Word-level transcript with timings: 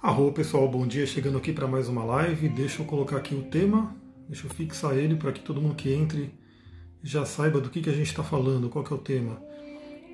Arro 0.00 0.30
pessoal, 0.30 0.68
bom 0.68 0.86
dia, 0.86 1.04
chegando 1.04 1.38
aqui 1.38 1.52
para 1.52 1.66
mais 1.66 1.88
uma 1.88 2.04
live. 2.04 2.48
Deixa 2.48 2.80
eu 2.80 2.86
colocar 2.86 3.16
aqui 3.16 3.34
o 3.34 3.42
tema, 3.42 3.96
deixa 4.28 4.46
eu 4.46 4.50
fixar 4.50 4.96
ele 4.96 5.16
para 5.16 5.32
que 5.32 5.40
todo 5.40 5.60
mundo 5.60 5.74
que 5.74 5.92
entre 5.92 6.32
já 7.02 7.26
saiba 7.26 7.60
do 7.60 7.68
que, 7.68 7.80
que 7.80 7.90
a 7.90 7.92
gente 7.92 8.06
está 8.06 8.22
falando, 8.22 8.68
qual 8.68 8.84
que 8.84 8.92
é 8.92 8.96
o 8.96 9.00
tema. 9.00 9.42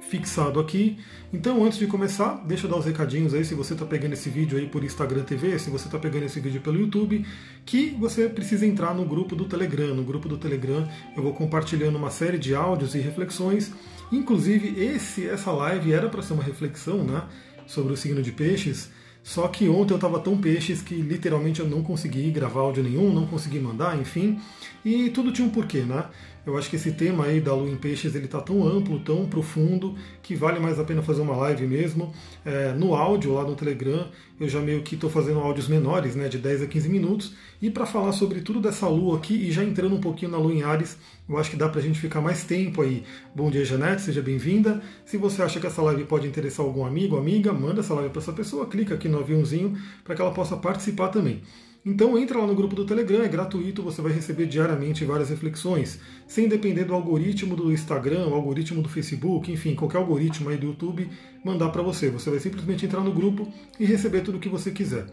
Fixado 0.09 0.59
aqui. 0.59 0.99
Então, 1.31 1.63
antes 1.63 1.77
de 1.77 1.87
começar, 1.87 2.43
deixa 2.47 2.65
eu 2.67 2.71
dar 2.71 2.79
os 2.79 2.87
recadinhos 2.87 3.35
aí 3.35 3.45
se 3.45 3.55
você 3.55 3.75
está 3.75 3.85
pegando 3.85 4.15
esse 4.15 4.31
vídeo 4.31 4.57
aí 4.57 4.67
por 4.67 4.83
Instagram 4.83 5.23
TV, 5.23 5.59
se 5.59 5.69
você 5.69 5.85
está 5.85 5.99
pegando 5.99 6.25
esse 6.25 6.41
vídeo 6.41 6.63
pelo 6.63 6.81
YouTube, 6.81 7.23
que 7.67 7.91
você 8.01 8.27
precisa 8.27 8.65
entrar 8.65 8.95
no 8.95 9.05
grupo 9.05 9.37
do 9.37 9.45
Telegram. 9.45 9.95
No 9.95 10.03
grupo 10.03 10.31
do 10.31 10.39
Telegram 10.39 10.89
eu 11.15 11.23
vou 11.23 11.35
compartilhando 11.35 11.97
uma 11.97 12.11
série 12.11 12.39
de 12.39 12.55
áudios 12.55 12.95
e 12.95 13.01
reflexões. 13.01 13.71
Inclusive, 14.11 14.83
esse, 14.83 15.29
essa 15.29 15.53
live 15.53 15.93
era 15.93 16.09
para 16.09 16.23
ser 16.23 16.33
uma 16.33 16.43
reflexão 16.43 17.05
né, 17.05 17.23
sobre 17.67 17.93
o 17.93 17.97
signo 17.99 18.23
de 18.23 18.33
peixes. 18.33 18.94
Só 19.25 19.49
que 19.49 19.67
ontem 19.71 19.95
eu 19.95 19.97
estava 19.97 20.21
tão 20.21 20.37
peixes 20.37 20.83
que 20.83 20.95
literalmente 20.95 21.59
eu 21.59 21.67
não 21.67 21.83
consegui 21.83 22.31
gravar 22.31 22.61
áudio 22.61 22.83
nenhum, 22.83 23.11
não 23.11 23.27
consegui 23.27 23.59
mandar, 23.59 23.99
enfim. 23.99 24.39
E 24.85 25.09
tudo 25.09 25.33
tinha 25.33 25.49
um 25.49 25.51
porquê, 25.51 25.81
né? 25.81 26.05
Eu 26.47 26.59
acho 26.59 26.69
que 26.69 26.77
esse 26.77 26.93
tema 26.93 27.25
aí 27.25 27.41
da 27.41 27.55
lua 27.55 27.71
em 27.71 27.77
peixes 27.77 28.15
ele 28.15 28.27
está 28.27 28.39
tão 28.39 28.67
amplo, 28.67 29.01
tão 29.01 29.27
profundo, 29.27 29.95
que 30.23 30.35
vale 30.35 30.61
mais 30.61 30.79
a 30.79 30.85
pena 30.85 31.03
fazer 31.03 31.23
uma 31.23 31.35
live 31.37 31.67
mesmo. 31.67 32.13
É, 32.45 32.73
no 32.73 32.95
áudio 32.95 33.33
lá 33.33 33.45
no 33.45 33.57
Telegram, 33.57 34.09
eu 34.39 34.47
já 34.47 34.61
meio 34.61 34.83
que 34.83 34.95
estou 34.95 35.09
fazendo 35.09 35.41
áudios 35.41 35.69
menores, 35.69 36.15
né, 36.15 36.29
de 36.29 36.37
10 36.37 36.63
a 36.63 36.67
15 36.67 36.89
minutos. 36.91 37.35
E 37.63 37.71
para 37.71 37.87
falar 37.87 38.13
sobre 38.13 38.43
tudo 38.43 38.61
dessa 38.61 38.87
lua 38.87 39.17
aqui, 39.17 39.35
e 39.35 39.51
já 39.51 39.65
entrando 39.65 39.95
um 39.95 40.01
pouquinho 40.01 40.33
na 40.33 40.39
lua 40.39 40.53
em 40.53 40.63
Ares, 40.63 40.99
eu 41.27 41.39
acho 41.39 41.51
que 41.51 41.57
dá 41.57 41.67
para 41.67 41.81
a 41.81 41.83
gente 41.83 41.99
ficar 41.99 42.21
mais 42.21 42.45
tempo 42.45 42.83
aí. 42.83 43.05
Bom 43.35 43.51
dia, 43.51 43.65
Janete, 43.65 44.03
seja 44.03 44.21
bem-vinda. 44.21 44.83
Se 45.07 45.17
você 45.17 45.41
acha 45.41 45.59
que 45.59 45.67
essa 45.67 45.81
live 45.81 46.05
pode 46.05 46.27
interessar 46.27 46.67
algum 46.67 46.85
amigo, 46.85 47.17
amiga, 47.17 47.55
manda 47.55 47.81
essa 47.81 47.95
live 47.95 48.11
para 48.11 48.21
essa 48.21 48.35
pessoa, 48.35 48.67
clica 48.67 48.95
aqui 48.95 49.09
no 49.09 49.19
aviãozinho 49.19 49.79
para 50.05 50.15
que 50.15 50.21
ela 50.21 50.33
possa 50.33 50.59
participar 50.59 51.09
também. 51.09 51.41
Então 51.87 52.17
entra 52.17 52.39
lá 52.39 52.47
no 52.47 52.55
grupo 52.55 52.75
do 52.75 52.87
Telegram, 52.87 53.23
é 53.23 53.29
gratuito, 53.29 53.83
você 53.83 54.01
vai 54.01 54.11
receber 54.11 54.47
diariamente 54.47 55.05
várias 55.05 55.29
reflexões, 55.29 56.01
sem 56.27 56.49
depender 56.49 56.85
do 56.85 56.95
algoritmo 56.95 57.55
do 57.55 57.71
Instagram, 57.71 58.27
o 58.27 58.35
algoritmo 58.35 58.81
do 58.81 58.89
Facebook, 58.89 59.53
enfim, 59.53 59.75
qualquer 59.75 59.99
algoritmo 59.99 60.49
aí 60.49 60.57
do 60.57 60.69
YouTube 60.69 61.07
mandar 61.45 61.69
para 61.69 61.83
você. 61.83 62.09
Você 62.09 62.31
vai 62.31 62.41
simplesmente 62.41 62.87
entrar 62.87 63.01
no 63.01 63.13
grupo 63.13 63.47
e 63.79 63.85
receber 63.85 64.23
tudo 64.23 64.39
o 64.39 64.41
que 64.41 64.49
você 64.49 64.71
quiser. 64.71 65.05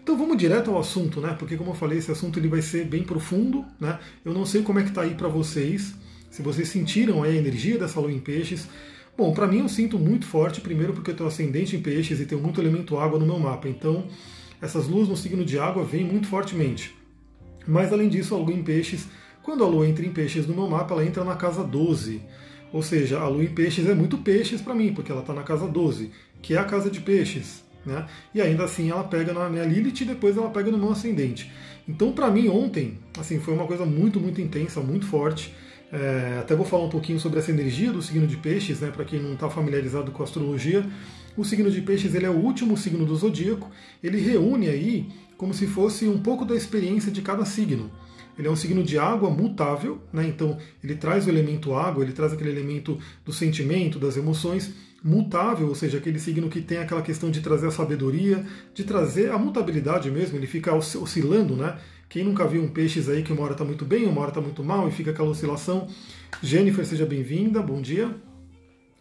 Então 0.00 0.16
vamos 0.16 0.36
direto 0.36 0.70
ao 0.70 0.78
assunto, 0.78 1.20
né? 1.20 1.34
Porque 1.36 1.56
como 1.56 1.70
eu 1.70 1.74
falei, 1.74 1.98
esse 1.98 2.12
assunto 2.12 2.38
ele 2.38 2.48
vai 2.48 2.62
ser 2.62 2.84
bem 2.84 3.02
profundo, 3.02 3.64
né? 3.80 3.98
Eu 4.24 4.32
não 4.32 4.46
sei 4.46 4.62
como 4.62 4.78
é 4.78 4.84
que 4.84 4.92
tá 4.92 5.02
aí 5.02 5.14
para 5.14 5.26
vocês, 5.26 5.92
se 6.30 6.40
vocês 6.40 6.68
sentiram 6.68 7.24
a 7.24 7.28
energia 7.28 7.76
dessa 7.76 7.98
lua 7.98 8.12
em 8.12 8.20
peixes. 8.20 8.68
Bom, 9.16 9.34
para 9.34 9.48
mim 9.48 9.58
eu 9.58 9.68
sinto 9.68 9.98
muito 9.98 10.24
forte, 10.24 10.60
primeiro 10.60 10.92
porque 10.92 11.10
eu 11.10 11.16
tenho 11.16 11.28
ascendente 11.28 11.74
em 11.74 11.80
peixes 11.80 12.20
e 12.20 12.26
tenho 12.26 12.40
muito 12.40 12.60
elemento 12.60 12.96
água 12.96 13.18
no 13.18 13.26
meu 13.26 13.40
mapa. 13.40 13.68
Então, 13.68 14.06
essas 14.62 14.86
luzes 14.86 15.08
no 15.08 15.16
signo 15.16 15.44
de 15.44 15.58
água 15.58 15.84
vêm 15.84 16.04
muito 16.04 16.28
fortemente. 16.28 16.94
Mas 17.66 17.92
além 17.92 18.08
disso, 18.08 18.34
a 18.34 18.38
lua 18.38 18.52
em 18.52 18.62
peixes, 18.62 19.08
quando 19.42 19.64
a 19.64 19.66
lua 19.66 19.88
entra 19.88 20.06
em 20.06 20.12
peixes 20.12 20.46
no 20.46 20.54
meu 20.54 20.68
mapa, 20.68 20.94
ela 20.94 21.04
entra 21.04 21.24
na 21.24 21.34
casa 21.34 21.64
12. 21.64 22.22
Ou 22.72 22.80
seja, 22.80 23.18
a 23.18 23.28
lua 23.28 23.42
em 23.42 23.48
peixes 23.48 23.86
é 23.86 23.94
muito 23.94 24.18
peixes 24.18 24.62
para 24.62 24.74
mim, 24.74 24.94
porque 24.94 25.10
ela 25.10 25.20
está 25.20 25.34
na 25.34 25.42
casa 25.42 25.66
12, 25.66 26.12
que 26.40 26.54
é 26.54 26.58
a 26.58 26.64
casa 26.64 26.88
de 26.88 27.00
peixes. 27.00 27.62
Né? 27.84 28.06
E 28.32 28.40
ainda 28.40 28.64
assim 28.64 28.90
ela 28.90 29.02
pega 29.02 29.32
na 29.32 29.50
minha 29.50 29.64
Lilith 29.64 30.02
e 30.02 30.04
depois 30.04 30.36
ela 30.36 30.48
pega 30.50 30.70
no 30.70 30.78
meu 30.78 30.92
ascendente. 30.92 31.50
Então, 31.86 32.12
para 32.12 32.30
mim, 32.30 32.48
ontem, 32.48 32.98
assim, 33.18 33.40
foi 33.40 33.52
uma 33.54 33.66
coisa 33.66 33.84
muito, 33.84 34.20
muito 34.20 34.40
intensa, 34.40 34.80
muito 34.80 35.04
forte. 35.06 35.52
É, 35.92 36.38
até 36.40 36.54
vou 36.54 36.64
falar 36.64 36.84
um 36.84 36.88
pouquinho 36.88 37.18
sobre 37.18 37.40
essa 37.40 37.50
energia 37.50 37.92
do 37.92 38.00
signo 38.00 38.26
de 38.26 38.36
peixes, 38.36 38.80
né, 38.80 38.90
para 38.90 39.04
quem 39.04 39.20
não 39.20 39.34
está 39.34 39.50
familiarizado 39.50 40.12
com 40.12 40.22
astrologia. 40.22 40.86
O 41.36 41.44
signo 41.44 41.70
de 41.70 41.80
peixes 41.80 42.14
ele 42.14 42.26
é 42.26 42.30
o 42.30 42.36
último 42.36 42.76
signo 42.76 43.06
do 43.06 43.16
zodíaco, 43.16 43.70
ele 44.02 44.18
reúne 44.18 44.68
aí 44.68 45.08
como 45.36 45.54
se 45.54 45.66
fosse 45.66 46.06
um 46.06 46.18
pouco 46.18 46.44
da 46.44 46.54
experiência 46.54 47.10
de 47.10 47.22
cada 47.22 47.44
signo. 47.44 47.90
Ele 48.38 48.48
é 48.48 48.50
um 48.50 48.56
signo 48.56 48.82
de 48.82 48.98
água 48.98 49.30
mutável, 49.30 50.00
né? 50.12 50.26
então 50.26 50.56
ele 50.82 50.94
traz 50.94 51.26
o 51.26 51.30
elemento 51.30 51.74
água, 51.74 52.02
ele 52.02 52.12
traz 52.12 52.32
aquele 52.32 52.50
elemento 52.50 52.98
do 53.24 53.32
sentimento, 53.32 53.98
das 53.98 54.16
emoções, 54.16 54.72
mutável, 55.02 55.68
ou 55.68 55.74
seja, 55.74 55.98
aquele 55.98 56.18
signo 56.18 56.48
que 56.48 56.60
tem 56.60 56.78
aquela 56.78 57.02
questão 57.02 57.30
de 57.30 57.40
trazer 57.40 57.66
a 57.66 57.70
sabedoria, 57.70 58.44
de 58.72 58.84
trazer 58.84 59.30
a 59.30 59.38
mutabilidade 59.38 60.10
mesmo, 60.10 60.38
ele 60.38 60.46
fica 60.46 60.72
oscilando, 60.74 61.56
né? 61.56 61.76
Quem 62.08 62.24
nunca 62.24 62.46
viu 62.46 62.62
um 62.62 62.68
peixes 62.68 63.08
aí 63.08 63.22
que 63.22 63.32
uma 63.32 63.42
hora 63.42 63.52
está 63.52 63.64
muito 63.64 63.84
bem, 63.84 64.04
uma 64.04 64.20
hora 64.20 64.30
está 64.30 64.40
muito 64.40 64.62
mal 64.62 64.86
e 64.86 64.92
fica 64.92 65.10
aquela 65.10 65.30
oscilação. 65.30 65.88
Jennifer, 66.42 66.84
seja 66.84 67.06
bem-vinda, 67.06 67.60
bom 67.62 67.80
dia. 67.80 68.14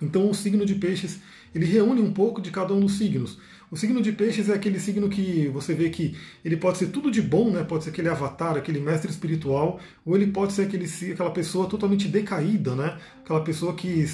Então 0.02 0.30
o 0.30 0.34
signo 0.34 0.66
de 0.66 0.76
peixes, 0.76 1.20
ele 1.54 1.66
reúne 1.66 2.02
um 2.02 2.12
pouco 2.12 2.42
de 2.42 2.52
cada 2.52 2.74
um 2.74 2.80
dos 2.80 2.98
signos. 2.98 3.38
O 3.72 3.78
signo 3.78 4.02
de 4.02 4.12
peixes 4.12 4.50
é 4.50 4.54
aquele 4.54 4.80
signo 4.80 5.08
que 5.08 5.48
você 5.48 5.74
vê 5.74 5.90
que 5.90 6.16
ele 6.44 6.58
pode 6.58 6.78
ser 6.78 6.88
tudo 6.88 7.10
de 7.10 7.22
bom, 7.22 7.50
né? 7.50 7.64
pode 7.64 7.86
ser 7.86 7.92
aquele 7.92 8.10
avatar, 8.10 8.58
aquele 8.58 8.82
mestre 8.82 9.10
espiritual, 9.10 9.80
ou 10.06 10.16
ele 10.16 10.28
pode 10.28 10.52
ser 10.52 10.64
aquele, 10.64 10.86
aquela 11.14 11.32
pessoa 11.32 11.70
totalmente 11.70 12.10
decaída, 12.10 12.76
né? 12.76 12.98
aquela 13.24 13.42
pessoa 13.42 13.74
que 13.74 14.06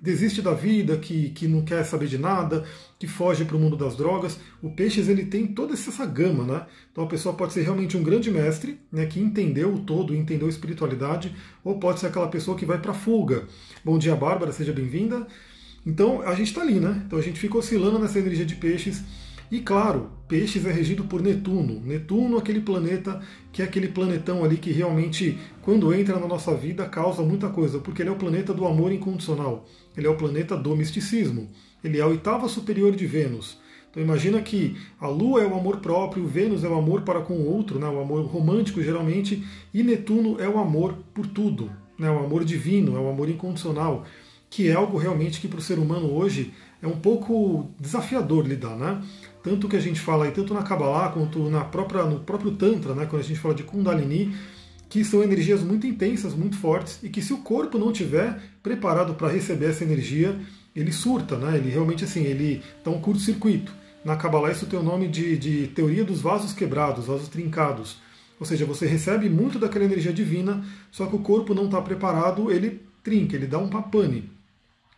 desiste 0.00 0.42
da 0.42 0.52
vida, 0.52 0.96
que, 0.98 1.30
que 1.30 1.48
não 1.48 1.62
quer 1.62 1.82
saber 1.84 2.06
de 2.06 2.18
nada, 2.18 2.64
que 2.98 3.06
foge 3.06 3.44
para 3.44 3.56
o 3.56 3.58
mundo 3.60 3.76
das 3.76 3.96
drogas. 3.96 4.38
O 4.62 4.70
Peixes 4.70 5.08
ele 5.08 5.24
tem 5.24 5.46
toda 5.46 5.74
essa 5.74 6.04
gama, 6.04 6.44
né? 6.44 6.66
Então 6.92 7.04
a 7.04 7.06
pessoa 7.06 7.34
pode 7.34 7.52
ser 7.52 7.62
realmente 7.62 7.96
um 7.96 8.02
grande 8.02 8.30
mestre, 8.30 8.78
né, 8.92 9.06
que 9.06 9.18
entendeu 9.20 9.74
o 9.74 9.80
todo, 9.80 10.14
entendeu 10.14 10.46
a 10.46 10.50
espiritualidade, 10.50 11.34
ou 11.64 11.78
pode 11.78 12.00
ser 12.00 12.06
aquela 12.06 12.28
pessoa 12.28 12.56
que 12.56 12.66
vai 12.66 12.78
para 12.78 12.92
a 12.92 12.94
fuga. 12.94 13.44
Bom 13.84 13.98
dia, 13.98 14.14
Bárbara, 14.14 14.52
seja 14.52 14.72
bem-vinda. 14.72 15.26
Então 15.86 16.20
a 16.22 16.34
gente 16.34 16.48
está 16.48 16.62
ali, 16.62 16.80
né? 16.80 17.02
Então 17.06 17.18
a 17.18 17.22
gente 17.22 17.38
fica 17.38 17.56
oscilando 17.56 17.98
nessa 17.98 18.18
energia 18.18 18.44
de 18.44 18.56
peixes. 18.56 19.04
E 19.50 19.60
claro, 19.60 20.10
Peixes 20.28 20.66
é 20.66 20.72
regido 20.72 21.04
por 21.04 21.22
Netuno. 21.22 21.80
Netuno, 21.80 22.36
aquele 22.36 22.60
planeta 22.60 23.20
que 23.52 23.62
é 23.62 23.64
aquele 23.64 23.86
planetão 23.86 24.42
ali 24.42 24.56
que 24.56 24.72
realmente, 24.72 25.38
quando 25.62 25.94
entra 25.94 26.18
na 26.18 26.26
nossa 26.26 26.52
vida, 26.52 26.84
causa 26.86 27.22
muita 27.22 27.48
coisa, 27.48 27.78
porque 27.78 28.02
ele 28.02 28.08
é 28.08 28.12
o 28.12 28.16
planeta 28.16 28.52
do 28.52 28.66
amor 28.66 28.90
incondicional. 28.90 29.64
Ele 29.96 30.08
é 30.08 30.10
o 30.10 30.16
planeta 30.16 30.56
do 30.56 30.74
misticismo. 30.74 31.48
Ele 31.82 31.98
é 31.98 32.02
a 32.02 32.08
oitava 32.08 32.48
superior 32.48 32.96
de 32.96 33.06
Vênus. 33.06 33.58
Então 33.88 34.02
imagina 34.02 34.42
que 34.42 34.76
a 35.00 35.06
Lua 35.06 35.42
é 35.42 35.46
o 35.46 35.54
amor 35.54 35.76
próprio, 35.76 36.26
Vênus 36.26 36.64
é 36.64 36.68
o 36.68 36.76
amor 36.76 37.02
para 37.02 37.20
com 37.20 37.34
o 37.34 37.48
outro, 37.48 37.78
né, 37.78 37.86
o 37.86 38.00
amor 38.00 38.26
romântico 38.26 38.82
geralmente, 38.82 39.42
e 39.72 39.82
Netuno 39.82 40.38
é 40.38 40.46
o 40.46 40.58
amor 40.58 40.98
por 41.14 41.26
tudo, 41.26 41.70
né, 41.98 42.10
o 42.10 42.18
amor 42.18 42.44
divino, 42.44 42.94
é 42.94 43.00
o 43.00 43.08
amor 43.08 43.30
incondicional, 43.30 44.04
que 44.50 44.68
é 44.68 44.74
algo 44.74 44.98
realmente 44.98 45.40
que 45.40 45.48
para 45.48 45.58
o 45.58 45.62
ser 45.62 45.78
humano 45.78 46.12
hoje 46.12 46.52
é 46.82 46.86
um 46.86 46.98
pouco 46.98 47.70
desafiador 47.80 48.46
lidar, 48.46 48.76
né? 48.76 49.02
Tanto 49.42 49.68
que 49.68 49.76
a 49.76 49.80
gente 49.80 50.00
fala 50.00 50.24
aí, 50.24 50.32
tanto 50.32 50.52
na 50.52 50.62
Kabbalah 50.62 51.10
quanto 51.10 51.48
na 51.48 51.64
própria, 51.64 52.04
no 52.04 52.20
próprio 52.20 52.52
Tantra, 52.52 52.94
né, 52.94 53.06
quando 53.06 53.22
a 53.22 53.24
gente 53.24 53.38
fala 53.38 53.54
de 53.54 53.62
Kundalini, 53.62 54.34
que 54.88 55.04
são 55.04 55.22
energias 55.22 55.62
muito 55.62 55.86
intensas, 55.86 56.34
muito 56.34 56.56
fortes, 56.56 56.98
e 57.02 57.08
que 57.08 57.22
se 57.22 57.32
o 57.32 57.38
corpo 57.38 57.78
não 57.78 57.92
tiver 57.92 58.40
preparado 58.62 59.14
para 59.14 59.28
receber 59.28 59.66
essa 59.66 59.84
energia, 59.84 60.38
ele 60.74 60.92
surta, 60.92 61.36
né? 61.36 61.56
ele 61.56 61.70
realmente 61.70 62.04
assim, 62.04 62.24
ele 62.24 62.62
dá 62.84 62.90
um 62.90 63.00
curto-circuito. 63.00 63.72
Na 64.04 64.16
Kabbalah 64.16 64.52
isso 64.52 64.66
tem 64.66 64.78
o 64.78 64.82
nome 64.82 65.08
de, 65.08 65.36
de 65.36 65.66
teoria 65.68 66.04
dos 66.04 66.20
vasos 66.20 66.52
quebrados, 66.52 67.06
vasos 67.06 67.28
trincados. 67.28 67.98
Ou 68.38 68.46
seja, 68.46 68.66
você 68.66 68.86
recebe 68.86 69.28
muito 69.28 69.58
daquela 69.58 69.84
energia 69.84 70.12
divina, 70.12 70.62
só 70.90 71.06
que 71.06 71.16
o 71.16 71.20
corpo 71.20 71.54
não 71.54 71.64
está 71.64 71.80
preparado, 71.80 72.50
ele 72.50 72.82
trinca, 73.02 73.34
ele 73.34 73.46
dá 73.46 73.58
um 73.58 73.68
papane. 73.68 74.35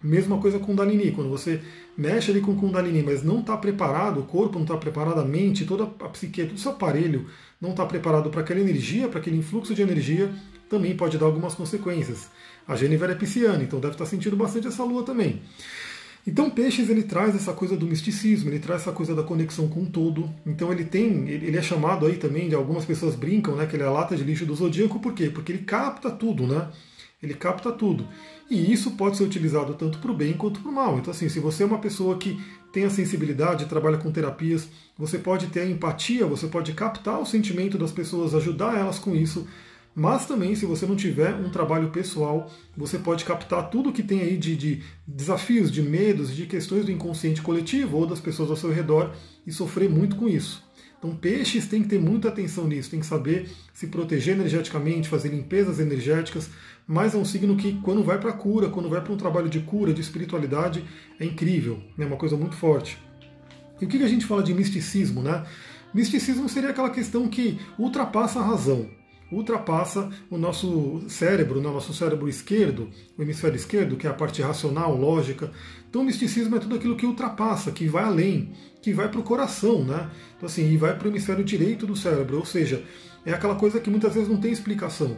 Mesma 0.03 0.39
coisa 0.39 0.61
com 0.61 0.67
Kundalini, 0.67 1.11
quando 1.11 1.29
você 1.29 1.61
mexe 1.97 2.31
ali 2.31 2.41
com 2.41 2.55
Kundalini, 2.55 3.03
mas 3.03 3.25
não 3.25 3.41
está 3.41 3.57
preparado, 3.57 4.21
o 4.21 4.25
corpo 4.25 4.55
não 4.55 4.63
está 4.63 4.77
preparado, 4.77 5.21
a 5.21 5.25
mente, 5.25 5.65
toda 5.65 5.85
a 5.85 6.09
psique, 6.09 6.45
todo 6.45 6.57
o 6.57 6.59
seu 6.59 6.71
aparelho 6.71 7.27
não 7.61 7.71
está 7.71 7.85
preparado 7.85 8.31
para 8.31 8.43
aquela 8.43 8.61
energia, 8.61 9.09
para 9.09 9.19
aquele 9.19 9.37
influxo 9.37 9.75
de 9.75 9.83
energia, 9.83 10.33
também 10.69 10.97
pode 10.97 11.19
dar 11.19 11.27
algumas 11.27 11.55
consequências. 11.55 12.29
A 12.67 12.77
Jennifer 12.77 13.11
é 13.11 13.15
pisciana, 13.15 13.63
então 13.63 13.81
deve 13.81 13.95
estar 13.95 14.05
tá 14.05 14.11
sentindo 14.11 14.37
bastante 14.37 14.69
essa 14.69 14.85
lua 14.85 15.03
também. 15.03 15.43
Então 16.27 16.51
Peixes 16.51 16.91
ele 16.91 17.03
traz 17.03 17.35
essa 17.35 17.53
coisa 17.53 17.77
do 17.77 17.87
misticismo, 17.87 18.51
ele 18.51 18.59
traz 18.59 18.83
essa 18.83 18.93
coisa 18.93 19.15
da 19.15 19.23
conexão 19.23 19.67
com 19.67 19.83
o 19.83 19.87
todo. 19.87 20.31
Então 20.47 20.71
ele 20.71 20.85
tem, 20.85 21.29
ele 21.29 21.57
é 21.57 21.63
chamado 21.63 22.07
aí 22.07 22.19
também 22.19 22.49
de 22.49 22.55
algumas 22.55 22.85
pessoas 22.85 23.17
brincam, 23.17 23.57
né, 23.57 23.67
que 23.67 23.75
ele 23.75 23.83
é 23.83 23.87
a 23.87 23.91
lata 23.91 24.15
de 24.15 24.23
lixo 24.23 24.45
do 24.45 24.55
zodíaco, 24.55 25.01
por 25.01 25.15
quê? 25.15 25.31
Porque 25.31 25.51
ele 25.51 25.63
capta 25.63 26.11
tudo, 26.11 26.47
né? 26.47 26.69
Ele 27.23 27.35
capta 27.35 27.73
tudo. 27.73 28.07
E 28.49 28.73
isso 28.73 28.93
pode 28.93 29.17
ser 29.17 29.25
utilizado 29.25 29.75
tanto 29.75 29.99
para 29.99 30.11
o 30.11 30.15
bem 30.15 30.35
quanto 30.35 30.61
para 30.61 30.71
o 30.71 30.75
mal. 30.75 30.99
Então, 30.99 31.11
assim, 31.11 31.29
se 31.29 31.41
você 31.41 31.63
é 31.63 31.67
uma 31.67 31.79
pessoa 31.79 32.17
que 32.17 32.41
tem 32.73 32.85
a 32.85 32.91
sensibilidade, 32.91 33.67
trabalha 33.67 33.99
com 33.99 34.13
terapias, 34.13 34.69
você 34.97 35.19
pode 35.19 35.49
ter 35.49 35.61
a 35.61 35.67
empatia, 35.67 36.27
você 36.27 36.47
pode 36.47 36.73
captar 36.73 37.21
o 37.21 37.27
sentimento 37.27 37.77
das 37.77 37.91
pessoas, 37.91 38.35
ajudar 38.35 38.79
elas 38.79 38.99
com 38.99 39.17
isso. 39.17 39.47
Mas 39.95 40.27
também, 40.27 40.55
se 40.55 40.65
você 40.65 40.87
não 40.87 40.95
tiver 40.95 41.35
um 41.35 41.51
trabalho 41.51 41.91
pessoal, 41.91 42.49
você 42.77 42.99
pode 42.99 43.25
captar 43.25 43.69
tudo 43.69 43.93
que 43.93 44.03
tem 44.03 44.21
aí 44.21 44.37
de, 44.37 44.55
de 44.55 44.83
desafios, 45.05 45.73
de 45.73 45.83
medos, 45.83 46.33
de 46.33 46.47
questões 46.47 46.85
do 46.85 46.93
inconsciente 46.93 47.43
coletivo 47.43 47.97
ou 47.97 48.07
das 48.07 48.21
pessoas 48.21 48.49
ao 48.49 48.57
seu 48.57 48.71
redor 48.71 49.13
e 49.45 49.51
sofrer 49.51 49.91
muito 49.91 50.15
com 50.15 50.29
isso. 50.29 50.68
Então, 50.99 51.15
peixes 51.15 51.69
tem 51.69 51.83
que 51.83 51.89
ter 51.89 52.01
muita 52.01 52.29
atenção 52.29 52.67
nisso, 52.67 52.91
tem 52.91 52.99
que 52.99 53.07
saber 53.07 53.49
se 53.73 53.87
proteger 53.87 54.35
energeticamente, 54.35 55.09
fazer 55.09 55.29
limpezas 55.29 55.79
energéticas, 55.79 56.51
mas 56.87 57.15
é 57.15 57.17
um 57.17 57.25
signo 57.25 57.57
que, 57.57 57.81
quando 57.83 58.03
vai 58.03 58.19
para 58.19 58.33
cura, 58.33 58.69
quando 58.69 58.89
vai 58.89 59.01
para 59.01 59.13
um 59.13 59.17
trabalho 59.17 59.49
de 59.49 59.61
cura, 59.61 59.95
de 59.95 60.01
espiritualidade, 60.01 60.85
é 61.21 61.25
incrível, 61.25 61.81
é 61.97 62.05
uma 62.05 62.17
coisa 62.17 62.37
muito 62.37 62.57
forte. 62.57 62.99
E 63.81 63.85
o 63.85 63.89
que 63.89 64.03
a 64.03 64.09
gente 64.09 64.27
fala 64.27 64.43
de 64.43 64.53
misticismo, 64.53 65.23
né? 65.23 65.47
Misticismo 65.95 66.49
seria 66.49 66.71
aquela 66.71 66.91
questão 66.91 67.29
que 67.29 67.61
ultrapassa 67.79 68.41
a 68.41 68.45
razão, 68.45 68.91
ultrapassa 69.31 70.09
o 70.31 70.39
nosso 70.39 71.03
cérebro, 71.09 71.61
né? 71.61 71.69
o 71.69 71.73
nosso 71.73 71.93
cérebro 71.93 72.29
esquerdo, 72.29 72.89
o 73.17 73.23
hemisfério 73.23 73.57
esquerdo, 73.57 73.97
que 73.97 74.07
é 74.07 74.11
a 74.11 74.15
parte 74.15 74.41
racional, 74.43 74.97
lógica. 74.97 75.51
Então, 75.89 76.03
o 76.03 76.05
misticismo 76.05 76.57
é 76.57 76.59
tudo 76.59 76.75
aquilo 76.75 76.97
que 76.97 77.07
ultrapassa, 77.07 77.71
que 77.71 77.87
vai 77.87 78.05
além, 78.05 78.53
que 78.83 78.93
vai 78.93 79.09
para 79.09 79.21
o 79.21 79.23
coração, 79.23 79.85
né? 79.85 80.11
Então, 80.37 80.47
assim, 80.47 80.71
e 80.71 80.77
vai 80.77 80.97
para 80.97 81.07
o 81.07 81.11
hemisfério 81.11 81.45
direito 81.45 81.87
do 81.87 81.97
cérebro, 81.97 82.39
ou 82.39 82.45
seja, 82.45 82.85
é 83.25 83.33
aquela 83.33 83.55
coisa 83.55 83.81
que 83.81 83.91
muitas 83.91 84.15
vezes 84.15 84.29
não 84.29 84.41
tem 84.41 84.53
explicação. 84.53 85.17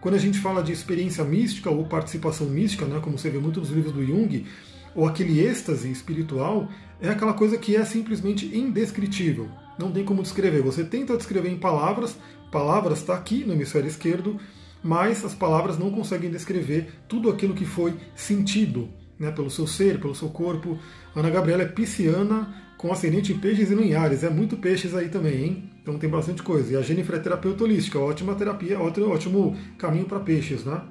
Quando 0.00 0.14
a 0.14 0.18
gente 0.18 0.38
fala 0.38 0.62
de 0.62 0.72
experiência 0.72 1.22
mística 1.24 1.68
ou 1.68 1.84
participação 1.84 2.46
mística, 2.46 2.86
né, 2.86 3.00
como 3.02 3.18
você 3.18 3.28
vê 3.28 3.38
muito 3.38 3.60
nos 3.60 3.70
livros 3.70 3.92
do 3.92 4.04
Jung, 4.04 4.46
ou 4.94 5.06
aquele 5.06 5.40
êxtase 5.40 5.90
espiritual, 5.90 6.68
é 7.00 7.10
aquela 7.10 7.34
coisa 7.34 7.56
que 7.58 7.76
é 7.76 7.84
simplesmente 7.84 8.46
indescritível. 8.56 9.48
Não 9.80 9.90
tem 9.90 10.04
como 10.04 10.22
descrever. 10.22 10.60
Você 10.62 10.84
tenta 10.84 11.16
descrever 11.16 11.48
em 11.48 11.56
palavras, 11.56 12.16
palavras 12.52 12.98
está 12.98 13.14
aqui 13.14 13.44
no 13.44 13.54
hemisfério 13.54 13.88
esquerdo, 13.88 14.38
mas 14.82 15.24
as 15.24 15.34
palavras 15.34 15.78
não 15.78 15.90
conseguem 15.90 16.30
descrever 16.30 16.92
tudo 17.08 17.30
aquilo 17.30 17.54
que 17.54 17.64
foi 17.64 17.94
sentido 18.14 18.90
né, 19.18 19.30
pelo 19.30 19.50
seu 19.50 19.66
ser, 19.66 19.98
pelo 19.98 20.14
seu 20.14 20.28
corpo. 20.28 20.78
Ana 21.16 21.30
Gabriela 21.30 21.62
é 21.62 21.66
pisciana 21.66 22.54
com 22.76 22.92
ascendente 22.92 23.32
em 23.32 23.38
peixes 23.38 23.70
e 23.70 23.74
no 23.74 23.98
Ares. 23.98 24.22
É 24.22 24.28
muito 24.28 24.58
peixes 24.58 24.94
aí 24.94 25.08
também, 25.08 25.44
hein? 25.44 25.70
Então 25.82 25.98
tem 25.98 26.10
bastante 26.10 26.42
coisa. 26.42 26.72
E 26.72 26.76
a 26.76 26.82
Jennifer 26.82 27.16
é 27.16 27.18
terapeuta 27.18 27.64
holística, 27.64 27.98
ótima 27.98 28.34
terapia, 28.34 28.78
ótimo, 28.78 29.08
ótimo 29.08 29.56
caminho 29.78 30.04
para 30.04 30.20
peixes, 30.20 30.64
né? 30.64 30.82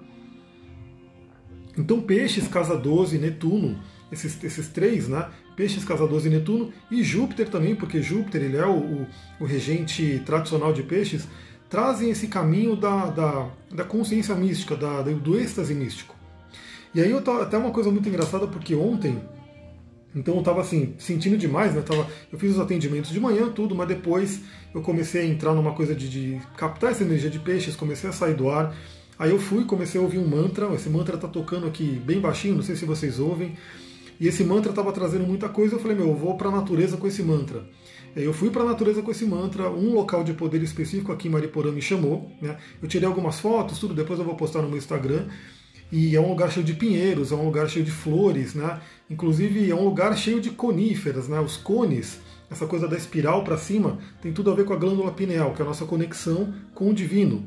Então 1.77 2.01
peixes, 2.01 2.47
casa 2.47 2.75
12, 2.75 3.19
Netuno, 3.19 3.79
esses, 4.11 4.43
esses 4.43 4.67
três, 4.67 5.07
né? 5.07 5.27
Peixes, 5.59 5.83
12 5.83 6.25
e 6.25 6.31
Netuno, 6.31 6.71
e 6.89 7.03
Júpiter 7.03 7.49
também, 7.49 7.75
porque 7.75 8.01
Júpiter 8.01 8.43
ele 8.43 8.55
é 8.55 8.65
o, 8.65 8.77
o, 8.77 9.07
o 9.41 9.43
regente 9.43 10.23
tradicional 10.25 10.71
de 10.71 10.81
peixes, 10.83 11.27
trazem 11.69 12.09
esse 12.09 12.27
caminho 12.27 12.77
da, 12.77 13.07
da, 13.07 13.49
da 13.69 13.83
consciência 13.83 14.33
mística, 14.35 14.77
da, 14.77 15.01
do 15.01 15.37
êxtase 15.37 15.73
místico. 15.73 16.15
E 16.95 17.01
aí 17.01 17.11
eu 17.11 17.21
tô, 17.21 17.31
até 17.31 17.57
uma 17.57 17.71
coisa 17.71 17.91
muito 17.91 18.07
engraçada, 18.07 18.47
porque 18.47 18.73
ontem, 18.73 19.21
então 20.15 20.35
eu 20.35 20.39
estava 20.39 20.61
assim, 20.61 20.95
sentindo 20.97 21.35
demais, 21.37 21.73
né? 21.73 21.79
Eu, 21.79 21.83
tava, 21.83 22.07
eu 22.31 22.39
fiz 22.39 22.53
os 22.53 22.59
atendimentos 22.61 23.11
de 23.11 23.19
manhã, 23.19 23.49
tudo, 23.49 23.75
mas 23.75 23.89
depois 23.89 24.39
eu 24.73 24.81
comecei 24.81 25.23
a 25.23 25.25
entrar 25.25 25.53
numa 25.53 25.73
coisa 25.73 25.93
de, 25.93 26.07
de 26.07 26.41
captar 26.55 26.91
essa 26.91 27.03
energia 27.03 27.29
de 27.29 27.37
peixes, 27.37 27.75
comecei 27.75 28.09
a 28.09 28.13
sair 28.13 28.33
do 28.33 28.49
ar. 28.49 28.73
Aí 29.19 29.31
eu 29.31 29.39
fui, 29.39 29.65
comecei 29.65 29.99
a 29.99 30.03
ouvir 30.05 30.19
um 30.19 30.25
mantra, 30.25 30.73
esse 30.73 30.89
mantra 30.89 31.15
está 31.15 31.27
tocando 31.27 31.67
aqui 31.67 32.01
bem 32.05 32.21
baixinho, 32.21 32.55
não 32.55 32.63
sei 32.63 32.77
se 32.77 32.85
vocês 32.85 33.19
ouvem. 33.19 33.57
E 34.19 34.27
esse 34.27 34.43
mantra 34.43 34.71
estava 34.71 34.91
trazendo 34.91 35.25
muita 35.25 35.47
coisa, 35.47 35.75
eu 35.75 35.79
falei, 35.79 35.95
meu, 35.95 36.07
eu 36.07 36.15
vou 36.15 36.35
para 36.35 36.49
a 36.49 36.51
natureza 36.51 36.97
com 36.97 37.07
esse 37.07 37.23
mantra. 37.23 37.63
Eu 38.15 38.33
fui 38.33 38.49
para 38.49 38.63
a 38.63 38.65
natureza 38.65 39.01
com 39.01 39.11
esse 39.11 39.25
mantra, 39.25 39.69
um 39.69 39.93
local 39.93 40.23
de 40.23 40.33
poder 40.33 40.61
específico 40.61 41.11
aqui 41.11 41.27
em 41.27 41.31
Mariporã 41.31 41.71
me 41.71 41.81
chamou. 41.81 42.29
Né? 42.41 42.57
Eu 42.81 42.87
tirei 42.87 43.07
algumas 43.07 43.39
fotos, 43.39 43.79
tudo, 43.79 43.93
depois 43.93 44.19
eu 44.19 44.25
vou 44.25 44.35
postar 44.35 44.61
no 44.61 44.67
meu 44.67 44.77
Instagram. 44.77 45.27
E 45.91 46.15
é 46.15 46.21
um 46.21 46.29
lugar 46.29 46.51
cheio 46.51 46.65
de 46.65 46.73
pinheiros, 46.73 47.31
é 47.31 47.35
um 47.35 47.45
lugar 47.45 47.67
cheio 47.67 47.83
de 47.83 47.89
flores, 47.89 48.53
né? 48.53 48.79
Inclusive 49.09 49.71
é 49.71 49.73
um 49.73 49.83
lugar 49.83 50.15
cheio 50.15 50.39
de 50.39 50.51
coníferas, 50.51 51.27
né? 51.27 51.39
Os 51.39 51.57
cones, 51.57 52.19
essa 52.49 52.67
coisa 52.67 52.87
da 52.87 52.95
espiral 52.95 53.43
para 53.43 53.57
cima, 53.57 53.97
tem 54.21 54.31
tudo 54.31 54.51
a 54.51 54.53
ver 54.53 54.65
com 54.65 54.73
a 54.73 54.75
glândula 54.75 55.11
pineal, 55.11 55.51
que 55.51 55.63
é 55.63 55.65
a 55.65 55.67
nossa 55.67 55.85
conexão 55.85 56.53
com 56.75 56.91
o 56.91 56.93
divino. 56.93 57.43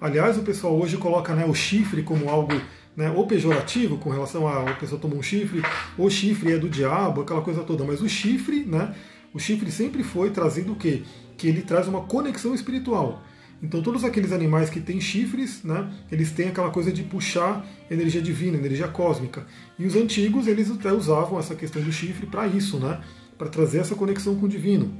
Aliás, 0.00 0.38
o 0.38 0.42
pessoal 0.42 0.74
hoje 0.74 0.96
coloca 0.96 1.34
né, 1.34 1.44
o 1.44 1.54
chifre 1.54 2.02
como 2.02 2.30
algo 2.30 2.54
né, 2.96 3.10
ou 3.10 3.26
pejorativo 3.26 3.96
com 3.98 4.10
relação 4.10 4.46
a 4.46 4.70
a 4.70 4.74
pessoa 4.74 5.00
tomou 5.00 5.18
um 5.18 5.22
chifre, 5.22 5.62
ou 5.96 6.10
chifre 6.10 6.52
é 6.52 6.58
do 6.58 6.68
diabo, 6.68 7.22
aquela 7.22 7.40
coisa 7.40 7.62
toda. 7.62 7.84
Mas 7.84 8.00
o 8.00 8.08
chifre, 8.08 8.64
né? 8.64 8.94
O 9.32 9.38
chifre 9.38 9.70
sempre 9.70 10.02
foi 10.02 10.30
trazido 10.30 10.72
o 10.72 10.76
quê? 10.76 11.02
Que 11.38 11.48
ele 11.48 11.62
traz 11.62 11.88
uma 11.88 12.02
conexão 12.02 12.54
espiritual. 12.54 13.22
Então 13.62 13.80
todos 13.80 14.04
aqueles 14.04 14.32
animais 14.32 14.68
que 14.68 14.80
têm 14.80 15.00
chifres, 15.00 15.62
né, 15.62 15.88
eles 16.10 16.32
têm 16.32 16.48
aquela 16.48 16.70
coisa 16.70 16.90
de 16.90 17.04
puxar 17.04 17.64
energia 17.88 18.20
divina, 18.20 18.58
energia 18.58 18.88
cósmica. 18.88 19.46
E 19.78 19.86
os 19.86 19.94
antigos, 19.94 20.48
eles 20.48 20.68
até 20.68 20.92
usavam 20.92 21.38
essa 21.38 21.54
questão 21.54 21.80
do 21.80 21.92
chifre 21.92 22.26
para 22.26 22.46
isso, 22.46 22.78
né, 22.78 23.00
para 23.38 23.48
trazer 23.48 23.78
essa 23.78 23.94
conexão 23.94 24.34
com 24.34 24.46
o 24.46 24.48
divino. 24.48 24.92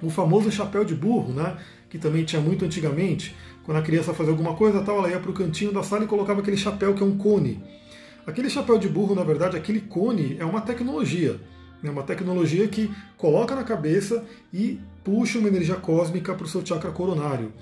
O 0.00 0.08
famoso 0.08 0.52
chapéu 0.52 0.84
de 0.84 0.94
burro, 0.94 1.32
né, 1.32 1.56
que 1.90 1.98
também 1.98 2.24
tinha 2.24 2.40
muito 2.40 2.64
antigamente, 2.64 3.36
quando 3.64 3.78
a 3.78 3.82
criança 3.82 4.14
fazia 4.14 4.32
alguma 4.32 4.54
coisa, 4.54 4.80
tal, 4.80 4.98
ela 4.98 5.10
ia 5.10 5.18
para 5.18 5.30
o 5.30 5.34
cantinho 5.34 5.72
da 5.72 5.82
sala 5.82 6.04
e 6.04 6.06
colocava 6.06 6.40
aquele 6.40 6.56
chapéu 6.56 6.94
que 6.94 7.02
é 7.02 7.06
um 7.06 7.18
cone. 7.18 7.62
Aquele 8.26 8.48
chapéu 8.48 8.78
de 8.78 8.88
burro, 8.88 9.14
na 9.14 9.24
verdade, 9.24 9.56
aquele 9.56 9.80
cone 9.80 10.36
é 10.38 10.44
uma 10.44 10.60
tecnologia. 10.60 11.38
É 11.82 11.90
uma 11.90 12.02
tecnologia 12.02 12.66
que 12.68 12.90
coloca 13.16 13.54
na 13.54 13.64
cabeça 13.64 14.24
e 14.52 14.78
puxa 15.02 15.38
uma 15.38 15.48
energia 15.48 15.76
cósmica 15.76 16.34
para 16.34 16.44
o 16.44 16.48
seu 16.48 16.64
chakra 16.64 16.90
coronário. 16.90 17.52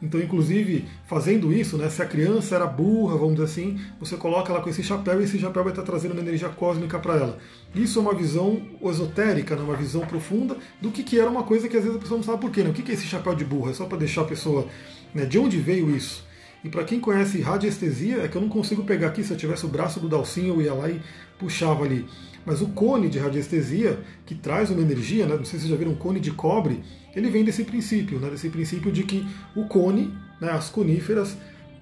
Então, 0.00 0.20
inclusive, 0.20 0.84
fazendo 1.06 1.52
isso, 1.52 1.78
né, 1.78 1.88
se 1.88 2.02
a 2.02 2.06
criança 2.06 2.54
era 2.54 2.66
burra, 2.66 3.16
vamos 3.16 3.34
dizer 3.34 3.44
assim, 3.44 3.80
você 3.98 4.16
coloca 4.16 4.52
ela 4.52 4.60
com 4.60 4.68
esse 4.68 4.82
chapéu 4.82 5.20
e 5.20 5.24
esse 5.24 5.38
chapéu 5.38 5.64
vai 5.64 5.72
estar 5.72 5.82
trazendo 5.82 6.12
uma 6.12 6.20
energia 6.20 6.50
cósmica 6.50 6.98
para 6.98 7.16
ela. 7.16 7.38
Isso 7.74 7.98
é 7.98 8.02
uma 8.02 8.14
visão 8.14 8.60
esotérica, 8.82 9.56
né, 9.56 9.62
uma 9.62 9.76
visão 9.76 10.02
profunda 10.02 10.56
do 10.80 10.90
que, 10.90 11.02
que 11.02 11.18
era 11.18 11.30
uma 11.30 11.44
coisa 11.44 11.68
que 11.68 11.76
às 11.76 11.82
vezes 11.82 11.96
a 11.96 12.00
pessoa 12.00 12.18
não 12.18 12.24
sabe 12.24 12.40
por 12.40 12.50
quê. 12.50 12.62
Né? 12.62 12.70
O 12.70 12.72
que, 12.74 12.82
que 12.82 12.90
é 12.90 12.94
esse 12.94 13.06
chapéu 13.06 13.34
de 13.34 13.44
burra? 13.44 13.70
É 13.70 13.74
só 13.74 13.86
para 13.86 13.98
deixar 13.98 14.22
a 14.22 14.26
pessoa. 14.26 14.66
Né, 15.14 15.24
de 15.24 15.38
onde 15.38 15.58
veio 15.58 15.94
isso? 15.94 16.26
E 16.62 16.68
para 16.68 16.84
quem 16.84 17.00
conhece 17.00 17.40
radiestesia, 17.40 18.22
é 18.22 18.28
que 18.28 18.36
eu 18.36 18.42
não 18.42 18.48
consigo 18.48 18.82
pegar 18.84 19.08
aqui, 19.08 19.22
se 19.22 19.30
eu 19.30 19.36
tivesse 19.36 19.64
o 19.64 19.68
braço 19.68 20.00
do 20.00 20.08
Dalcinho, 20.08 20.54
eu 20.54 20.62
ia 20.62 20.74
lá 20.74 20.90
e 20.90 21.00
puxava 21.38 21.84
ali. 21.84 22.06
Mas 22.44 22.60
o 22.60 22.68
cone 22.68 23.08
de 23.08 23.18
radiestesia, 23.18 23.98
que 24.26 24.34
traz 24.34 24.70
uma 24.70 24.82
energia, 24.82 25.26
né, 25.26 25.36
não 25.36 25.44
sei 25.44 25.58
se 25.58 25.66
vocês 25.66 25.70
já 25.70 25.76
viram 25.76 25.92
um 25.92 25.96
cone 25.96 26.20
de 26.20 26.30
cobre, 26.32 26.82
ele 27.16 27.30
vem 27.30 27.42
desse 27.42 27.64
princípio, 27.64 28.20
né, 28.20 28.28
desse 28.28 28.50
princípio 28.50 28.92
de 28.92 29.02
que 29.02 29.26
o 29.56 29.64
cone, 29.66 30.14
né, 30.38 30.50
as 30.50 30.68
coníferas, 30.68 31.36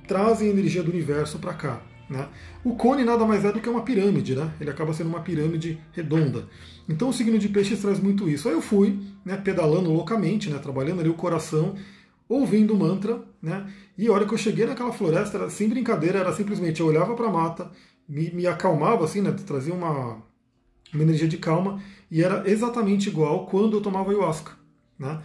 trazem 0.06 0.48
energia 0.48 0.82
do 0.82 0.92
universo 0.92 1.40
para 1.40 1.52
cá. 1.52 1.82
Né? 2.08 2.28
O 2.62 2.76
cone 2.76 3.02
nada 3.02 3.24
mais 3.24 3.44
é 3.44 3.50
do 3.50 3.60
que 3.60 3.68
uma 3.68 3.82
pirâmide, 3.82 4.36
né? 4.36 4.52
ele 4.60 4.70
acaba 4.70 4.92
sendo 4.92 5.08
uma 5.08 5.20
pirâmide 5.20 5.80
redonda. 5.92 6.46
Então 6.88 7.08
o 7.08 7.12
signo 7.12 7.38
de 7.38 7.48
peixes 7.48 7.80
traz 7.80 7.98
muito 7.98 8.28
isso. 8.28 8.48
Aí 8.48 8.54
eu 8.54 8.62
fui 8.62 9.00
né, 9.24 9.36
pedalando 9.36 9.90
loucamente, 9.90 10.48
né, 10.48 10.58
trabalhando 10.58 11.00
ali 11.00 11.08
o 11.08 11.14
coração, 11.14 11.74
ouvindo 12.28 12.76
mantra, 12.76 13.22
né? 13.42 13.66
e 13.98 14.06
a 14.06 14.12
hora 14.12 14.26
que 14.26 14.34
eu 14.34 14.38
cheguei 14.38 14.66
naquela 14.66 14.92
floresta, 14.92 15.38
era, 15.38 15.50
sem 15.50 15.68
brincadeira, 15.68 16.20
era 16.20 16.32
simplesmente 16.32 16.80
eu 16.80 16.86
olhava 16.86 17.14
para 17.14 17.26
a 17.26 17.32
mata, 17.32 17.70
me, 18.08 18.30
me 18.30 18.46
acalmava, 18.46 19.04
assim, 19.04 19.20
né, 19.20 19.32
trazia 19.46 19.74
uma, 19.74 20.22
uma 20.92 21.02
energia 21.02 21.26
de 21.26 21.38
calma, 21.38 21.82
e 22.10 22.22
era 22.22 22.48
exatamente 22.48 23.08
igual 23.08 23.46
quando 23.46 23.76
eu 23.76 23.80
tomava 23.80 24.10
ayahuasca. 24.10 24.63
Né? 24.98 25.20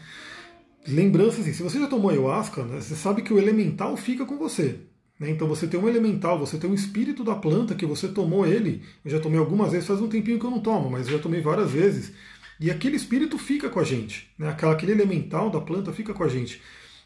Lembrança 0.88 1.42
assim, 1.42 1.54
se 1.54 1.64
você 1.64 1.80
já 1.80 1.88
tomou 1.88 2.10
ayahuasca, 2.10 2.64
né, 2.64 2.80
você 2.80 2.96
sabe 2.96 3.22
que 3.22 3.34
o 3.34 3.38
elemental 3.38 3.96
fica 3.98 4.26
com 4.26 4.38
você. 4.38 4.80
Né? 5.20 5.30
Então 5.30 5.48
você 5.48 5.68
tem 5.68 5.80
um 5.80 5.88
elemental, 5.88 6.40
você 6.40 6.58
tem 6.58 6.70
um 6.70 6.74
espírito 6.74 7.24
da 7.24 7.36
planta 7.36 7.76
que 7.76 7.86
você 7.86 8.08
tomou 8.08 8.46
ele. 8.46 8.84
Eu 9.04 9.12
já 9.12 9.20
tomei 9.20 9.40
algumas 9.40 9.72
vezes, 9.72 9.88
faz 9.88 10.02
um 10.02 10.08
tempinho 10.08 10.40
que 10.40 10.46
eu 10.46 10.52
não 10.52 10.62
tomo, 10.62 10.90
mas 10.90 11.08
eu 11.08 11.18
já 11.18 11.20
tomei 11.20 11.42
várias 11.42 11.72
vezes. 11.72 12.14
E 12.60 12.70
aquele 12.72 12.96
espírito 12.96 13.38
fica 13.38 13.70
com 13.70 13.80
a 13.80 13.84
gente. 13.84 14.30
Né? 14.38 14.50
Aquele 14.50 14.92
elemental 14.92 15.50
da 15.50 15.62
planta 15.62 15.94
fica 15.94 16.14
com 16.14 16.24
a 16.24 16.28
gente. 16.28 16.62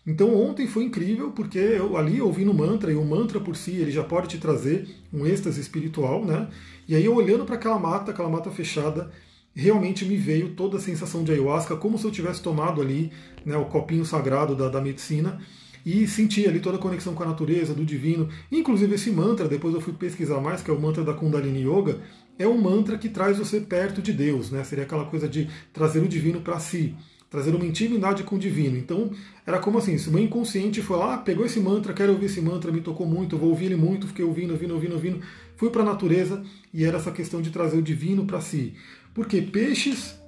Então 0.06 0.36
ontem 0.36 0.68
foi 0.68 0.84
incrível 0.84 1.32
porque 1.32 1.58
eu 1.58 1.96
ali 1.96 2.22
ouvindo 2.22 2.54
mantra 2.54 2.92
e 2.92 2.96
o 2.96 3.06
mantra 3.06 3.40
por 3.40 3.56
si 3.56 3.72
ele 3.72 3.92
já 3.92 4.04
pode 4.04 4.28
te 4.28 4.38
trazer 4.38 4.88
um 5.14 5.26
êxtase 5.26 5.62
espiritual, 5.62 6.26
né? 6.26 6.50
E 6.88 6.94
aí 6.94 7.06
eu 7.06 7.16
olhando 7.16 7.46
para 7.46 7.56
aquela 7.56 7.80
mata, 7.80 8.12
aquela 8.12 8.28
mata 8.28 8.52
fechada, 8.52 9.10
realmente 9.54 10.06
me 10.06 10.18
veio 10.18 10.50
toda 10.52 10.78
a 10.78 10.82
sensação 10.82 11.24
de 11.24 11.32
ayahuasca, 11.32 11.76
como 11.76 11.98
se 11.98 12.06
eu 12.06 12.12
tivesse 12.12 12.42
tomado 12.42 12.82
ali 12.82 13.12
né, 13.46 13.56
o 13.56 13.66
copinho 13.66 14.06
sagrado 14.06 14.56
da, 14.56 14.70
da 14.70 14.82
medicina 14.82 15.40
e 15.86 16.08
senti 16.08 16.48
ali 16.48 16.60
toda 16.60 16.78
a 16.78 16.80
conexão 16.80 17.14
com 17.14 17.24
a 17.24 17.28
natureza, 17.28 17.74
do 17.74 17.86
divino. 17.86 18.30
Inclusive 18.52 18.96
esse 18.96 19.12
mantra, 19.12 19.48
depois 19.48 19.74
eu 19.76 19.82
fui 19.82 19.94
pesquisar 19.94 20.40
mais, 20.40 20.62
que 20.62 20.72
é 20.72 20.74
o 20.74 20.80
mantra 20.80 21.04
da 21.04 21.14
Kundalini 21.14 21.62
Yoga, 21.62 22.00
é 22.40 22.48
um 22.48 22.60
mantra 22.60 22.98
que 22.98 23.10
traz 23.10 23.38
você 23.38 23.60
perto 23.60 24.02
de 24.02 24.12
Deus, 24.12 24.50
né? 24.50 24.64
Seria 24.64 24.86
aquela 24.86 25.06
coisa 25.06 25.28
de 25.28 25.48
trazer 25.72 26.00
o 26.00 26.08
divino 26.08 26.42
para 26.42 26.58
si, 26.58 26.96
trazer 27.30 27.54
uma 27.54 27.66
intimidade 27.66 28.24
com 28.24 28.38
o 28.38 28.40
divino. 28.40 28.78
Então, 28.78 29.12
era 29.46 29.60
como 29.60 29.78
assim, 29.78 29.98
se 29.98 30.10
o 30.10 30.12
meu 30.12 30.24
inconsciente 30.24 30.82
foi 30.82 30.98
lá, 30.98 31.18
pegou 31.18 31.46
esse 31.46 31.60
mantra, 31.60 31.94
quero 31.94 32.14
ouvir 32.14 32.26
esse 32.26 32.42
mantra, 32.42 32.72
me 32.72 32.82
tocou 32.82 33.06
muito, 33.06 33.38
vou 33.38 33.50
ouvir 33.50 33.66
ele 33.66 33.76
muito, 33.76 34.08
fiquei 34.08 34.26
ouvindo, 34.26 34.52
ouvindo, 34.52 34.74
ouvindo, 34.74 34.94
ouvindo, 34.94 35.20
fui 35.56 35.70
para 35.70 35.82
a 35.82 35.86
natureza 35.86 36.42
e 36.74 36.84
era 36.84 36.98
essa 36.98 37.12
questão 37.12 37.42
de 37.42 37.52
trazer 37.52 37.78
o 37.78 37.82
divino 37.82 38.26
para 38.26 38.42
si. 38.42 38.74
Porque 39.14 39.42
peixes 39.42 40.20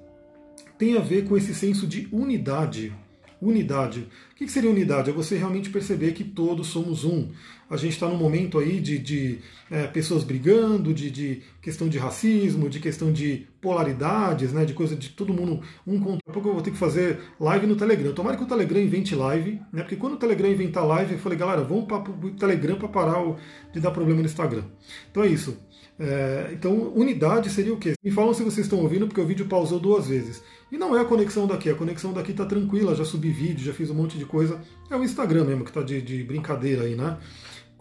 tem 0.77 0.97
a 0.97 1.01
ver 1.01 1.25
com 1.25 1.35
esse 1.35 1.55
senso 1.55 1.87
de 1.87 2.07
unidade. 2.11 2.93
Unidade. 3.41 4.07
O 4.31 4.35
que 4.35 4.47
seria 4.47 4.69
unidade? 4.69 5.09
É 5.09 5.13
você 5.13 5.37
realmente 5.37 5.69
perceber 5.69 6.13
que 6.13 6.23
todos 6.23 6.67
somos 6.67 7.03
um. 7.03 7.29
A 7.69 7.77
gente 7.77 7.93
está 7.93 8.07
num 8.07 8.17
momento 8.17 8.59
aí 8.59 8.79
de, 8.79 8.99
de 8.99 9.39
é, 9.71 9.87
pessoas 9.87 10.23
brigando, 10.23 10.93
de, 10.93 11.09
de, 11.09 11.41
questão 11.61 11.89
de 11.89 11.97
racismo, 11.97 12.69
de 12.69 12.79
questão 12.79 13.11
de 13.11 13.47
polaridades, 13.59 14.53
né, 14.53 14.65
de 14.65 14.73
coisa 14.73 14.95
de 14.95 15.09
todo 15.09 15.33
mundo 15.33 15.61
um 15.85 15.99
contra. 15.99 16.19
Daqui 16.25 16.29
a 16.29 16.33
pouco 16.33 16.49
eu 16.49 16.53
vou 16.53 16.61
ter 16.61 16.71
que 16.71 16.77
fazer 16.77 17.19
live 17.39 17.65
no 17.65 17.75
Telegram. 17.75 18.13
Tomara 18.13 18.37
que 18.37 18.43
o 18.43 18.47
Telegram 18.47 18.79
invente 18.79 19.15
live, 19.15 19.59
né, 19.73 19.81
porque 19.81 19.95
quando 19.95 20.13
o 20.13 20.17
Telegram 20.17 20.51
inventar 20.51 20.85
live, 20.85 21.13
eu 21.13 21.19
falei, 21.19 21.37
galera, 21.37 21.63
vamos 21.63 21.85
para 21.85 21.97
o 21.97 22.31
Telegram 22.31 22.77
para 22.77 22.87
parar 22.87 23.23
o, 23.23 23.37
de 23.73 23.79
dar 23.79 23.91
problema 23.91 24.19
no 24.19 24.27
Instagram. 24.27 24.63
Então 25.09 25.23
é 25.23 25.27
isso. 25.27 25.57
É, 25.97 26.49
então, 26.51 26.91
unidade 26.93 27.49
seria 27.49 27.73
o 27.73 27.77
quê? 27.77 27.93
Me 28.03 28.11
falam 28.11 28.33
se 28.33 28.43
vocês 28.43 28.65
estão 28.65 28.79
ouvindo, 28.79 29.07
porque 29.07 29.21
o 29.21 29.25
vídeo 29.25 29.45
pausou 29.45 29.79
duas 29.79 30.07
vezes. 30.07 30.43
E 30.71 30.77
não 30.77 30.95
é 30.95 31.01
a 31.01 31.05
conexão 31.05 31.47
daqui, 31.47 31.69
a 31.69 31.75
conexão 31.75 32.11
daqui 32.11 32.31
está 32.31 32.45
tranquila, 32.45 32.95
já 32.95 33.05
subi 33.05 33.29
vídeo, 33.29 33.65
já 33.65 33.73
fiz 33.73 33.89
um 33.89 33.95
monte 33.95 34.17
de 34.17 34.25
coisa. 34.25 34.59
É 34.89 34.95
o 34.95 35.03
Instagram 35.03 35.45
mesmo 35.45 35.63
que 35.63 35.69
está 35.69 35.81
de, 35.81 36.01
de 36.01 36.23
brincadeira 36.23 36.83
aí, 36.83 36.95
né? 36.95 37.17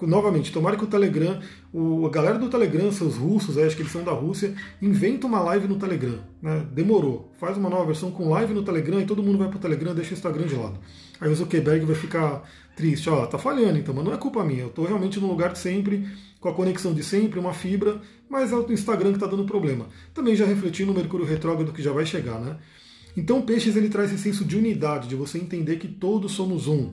Novamente, 0.03 0.53
tomara 0.53 0.77
que 0.77 0.85
o 0.85 0.89
Telegram, 0.89 1.41
o, 1.73 2.07
a 2.07 2.11
galera 2.11 2.39
do 2.39 2.49
Telegram, 2.49 2.91
seus 2.91 3.17
russos, 3.17 3.57
acho 3.57 3.77
que 3.77 3.83
eles 3.83 3.93
são 3.93 4.03
da 4.03 4.13
Rússia, 4.13 4.55
inventa 4.83 5.27
uma 5.27 5.41
live 5.41 5.69
no 5.69 5.79
Telegram. 5.79 6.19
Né? 6.43 6.67
Demorou. 6.73 7.33
Faz 7.39 7.57
uma 7.57 7.71
nova 7.71 7.87
versão 7.87 8.11
com 8.11 8.29
live 8.31 8.53
no 8.53 8.65
Telegram 8.65 9.01
e 9.01 9.07
todo 9.07 9.23
mundo 9.23 9.39
vai 9.39 9.49
pro 9.49 9.59
Telegram 9.59 9.95
deixa 9.95 10.11
o 10.11 10.15
Instagram 10.15 10.47
de 10.47 10.57
lado. 10.57 10.79
Aí 11.21 11.31
o 11.31 11.35
Zuckerberg 11.35 11.87
vai 11.87 11.95
ficar 11.95 12.43
triste, 12.77 13.09
ó, 13.09 13.25
tá 13.27 13.39
falhando 13.39 13.79
então, 13.79 13.95
mas 13.95 14.05
não 14.05 14.13
é 14.13 14.17
culpa 14.17 14.43
minha, 14.45 14.63
eu 14.63 14.69
tô 14.69 14.85
realmente 14.85 15.21
no 15.21 15.29
lugar 15.29 15.53
de 15.53 15.59
sempre, 15.61 16.09
com 16.41 16.49
a 16.49 16.53
conexão 16.53 16.93
de 16.93 17.05
sempre, 17.05 17.39
uma 17.39 17.53
fibra, 17.53 18.01
mas 18.29 18.53
é 18.53 18.57
o 18.57 18.73
Instagram 18.73 19.11
que 19.11 19.17
está 19.17 19.29
dando 19.29 19.45
problema. 19.45 19.87
Também 20.13 20.35
já 20.35 20.45
refleti 20.45 20.85
no 20.85 20.93
Mercúrio 20.93 21.25
Retrógrado 21.25 21.73
que 21.73 21.81
já 21.81 21.93
vai 21.93 22.05
chegar, 22.05 22.41
né? 22.41 22.59
Então 23.17 23.43
Peixes 23.43 23.77
ele 23.77 23.89
traz 23.89 24.13
esse 24.13 24.25
senso 24.25 24.45
de 24.45 24.57
unidade, 24.57 25.09
de 25.09 25.15
você 25.15 25.39
entender 25.39 25.77
que 25.77 25.87
todos 25.87 26.33
somos 26.33 26.67
um. 26.67 26.93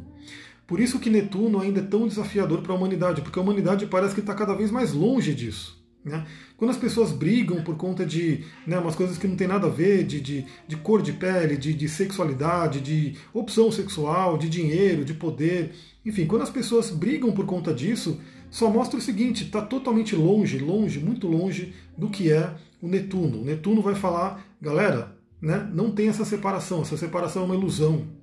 Por 0.72 0.80
isso 0.80 1.00
que 1.00 1.10
Netuno 1.10 1.60
ainda 1.60 1.82
é 1.82 1.84
tão 1.84 2.08
desafiador 2.08 2.62
para 2.62 2.72
a 2.72 2.76
humanidade, 2.78 3.22
porque 3.22 3.38
a 3.38 3.42
humanidade 3.42 3.86
parece 3.88 4.14
que 4.14 4.22
está 4.22 4.34
cada 4.34 4.54
vez 4.54 4.72
mais 4.72 4.94
longe 4.94 5.36
disso. 5.36 5.78
Né? 6.02 6.26
Quando 6.56 6.72
as 6.72 6.78
pessoas 6.78 7.12
brigam 7.12 7.62
por 7.62 7.76
conta 7.76 8.06
de 8.06 8.46
né, 8.66 8.80
umas 8.80 8.96
coisas 8.96 9.18
que 9.18 9.28
não 9.28 9.36
tem 9.36 9.50
nada 9.50 9.68
a 9.68 9.70
ver, 9.70 10.06
de, 10.06 10.22
de, 10.22 10.46
de 10.66 10.78
cor 10.78 11.02
de 11.02 11.12
pele, 11.12 11.58
de, 11.58 11.74
de, 11.74 11.90
sexualidade, 11.90 12.80
de 12.80 13.18
opção 13.34 13.70
sexual, 13.70 14.38
de 14.38 14.48
dinheiro, 14.48 15.04
de 15.04 15.14
poder, 15.14 15.74
enfim, 16.06 16.26
quando 16.26 16.44
as 16.44 16.50
pessoas 16.50 16.90
brigam 16.90 17.34
por 17.34 17.46
conta 17.46 17.74
disso, 17.74 18.22
só 18.50 18.70
mostra 18.70 18.98
o 18.98 19.02
seguinte: 19.02 19.44
está 19.44 19.62
totalmente 19.62 20.16
longe, 20.16 20.58
longe, 20.58 21.00
muito 21.02 21.28
longe 21.28 21.74
do 21.98 22.10
que 22.10 22.32
é 22.32 22.50
o 22.82 22.88
Netuno. 22.88 23.42
O 23.42 23.44
Netuno 23.44 23.82
vai 23.82 23.94
falar, 23.94 24.48
galera, 24.62 25.18
né, 25.42 25.70
não 25.74 25.92
tem 25.92 26.08
essa 26.08 26.24
separação, 26.24 26.82
essa 26.82 26.96
separação 26.96 27.42
é 27.42 27.46
uma 27.48 27.56
ilusão. 27.56 28.22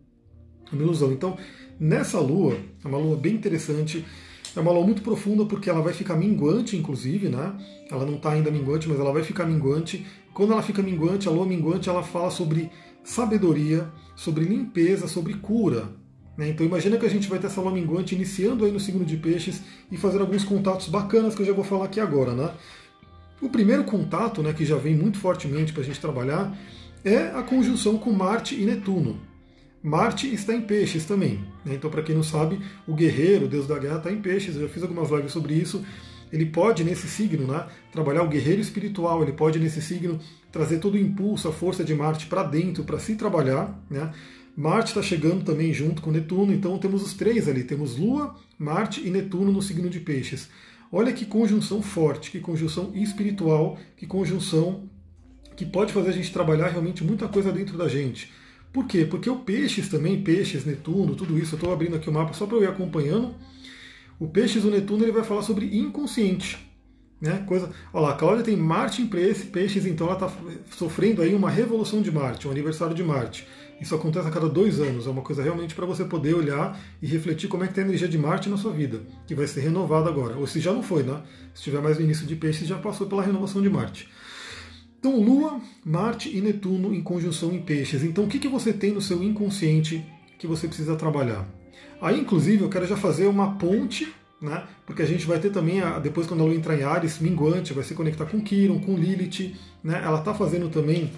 É 0.72 0.74
uma 0.74 0.82
ilusão. 0.82 1.12
Então, 1.12 1.36
Nessa 1.80 2.18
lua, 2.18 2.56
é 2.85 2.88
uma 2.88 2.99
lua 2.99 3.16
bem 3.16 3.35
interessante, 3.35 4.04
é 4.56 4.61
uma 4.61 4.73
lua 4.73 4.85
muito 4.85 5.02
profunda 5.02 5.44
porque 5.44 5.70
ela 5.70 5.80
vai 5.80 5.92
ficar 5.92 6.16
minguante, 6.16 6.76
inclusive, 6.76 7.28
né? 7.28 7.54
Ela 7.90 8.04
não 8.04 8.16
está 8.16 8.32
ainda 8.32 8.50
minguante, 8.50 8.88
mas 8.88 8.99
ela 8.99 9.12
vai 9.12 9.23
ficar 9.23 9.47
minguante. 9.47 10.04
Quando 10.35 10.52
ela 10.52 10.62
fica 10.62 10.82
minguante, 10.82 11.28
a 11.28 11.30
lua 11.30 11.47
minguante, 11.47 11.88
ela 11.88 12.02
fala 12.02 12.30
sobre 12.30 12.70
sabedoria, 13.04 13.88
sobre 14.16 14.44
limpeza, 14.44 15.06
sobre 15.06 15.35
cura. 15.35 15.88
Né? 16.37 16.49
Então 16.50 16.66
imagina 16.66 16.97
que 16.97 17.06
a 17.06 17.11
gente 17.11 17.28
vai 17.28 17.38
ter 17.38 17.47
essa 17.47 17.61
lua 17.61 17.73
minguante 17.73 18.14
iniciando 18.14 18.64
aí 18.64 18.70
no 18.70 18.78
signo 18.78 19.04
de 19.04 19.16
peixes 19.16 19.62
e 19.90 19.97
fazer 19.97 20.20
alguns 20.20 20.44
contatos 20.44 20.88
bacanas 20.88 21.35
que 21.35 21.42
eu 21.42 21.47
já 21.47 21.52
vou 21.52 21.64
falar 21.64 21.87
aqui 21.87 22.00
agora, 22.00 22.32
né? 22.32 22.50
O 23.40 23.49
primeiro 23.49 23.85
contato, 23.85 24.42
né, 24.42 24.52
que 24.52 24.64
já 24.64 24.76
vem 24.76 24.97
muito 24.97 25.18
fortemente 25.18 25.73
para 25.73 25.82
a 25.82 25.85
gente 25.85 26.00
trabalhar, 26.00 26.56
é 27.04 27.28
a 27.28 27.42
conjunção 27.42 27.97
com 27.97 28.12
Marte 28.12 28.61
e 28.61 28.64
Netuno. 28.64 29.27
Marte 29.82 30.32
está 30.32 30.54
em 30.54 30.61
peixes 30.61 31.04
também. 31.04 31.44
Né? 31.64 31.75
Então, 31.75 31.90
para 31.90 32.02
quem 32.02 32.14
não 32.14 32.23
sabe, 32.23 32.61
o 32.87 32.94
guerreiro, 32.94 33.47
o 33.47 33.49
deus 33.49 33.66
da 33.66 33.78
guerra, 33.78 33.99
está 33.99 34.11
em 34.11 34.20
peixes. 34.20 34.56
Eu 34.56 34.62
já 34.62 34.68
fiz 34.68 34.82
algumas 34.82 35.11
lives 35.11 35.32
sobre 35.32 35.54
isso. 35.54 35.85
Ele 36.32 36.47
pode, 36.47 36.85
nesse 36.85 37.08
signo, 37.08 37.47
né, 37.47 37.66
trabalhar 37.90 38.23
o 38.23 38.28
guerreiro 38.28 38.61
espiritual, 38.61 39.23
ele 39.23 39.32
pode, 39.32 39.58
nesse 39.58 39.80
signo, 39.80 40.18
trazer 40.52 40.78
todo 40.78 40.94
o 40.94 40.99
impulso, 40.99 41.49
a 41.49 41.52
força 41.52 41.82
de 41.82 41.94
Marte 41.94 42.26
para 42.26 42.42
dentro, 42.42 42.85
para 42.85 42.99
se 42.99 43.14
trabalhar. 43.14 43.82
Né? 43.88 44.12
Marte 44.56 44.88
está 44.88 45.02
chegando 45.02 45.44
também 45.44 45.73
junto 45.73 46.02
com 46.02 46.11
Netuno, 46.11 46.52
então 46.52 46.76
temos 46.78 47.02
os 47.02 47.14
três 47.14 47.49
ali: 47.49 47.62
temos 47.62 47.97
Lua, 47.97 48.35
Marte 48.58 49.06
e 49.06 49.11
Netuno 49.11 49.52
no 49.52 49.62
signo 49.62 49.88
de 49.88 50.00
peixes. 50.00 50.49
Olha 50.90 51.12
que 51.12 51.25
conjunção 51.25 51.80
forte, 51.82 52.30
que 52.30 52.40
conjunção 52.40 52.92
espiritual, 52.94 53.78
que 53.97 54.06
conjunção 54.06 54.88
que 55.54 55.66
pode 55.66 55.92
fazer 55.92 56.11
a 56.11 56.12
gente 56.12 56.32
trabalhar 56.32 56.68
realmente 56.68 57.04
muita 57.04 57.28
coisa 57.28 57.52
dentro 57.52 57.76
da 57.76 57.88
gente. 57.88 58.32
Por 58.72 58.87
quê? 58.87 59.04
Porque 59.04 59.30
o 59.30 59.37
Peixes 59.37 59.88
também, 59.88 60.22
Peixes, 60.22 60.64
Netuno, 60.64 61.14
tudo 61.14 61.38
isso, 61.38 61.54
eu 61.54 61.58
estou 61.58 61.72
abrindo 61.72 61.96
aqui 61.96 62.08
o 62.08 62.12
mapa 62.12 62.32
só 62.32 62.46
para 62.46 62.56
eu 62.56 62.62
ir 62.62 62.68
acompanhando. 62.68 63.34
O 64.18 64.28
Peixes, 64.28 64.64
o 64.64 64.70
Netuno, 64.70 65.04
ele 65.04 65.12
vai 65.12 65.25
falar 65.25 65.42
sobre 65.42 65.78
inconsciente. 65.78 66.58
Né? 67.20 67.42
Coisa, 67.46 67.70
olha 67.92 68.06
lá, 68.06 68.12
a 68.12 68.16
Cláudia 68.16 68.44
tem 68.44 68.56
Marte 68.56 69.02
em 69.02 69.06
Peixes, 69.06 69.87
então 69.87 70.06
ela 70.06 70.14
está 70.14 70.30
sofrendo 70.70 71.20
aí 71.22 71.34
uma 71.34 71.50
revolução 71.50 72.00
de 72.00 72.12
Marte, 72.12 72.46
um 72.46 72.50
aniversário 72.50 72.94
de 72.94 73.02
Marte. 73.02 73.46
Isso 73.80 73.94
acontece 73.94 74.26
a 74.26 74.30
cada 74.30 74.48
dois 74.48 74.80
anos, 74.80 75.06
é 75.06 75.10
uma 75.10 75.22
coisa 75.22 75.42
realmente 75.42 75.75
para 75.75 75.87
você 75.87 76.04
poder 76.04 76.34
olhar 76.34 76.78
e 77.00 77.06
refletir 77.06 77.48
como 77.48 77.64
é 77.64 77.68
que 77.68 77.75
tem 77.75 77.84
a 77.84 77.87
energia 77.87 78.08
de 78.08 78.18
Marte 78.18 78.48
na 78.48 78.56
sua 78.56 78.72
vida, 78.72 79.00
que 79.26 79.34
vai 79.34 79.46
ser 79.46 79.60
renovada 79.60 80.08
agora. 80.08 80.37
Ou 80.37 80.46
se 80.46 80.60
já 80.60 80.72
não 80.72 80.82
foi, 80.82 81.02
né? 81.02 81.20
Se 81.54 81.60
estiver 81.60 81.80
mais 81.80 81.96
no 81.96 82.04
início 82.04 82.26
de 82.26 82.34
Peixes, 82.37 82.66
já 82.66 82.76
passou 82.78 83.06
pela 83.06 83.22
renovação 83.22 83.62
de 83.62 83.70
Marte. 83.70 84.08
Então, 84.98 85.20
Lua, 85.20 85.60
Marte 85.84 86.36
e 86.36 86.40
Netuno 86.40 86.92
em 86.92 87.00
conjunção 87.00 87.52
em 87.52 87.62
peixes. 87.62 88.02
Então, 88.02 88.24
o 88.24 88.26
que, 88.28 88.38
que 88.38 88.48
você 88.48 88.72
tem 88.72 88.92
no 88.92 89.00
seu 89.00 89.22
inconsciente 89.22 90.04
que 90.36 90.46
você 90.46 90.66
precisa 90.66 90.96
trabalhar? 90.96 91.46
Aí, 92.00 92.20
inclusive, 92.20 92.64
eu 92.64 92.68
quero 92.68 92.84
já 92.84 92.96
fazer 92.96 93.26
uma 93.28 93.54
ponte, 93.54 94.12
né? 94.42 94.64
Porque 94.84 95.02
a 95.02 95.06
gente 95.06 95.24
vai 95.24 95.38
ter 95.38 95.50
também, 95.50 95.80
depois 96.02 96.26
quando 96.26 96.40
a 96.40 96.44
Lua 96.44 96.54
entrar 96.54 96.76
em 96.76 96.82
Ares, 96.82 97.20
minguante, 97.20 97.72
vai 97.72 97.84
se 97.84 97.94
conectar 97.94 98.26
com 98.26 98.40
Quiron, 98.40 98.80
com 98.80 98.96
Lilith, 98.96 99.54
né? 99.84 100.02
Ela 100.04 100.18
está 100.18 100.34
fazendo 100.34 100.68
também 100.68 101.12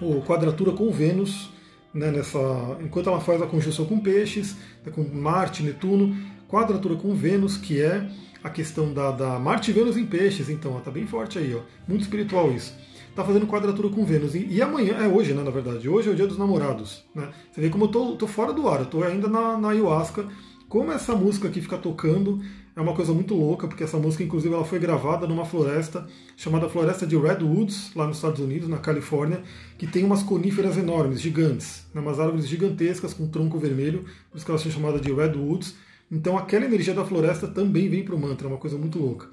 o 0.00 0.22
quadratura 0.22 0.70
com 0.70 0.92
Vênus, 0.92 1.50
né? 1.92 2.12
Nessa, 2.12 2.38
enquanto 2.80 3.08
ela 3.08 3.20
faz 3.20 3.42
a 3.42 3.46
conjunção 3.46 3.86
com 3.86 3.98
peixes, 3.98 4.56
né? 4.86 4.92
com 4.92 5.02
Marte, 5.02 5.64
Netuno, 5.64 6.16
quadratura 6.48 6.94
com 6.94 7.12
Vênus, 7.12 7.56
que 7.56 7.80
é 7.80 8.08
a 8.42 8.50
questão 8.50 8.94
da, 8.94 9.10
da 9.10 9.38
Marte 9.40 9.72
e 9.72 9.74
Vênus 9.74 9.96
em 9.96 10.06
peixes, 10.06 10.48
então, 10.48 10.78
está 10.78 10.92
bem 10.92 11.08
forte 11.08 11.40
aí, 11.40 11.52
ó. 11.56 11.60
Muito 11.88 12.02
espiritual 12.02 12.52
isso 12.52 12.72
está 13.10 13.24
fazendo 13.24 13.46
quadratura 13.46 13.88
com 13.88 14.04
Vênus. 14.04 14.34
E, 14.34 14.46
e, 14.48 14.62
amanhã, 14.62 14.94
é 14.94 15.06
hoje, 15.06 15.34
né, 15.34 15.42
na 15.42 15.50
verdade, 15.50 15.88
hoje 15.88 16.08
é 16.08 16.12
o 16.12 16.16
dia 16.16 16.26
dos 16.26 16.38
namorados. 16.38 17.04
Né? 17.14 17.28
Você 17.52 17.60
vê 17.60 17.68
como 17.68 17.84
eu 17.84 17.88
tô, 17.88 18.16
tô 18.16 18.26
fora 18.26 18.52
do 18.52 18.68
ar, 18.68 18.80
eu 18.80 18.86
tô 18.86 19.02
ainda 19.02 19.28
na, 19.28 19.58
na 19.58 19.70
ayahuasca. 19.70 20.26
Como 20.68 20.92
essa 20.92 21.14
música 21.14 21.48
aqui 21.48 21.60
fica 21.60 21.76
tocando 21.76 22.40
é 22.76 22.80
uma 22.80 22.94
coisa 22.94 23.12
muito 23.12 23.34
louca, 23.34 23.66
porque 23.66 23.82
essa 23.82 23.98
música, 23.98 24.22
inclusive, 24.22 24.54
ela 24.54 24.64
foi 24.64 24.78
gravada 24.78 25.26
numa 25.26 25.44
floresta 25.44 26.06
chamada 26.36 26.68
Floresta 26.68 27.06
de 27.06 27.16
Redwoods, 27.16 27.92
lá 27.94 28.06
nos 28.06 28.16
Estados 28.16 28.40
Unidos, 28.40 28.68
na 28.68 28.78
Califórnia, 28.78 29.42
que 29.76 29.86
tem 29.86 30.04
umas 30.04 30.22
coníferas 30.22 30.76
enormes, 30.76 31.20
gigantes, 31.20 31.86
né, 31.92 32.00
umas 32.00 32.18
árvores 32.18 32.48
gigantescas 32.48 33.12
com 33.12 33.26
tronco 33.26 33.58
vermelho, 33.58 34.04
por 34.30 34.36
isso 34.36 34.46
que 34.46 34.50
elas 34.50 34.62
são 34.62 34.70
chamadas 34.70 35.02
de 35.02 35.12
Redwoods. 35.12 35.74
Então 36.10 36.38
aquela 36.38 36.64
energia 36.64 36.94
da 36.94 37.04
floresta 37.04 37.46
também 37.46 37.88
vem 37.88 38.04
para 38.04 38.14
o 38.14 38.18
mantra, 38.18 38.46
é 38.46 38.50
uma 38.50 38.58
coisa 38.58 38.78
muito 38.78 38.98
louca. 38.98 39.28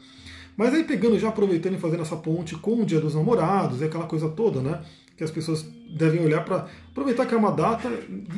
Mas 0.57 0.73
aí 0.73 0.83
pegando, 0.83 1.19
já 1.19 1.29
aproveitando 1.29 1.75
e 1.75 1.79
fazendo 1.79 2.01
essa 2.01 2.15
ponte 2.15 2.55
com 2.55 2.81
o 2.81 2.85
Dia 2.85 2.99
dos 2.99 3.13
Namorados, 3.13 3.81
é 3.81 3.85
aquela 3.85 4.07
coisa 4.07 4.27
toda, 4.27 4.59
né? 4.59 4.81
Que 5.15 5.23
as 5.23 5.29
pessoas 5.29 5.63
devem 5.95 6.19
olhar 6.19 6.43
para 6.43 6.67
aproveitar 6.91 7.27
que 7.27 7.35
é 7.35 7.37
uma 7.37 7.51
data 7.51 7.87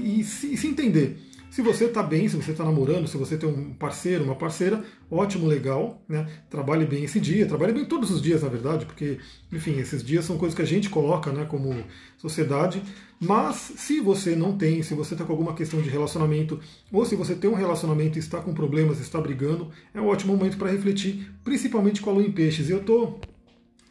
e 0.04 0.22
se, 0.24 0.54
e 0.54 0.58
se 0.58 0.68
entender. 0.68 1.18
Se 1.50 1.64
você 1.64 1.86
está 1.86 2.04
bem, 2.04 2.30
se 2.30 2.36
você 2.36 2.52
está 2.52 2.64
namorando, 2.64 3.08
se 3.08 3.18
você 3.18 3.36
tem 3.36 3.50
um 3.50 3.74
parceiro, 3.74 4.24
uma 4.24 4.36
parceira, 4.36 4.84
ótimo, 5.10 5.48
legal, 5.48 6.00
né? 6.08 6.28
Trabalhe 6.48 6.86
bem 6.86 7.04
esse 7.04 7.20
dia, 7.20 7.48
trabalhe 7.48 7.74
bem 7.74 7.86
todos 7.86 8.12
os 8.12 8.22
dias, 8.22 8.44
na 8.44 8.50
verdade, 8.50 8.86
porque, 8.86 9.18
enfim, 9.52 9.80
esses 9.80 10.04
dias 10.04 10.26
são 10.26 10.38
coisas 10.38 10.56
que 10.56 10.62
a 10.62 10.66
gente 10.66 10.90
coloca, 10.90 11.32
né, 11.32 11.46
como 11.46 11.84
sociedade. 12.18 12.84
Mas 13.20 13.56
se 13.76 14.00
você 14.00 14.36
não 14.36 14.56
tem, 14.56 14.84
se 14.84 14.94
você 14.94 15.16
está 15.16 15.26
com 15.26 15.32
alguma 15.32 15.56
questão 15.56 15.82
de 15.82 15.90
relacionamento, 15.90 16.60
ou 16.92 17.04
se 17.04 17.16
você 17.16 17.34
tem 17.34 17.50
um 17.50 17.56
relacionamento 17.56 18.18
e 18.18 18.20
está 18.20 18.40
com 18.40 18.54
problemas, 18.54 19.00
está 19.00 19.20
brigando, 19.20 19.72
é 19.94 20.00
um 20.00 20.08
ótimo 20.08 20.38
momento 20.38 20.56
para 20.56 20.70
refletir, 20.70 21.32
principalmente 21.44 22.00
com 22.00 22.12
a 22.12 22.14
lua 22.14 22.24
em 22.24 22.32
peixes. 22.32 22.70
Eu 22.70 22.80
estou 22.80 23.20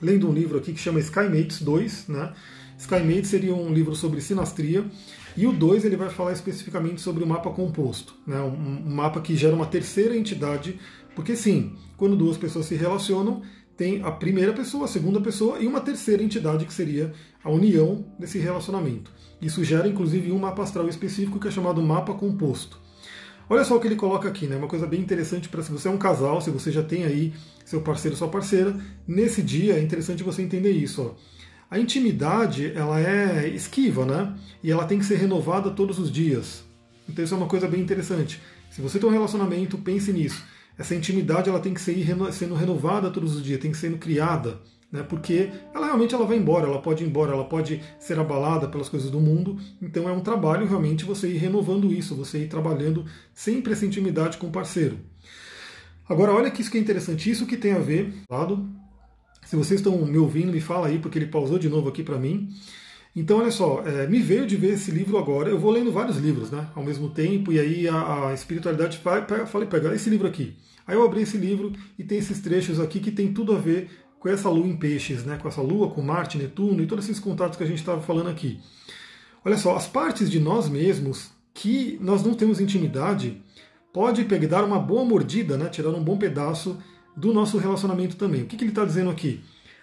lendo 0.00 0.28
um 0.28 0.32
livro 0.32 0.58
aqui 0.58 0.72
que 0.72 0.80
chama 0.80 1.00
Skymates 1.00 1.60
2, 1.60 2.08
né? 2.08 2.32
Skymates 2.78 3.28
seria 3.28 3.52
um 3.52 3.74
livro 3.74 3.96
sobre 3.96 4.20
sinastria 4.20 4.84
e 5.38 5.46
o 5.46 5.52
2 5.52 5.84
ele 5.84 5.96
vai 5.96 6.10
falar 6.10 6.32
especificamente 6.32 7.00
sobre 7.00 7.22
o 7.22 7.26
mapa 7.26 7.48
composto, 7.50 8.12
né? 8.26 8.40
um, 8.40 8.88
um 8.88 8.92
mapa 8.92 9.20
que 9.20 9.36
gera 9.36 9.54
uma 9.54 9.66
terceira 9.66 10.16
entidade, 10.16 10.80
porque 11.14 11.36
sim, 11.36 11.76
quando 11.96 12.16
duas 12.16 12.36
pessoas 12.36 12.66
se 12.66 12.74
relacionam, 12.74 13.42
tem 13.76 14.02
a 14.02 14.10
primeira 14.10 14.52
pessoa, 14.52 14.86
a 14.86 14.88
segunda 14.88 15.20
pessoa 15.20 15.60
e 15.60 15.66
uma 15.68 15.80
terceira 15.80 16.24
entidade 16.24 16.66
que 16.66 16.74
seria 16.74 17.12
a 17.44 17.50
união 17.52 18.04
desse 18.18 18.36
relacionamento. 18.36 19.12
Isso 19.40 19.62
gera 19.62 19.86
inclusive 19.86 20.32
um 20.32 20.40
mapa 20.40 20.64
astral 20.64 20.88
específico 20.88 21.38
que 21.38 21.46
é 21.46 21.52
chamado 21.52 21.80
mapa 21.80 22.14
composto. 22.14 22.80
Olha 23.48 23.62
só 23.64 23.76
o 23.76 23.80
que 23.80 23.86
ele 23.86 23.94
coloca 23.94 24.28
aqui, 24.28 24.48
né? 24.48 24.56
Uma 24.56 24.66
coisa 24.66 24.88
bem 24.88 25.00
interessante 25.00 25.48
para 25.48 25.62
se 25.62 25.70
você 25.70 25.86
é 25.86 25.90
um 25.92 25.96
casal, 25.96 26.40
se 26.40 26.50
você 26.50 26.72
já 26.72 26.82
tem 26.82 27.04
aí 27.04 27.32
seu 27.64 27.80
parceiro, 27.80 28.16
sua 28.16 28.26
parceira, 28.26 28.76
nesse 29.06 29.40
dia 29.40 29.74
é 29.74 29.80
interessante 29.80 30.24
você 30.24 30.42
entender 30.42 30.72
isso. 30.72 31.00
Ó. 31.00 31.37
A 31.70 31.78
intimidade, 31.78 32.72
ela 32.74 32.98
é 32.98 33.46
esquiva, 33.48 34.06
né? 34.06 34.34
E 34.62 34.70
ela 34.70 34.86
tem 34.86 34.98
que 34.98 35.04
ser 35.04 35.16
renovada 35.16 35.70
todos 35.70 35.98
os 35.98 36.10
dias. 36.10 36.64
Então 37.06 37.22
isso 37.22 37.34
é 37.34 37.36
uma 37.36 37.46
coisa 37.46 37.68
bem 37.68 37.80
interessante. 37.80 38.40
Se 38.70 38.80
você 38.80 38.98
tem 38.98 39.08
um 39.08 39.12
relacionamento, 39.12 39.76
pense 39.76 40.10
nisso. 40.12 40.42
Essa 40.78 40.94
intimidade 40.94 41.50
ela 41.50 41.60
tem 41.60 41.74
que 41.74 41.80
ser 41.80 41.94
sendo 42.32 42.54
renovada 42.54 43.10
todos 43.10 43.34
os 43.34 43.42
dias, 43.42 43.60
tem 43.60 43.70
que 43.70 43.76
ser 43.76 43.98
criada, 43.98 44.60
né? 44.90 45.02
Porque 45.02 45.50
ela 45.74 45.86
realmente 45.86 46.14
ela 46.14 46.24
vai 46.24 46.38
embora, 46.38 46.66
ela 46.66 46.80
pode 46.80 47.04
ir 47.04 47.06
embora, 47.06 47.32
ela 47.32 47.44
pode 47.44 47.82
ser 47.98 48.18
abalada 48.18 48.66
pelas 48.68 48.88
coisas 48.88 49.10
do 49.10 49.20
mundo. 49.20 49.58
Então 49.82 50.08
é 50.08 50.12
um 50.12 50.20
trabalho 50.20 50.66
realmente 50.66 51.04
você 51.04 51.28
ir 51.28 51.36
renovando 51.36 51.92
isso, 51.92 52.14
você 52.14 52.44
ir 52.44 52.48
trabalhando 52.48 53.04
sempre 53.34 53.74
essa 53.74 53.84
intimidade 53.84 54.38
com 54.38 54.46
o 54.46 54.52
parceiro. 54.52 54.98
Agora 56.08 56.32
olha 56.32 56.50
que 56.50 56.62
isso 56.62 56.70
que 56.70 56.78
é 56.78 56.80
interessante, 56.80 57.30
isso 57.30 57.44
que 57.44 57.58
tem 57.58 57.72
a 57.72 57.78
ver, 57.78 58.14
lado 58.30 58.66
Se 59.48 59.56
vocês 59.56 59.80
estão 59.80 59.96
me 60.04 60.18
ouvindo, 60.18 60.52
me 60.52 60.60
fala 60.60 60.88
aí, 60.88 60.98
porque 60.98 61.18
ele 61.18 61.24
pausou 61.24 61.58
de 61.58 61.70
novo 61.70 61.88
aqui 61.88 62.02
para 62.02 62.18
mim. 62.18 62.50
Então, 63.16 63.38
olha 63.38 63.50
só, 63.50 63.82
é, 63.82 64.06
me 64.06 64.18
veio 64.18 64.46
de 64.46 64.56
ver 64.56 64.74
esse 64.74 64.90
livro 64.90 65.16
agora. 65.16 65.48
Eu 65.48 65.58
vou 65.58 65.70
lendo 65.70 65.90
vários 65.90 66.18
livros, 66.18 66.50
né, 66.50 66.68
ao 66.74 66.84
mesmo 66.84 67.08
tempo, 67.08 67.50
e 67.50 67.58
aí 67.58 67.88
a, 67.88 68.28
a 68.28 68.34
espiritualidade 68.34 69.00
vai, 69.02 69.24
falei, 69.46 69.66
pega 69.66 69.94
esse 69.94 70.10
livro 70.10 70.28
aqui. 70.28 70.54
Aí 70.86 70.94
eu 70.94 71.02
abri 71.02 71.22
esse 71.22 71.38
livro 71.38 71.72
e 71.98 72.04
tem 72.04 72.18
esses 72.18 72.42
trechos 72.42 72.78
aqui 72.78 73.00
que 73.00 73.10
tem 73.10 73.32
tudo 73.32 73.56
a 73.56 73.58
ver 73.58 73.88
com 74.20 74.28
essa 74.28 74.50
lua 74.50 74.66
em 74.66 74.76
peixes, 74.76 75.24
né, 75.24 75.38
com 75.40 75.48
essa 75.48 75.62
lua, 75.62 75.88
com 75.88 76.02
Marte, 76.02 76.36
Netuno 76.36 76.82
e 76.82 76.86
todos 76.86 77.06
esses 77.06 77.18
contatos 77.18 77.56
que 77.56 77.64
a 77.64 77.66
gente 77.66 77.78
estava 77.78 78.02
falando 78.02 78.28
aqui. 78.28 78.60
Olha 79.42 79.56
só, 79.56 79.74
as 79.74 79.86
partes 79.86 80.30
de 80.30 80.38
nós 80.38 80.68
mesmos 80.68 81.30
que 81.54 81.98
nós 82.02 82.22
não 82.22 82.34
temos 82.34 82.60
intimidade 82.60 83.42
pode 83.94 84.26
pegar 84.26 84.62
uma 84.62 84.78
boa 84.78 85.06
mordida, 85.06 85.56
né, 85.56 85.70
tirar 85.70 85.88
um 85.88 86.04
bom 86.04 86.18
pedaço 86.18 86.76
do 87.18 87.32
nosso 87.34 87.58
relacionamento 87.58 88.16
também. 88.16 88.42
O 88.42 88.46
que, 88.46 88.56
que 88.56 88.62
ele 88.62 88.70
está 88.70 88.84
dizendo 88.84 89.10
aqui? 89.10 89.40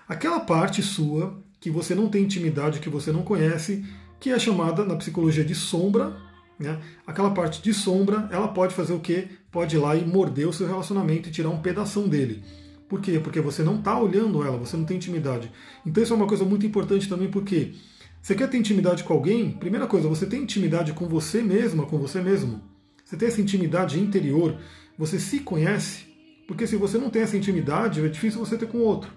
Aquela 0.07 0.39
parte 0.39 0.81
sua 0.81 1.37
que 1.59 1.69
você 1.69 1.93
não 1.93 2.07
tem 2.07 2.23
intimidade, 2.23 2.79
que 2.79 2.89
você 2.89 3.11
não 3.11 3.23
conhece, 3.23 3.83
que 4.19 4.29
é 4.29 4.39
chamada 4.39 4.85
na 4.85 4.95
psicologia 4.95 5.43
de 5.43 5.53
sombra. 5.53 6.15
Né? 6.57 6.79
Aquela 7.05 7.31
parte 7.31 7.61
de 7.61 7.73
sombra, 7.73 8.29
ela 8.31 8.47
pode 8.47 8.73
fazer 8.73 8.93
o 8.93 8.99
quê? 8.99 9.27
Pode 9.51 9.75
ir 9.75 9.79
lá 9.79 9.95
e 9.95 10.05
morder 10.05 10.47
o 10.47 10.53
seu 10.53 10.65
relacionamento 10.65 11.27
e 11.27 11.31
tirar 11.31 11.49
um 11.49 11.59
pedaço 11.59 12.01
dele. 12.07 12.41
Por 12.87 13.01
quê? 13.01 13.19
Porque 13.19 13.41
você 13.41 13.63
não 13.63 13.79
está 13.79 13.99
olhando 13.99 14.41
ela, 14.41 14.57
você 14.57 14.77
não 14.77 14.85
tem 14.85 14.95
intimidade. 14.95 15.51
Então 15.85 16.01
isso 16.01 16.13
é 16.13 16.15
uma 16.15 16.27
coisa 16.27 16.45
muito 16.45 16.65
importante 16.65 17.09
também, 17.09 17.29
porque 17.29 17.73
você 18.21 18.33
quer 18.33 18.49
ter 18.49 18.57
intimidade 18.57 19.03
com 19.03 19.13
alguém? 19.13 19.51
Primeira 19.51 19.87
coisa, 19.87 20.07
você 20.07 20.25
tem 20.25 20.43
intimidade 20.43 20.93
com 20.93 21.07
você 21.07 21.41
mesma, 21.41 21.85
com 21.85 21.97
você 21.97 22.21
mesmo. 22.21 22.61
Você 23.03 23.17
tem 23.17 23.27
essa 23.27 23.41
intimidade 23.41 23.99
interior, 23.99 24.57
você 24.97 25.19
se 25.19 25.39
conhece, 25.39 26.14
porque 26.47 26.67
se 26.67 26.75
você 26.75 26.97
não 26.97 27.09
tem 27.09 27.21
essa 27.21 27.37
intimidade, 27.37 28.03
é 28.03 28.07
difícil 28.07 28.39
você 28.39 28.57
ter 28.57 28.67
com 28.67 28.77
o 28.77 28.83
outro. 28.83 29.11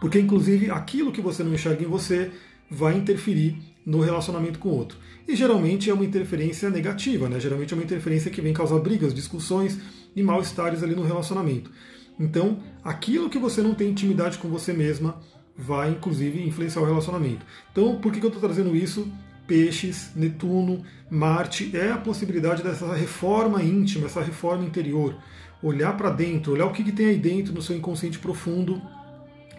Porque, 0.00 0.18
inclusive, 0.18 0.70
aquilo 0.70 1.12
que 1.12 1.20
você 1.20 1.44
não 1.44 1.54
enxerga 1.54 1.82
em 1.82 1.86
você 1.86 2.30
vai 2.70 2.96
interferir 2.96 3.56
no 3.84 4.00
relacionamento 4.00 4.58
com 4.58 4.68
o 4.68 4.76
outro. 4.76 4.98
E 5.26 5.36
geralmente 5.36 5.88
é 5.90 5.94
uma 5.94 6.04
interferência 6.04 6.68
negativa, 6.70 7.28
né? 7.28 7.38
Geralmente 7.38 7.72
é 7.72 7.76
uma 7.76 7.84
interferência 7.84 8.30
que 8.30 8.40
vem 8.40 8.52
causar 8.52 8.78
brigas, 8.80 9.14
discussões 9.14 9.78
e 10.14 10.22
mal-estares 10.22 10.82
ali 10.82 10.94
no 10.94 11.04
relacionamento. 11.04 11.70
Então, 12.18 12.58
aquilo 12.82 13.30
que 13.30 13.38
você 13.38 13.62
não 13.62 13.74
tem 13.74 13.90
intimidade 13.90 14.38
com 14.38 14.48
você 14.48 14.72
mesma 14.72 15.20
vai, 15.56 15.90
inclusive, 15.90 16.42
influenciar 16.42 16.82
o 16.82 16.86
relacionamento. 16.86 17.44
Então, 17.70 17.96
por 18.00 18.12
que 18.12 18.20
eu 18.20 18.28
estou 18.28 18.42
trazendo 18.42 18.74
isso? 18.74 19.06
Peixes, 19.46 20.12
Netuno, 20.14 20.82
Marte, 21.10 21.76
é 21.76 21.90
a 21.90 21.98
possibilidade 21.98 22.62
dessa 22.62 22.92
reforma 22.94 23.62
íntima, 23.62 24.06
essa 24.06 24.22
reforma 24.22 24.64
interior. 24.64 25.16
Olhar 25.62 25.96
para 25.96 26.10
dentro, 26.10 26.52
olhar 26.52 26.66
o 26.66 26.72
que, 26.72 26.82
que 26.84 26.92
tem 26.92 27.06
aí 27.06 27.18
dentro 27.18 27.52
no 27.52 27.62
seu 27.62 27.76
inconsciente 27.76 28.18
profundo 28.18 28.80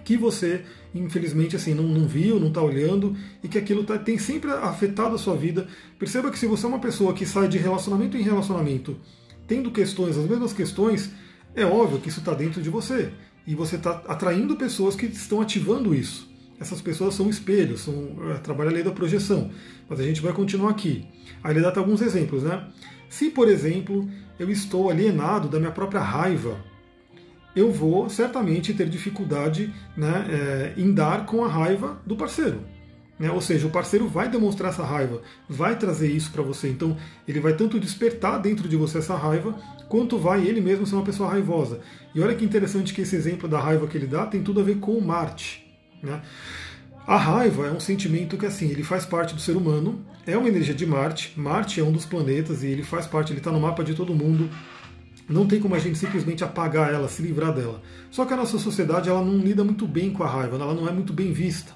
que 0.04 0.18
você, 0.18 0.63
infelizmente, 0.94 1.56
assim, 1.56 1.74
não, 1.74 1.84
não 1.84 2.08
viu, 2.08 2.40
não 2.40 2.50
está 2.50 2.62
olhando, 2.62 3.16
e 3.42 3.48
que 3.48 3.58
aquilo 3.58 3.84
tá, 3.84 3.98
tem 3.98 4.18
sempre 4.18 4.52
afetado 4.52 5.16
a 5.16 5.18
sua 5.18 5.36
vida. 5.36 5.68
Perceba 5.98 6.30
que 6.30 6.38
se 6.38 6.46
você 6.46 6.66
é 6.66 6.70
uma 6.70 6.80
pessoa 6.80 7.13
que 7.13 7.25
sai 7.25 7.48
de 7.48 7.58
relacionamento 7.58 8.18
em 8.18 8.22
relacionamento, 8.22 8.98
tendo 9.48 9.72
questões, 9.72 10.18
as 10.18 10.28
mesmas 10.28 10.54
questões, 10.54 11.12
é 11.56 11.66
óbvio 11.66 12.00
que 12.00 12.10
isso 12.10 12.20
está 12.20 12.34
dentro 12.34 12.62
de 12.62 12.70
você. 12.70 13.12
E 13.46 13.56
você 13.56 13.75
está 13.75 14.04
atraindo 14.08 14.56
pessoas 14.56 14.96
que 14.96 15.06
estão 15.06 15.42
ativando 15.42 15.94
isso. 15.94 16.33
Essas 16.63 16.82
pessoas 16.82 17.13
são 17.13 17.29
espelhos, 17.29 17.82
são, 17.82 18.15
é, 18.32 18.36
trabalha 18.36 18.70
a 18.70 18.74
lei 18.74 18.84
da 18.84 18.91
projeção. 18.91 19.51
Mas 19.89 20.00
a 20.00 20.03
gente 20.03 20.22
vai 20.22 20.32
continuar 20.32 20.72
aqui. 20.72 21.05
Aí 21.43 21.51
ele 21.51 21.60
dá 21.60 21.74
alguns 21.75 22.01
exemplos, 22.01 22.43
né? 22.43 22.70
Se, 23.10 23.29
por 23.29 23.50
exemplo, 23.50 24.10
eu 24.39 24.50
estou 24.50 24.89
alienado 24.89 25.50
da 25.50 25.60
minha 25.60 25.74
própria 25.74 26.00
raiva, 26.00 26.58
eu 27.53 27.70
vou 27.70 28.10
certamente 28.10 28.74
ter 28.74 28.88
dificuldade 28.88 29.74
né, 29.98 30.74
é, 30.77 30.82
em 30.82 30.93
dar 30.93 31.25
com 31.25 31.43
a 31.43 31.50
raiva 31.50 32.01
do 32.05 32.15
parceiro. 32.15 32.62
Né? 33.20 33.29
Ou 33.29 33.41
seja, 33.41 33.67
o 33.67 33.70
parceiro 33.70 34.08
vai 34.08 34.29
demonstrar 34.29 34.72
essa 34.72 34.86
raiva, 34.86 35.22
vai 35.50 35.77
trazer 35.77 36.10
isso 36.10 36.32
para 36.32 36.41
você. 36.41 36.70
Então, 36.70 36.96
ele 37.27 37.41
vai 37.41 37.58
tanto 37.58 37.77
despertar 37.77 38.39
dentro 38.39 38.69
de 38.69 38.78
você 38.78 38.99
essa 38.99 39.17
raiva, 39.17 39.54
quanto 39.89 40.17
vai 40.17 40.47
ele 40.47 40.62
mesmo 40.62 40.88
ser 40.88 40.95
uma 40.95 41.04
pessoa 41.04 41.30
raivosa. 41.30 41.82
E 42.15 42.21
olha 42.21 42.34
que 42.34 42.45
interessante 42.45 42.93
que 42.93 43.02
esse 43.02 43.17
exemplo 43.17 43.49
da 43.49 43.60
raiva 43.60 43.86
que 43.86 43.97
ele 43.97 44.08
dá 44.08 44.26
tem 44.26 44.41
tudo 44.41 44.62
a 44.62 44.63
ver 44.63 44.80
com 44.80 44.97
Marte. 45.02 45.62
Né? 46.04 46.22
A 47.08 47.18
raiva 47.18 47.68
é 47.68 47.72
um 47.72 47.80
sentimento 47.80 48.38
que 48.38 48.46
assim, 48.46 48.70
ele 48.70 48.84
faz 48.84 49.06
parte 49.06 49.34
do 49.34 49.42
ser 49.42 49.58
humano, 49.58 50.06
é 50.26 50.38
uma 50.38 50.48
energia 50.48 50.74
de 50.74 50.86
Marte. 50.86 51.34
Marte 51.36 51.80
é 51.80 51.84
um 51.84 51.92
dos 51.92 52.06
planetas 52.06 52.63
e 52.63 52.68
ele 52.68 52.84
faz 52.84 53.08
parte, 53.08 53.32
ele 53.32 53.39
está 53.39 53.52
no 53.52 53.60
mapa 53.60 53.84
de 53.84 53.94
todo 53.94 54.13
mundo. 54.13 54.50
Não 55.28 55.48
tem 55.48 55.60
como 55.60 55.76
a 55.76 55.80
gente 55.80 55.98
simplesmente 55.98 56.44
apagar 56.44 56.94
ela, 56.94 57.08
se 57.08 57.22
livrar 57.22 57.54
dela. 57.54 57.82
Só 58.12 58.26
que 58.26 58.34
a 58.34 58.38
nossa 58.38 58.58
sociedade 58.58 59.10
ela 59.10 59.24
não 59.24 59.38
lida 59.38 59.63
muito 59.63 59.88
bem 59.88 60.12
com 60.12 60.24
a 60.24 60.28
raiva, 60.28 60.56
ela 60.56 60.74
não 60.74 60.88
é 60.88 60.92
muito 60.92 61.13
bem 61.13 61.32
vista. 61.32 61.74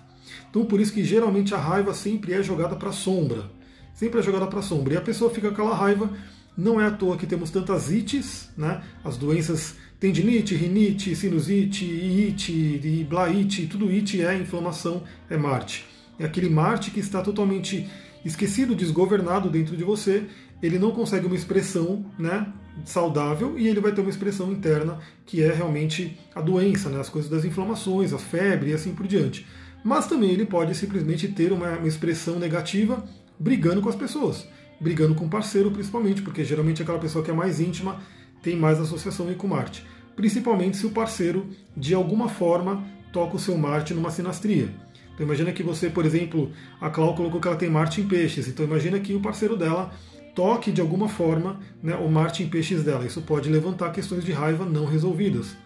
Então 0.50 0.66
por 0.66 0.80
isso 0.80 0.94
que 0.94 1.04
geralmente 1.04 1.54
a 1.54 1.58
raiva 1.58 1.94
sempre 1.94 2.34
é 2.34 2.44
jogada 2.44 2.76
para 2.76 2.90
a 2.90 2.94
sombra. 2.94 3.50
Sempre 3.94 4.20
é 4.20 4.24
jogada 4.24 4.48
para 4.48 4.60
a 4.60 4.64
sombra. 4.64 4.94
E 4.94 4.98
a 4.98 5.02
pessoa 5.02 5.30
fica 5.30 5.48
com 5.50 5.54
aquela 5.54 5.76
raiva. 5.76 6.10
Não 6.56 6.80
é 6.80 6.86
à 6.86 6.92
toa 6.92 7.18
que 7.18 7.28
temos 7.28 7.52
tantas 7.52 7.92
ites, 7.92 8.50
né? 8.58 8.82
as 9.04 9.18
doenças 9.18 9.76
tendinite, 10.00 10.56
rinite, 10.56 11.16
sinusite, 11.16 11.86
iite, 11.86 13.06
blaite, 13.10 13.68
tudo 13.68 13.90
it 13.90 14.24
é 14.24 14.36
inflamação, 14.38 15.04
é 15.30 15.38
Marte. 15.38 15.86
É 16.20 16.26
aquele 16.26 16.50
Marte 16.50 16.92
que 16.92 17.00
está 17.00 17.22
totalmente 17.22 17.88
esquecido, 18.24 18.76
desgovernado 18.76 19.50
dentro 19.50 19.76
de 19.76 19.84
você, 19.84 20.26
ele 20.62 20.80
não 20.80 20.92
consegue 20.92 21.26
uma 21.26 21.36
expressão 21.36 22.06
né, 22.18 22.52
saudável 22.84 23.58
e 23.58 23.68
ele 23.68 23.80
vai 23.80 23.92
ter 23.92 24.02
uma 24.02 24.10
expressão 24.10 24.52
interna 24.52 25.00
que 25.26 25.42
é 25.42 25.54
realmente 25.54 26.18
a 26.34 26.42
doença, 26.42 26.90
né, 26.90 27.00
as 27.00 27.10
coisas 27.10 27.30
das 27.30 27.46
inflamações, 27.46 28.14
a 28.14 28.18
febre 28.18 28.72
e 28.72 28.74
assim 28.74 28.94
por 28.94 29.08
diante. 29.08 29.46
Mas 29.84 30.08
também 30.08 30.32
ele 30.32 30.46
pode 30.46 30.76
simplesmente 30.76 31.28
ter 31.28 31.52
uma, 31.52 31.78
uma 31.78 31.88
expressão 31.88 32.40
negativa 32.40 33.04
brigando 33.40 33.82
com 33.82 33.90
as 33.90 33.96
pessoas, 33.96 34.48
brigando 34.80 35.16
com 35.16 35.26
o 35.26 35.30
parceiro 35.30 35.72
principalmente, 35.72 36.22
porque 36.22 36.44
geralmente 36.44 36.82
aquela 36.82 37.00
pessoa 37.00 37.24
que 37.24 37.32
é 37.32 37.34
mais 37.34 37.60
íntima 37.60 38.02
tem 38.42 38.56
mais 38.56 38.80
associação 38.80 39.34
com 39.34 39.48
Marte. 39.48 39.86
Principalmente 40.16 40.78
se 40.78 40.86
o 40.86 40.92
parceiro, 40.92 41.48
de 41.76 41.94
alguma 41.94 42.28
forma, 42.28 42.84
toca 43.12 43.36
o 43.36 43.40
seu 43.40 43.58
Marte 43.58 43.94
numa 43.94 44.12
sinastria. 44.12 44.70
Então 45.14 45.26
imagina 45.26 45.52
que 45.52 45.64
você, 45.64 45.90
por 45.90 46.06
exemplo, 46.06 46.52
a 46.80 46.90
Clau 46.90 47.16
colocou 47.16 47.42
que 47.42 47.48
ela 47.48 47.58
tem 47.58 47.70
Marte 47.70 48.02
em 48.02 48.08
peixes, 48.08 48.48
então 48.48 48.66
imagina 48.66 49.00
que 49.00 49.14
o 49.14 49.20
parceiro 49.20 49.56
dela 49.56 49.92
toque 50.36 50.72
de 50.72 50.80
alguma 50.80 51.10
forma 51.10 51.60
né, 51.82 51.96
o 51.96 52.08
Marte 52.08 52.44
em 52.44 52.48
peixes 52.48 52.84
dela. 52.84 53.06
Isso 53.06 53.22
pode 53.24 53.50
levantar 53.50 53.92
questões 53.92 54.24
de 54.24 54.32
raiva 54.32 54.66
não 54.66 54.86
resolvidas. 54.86 55.58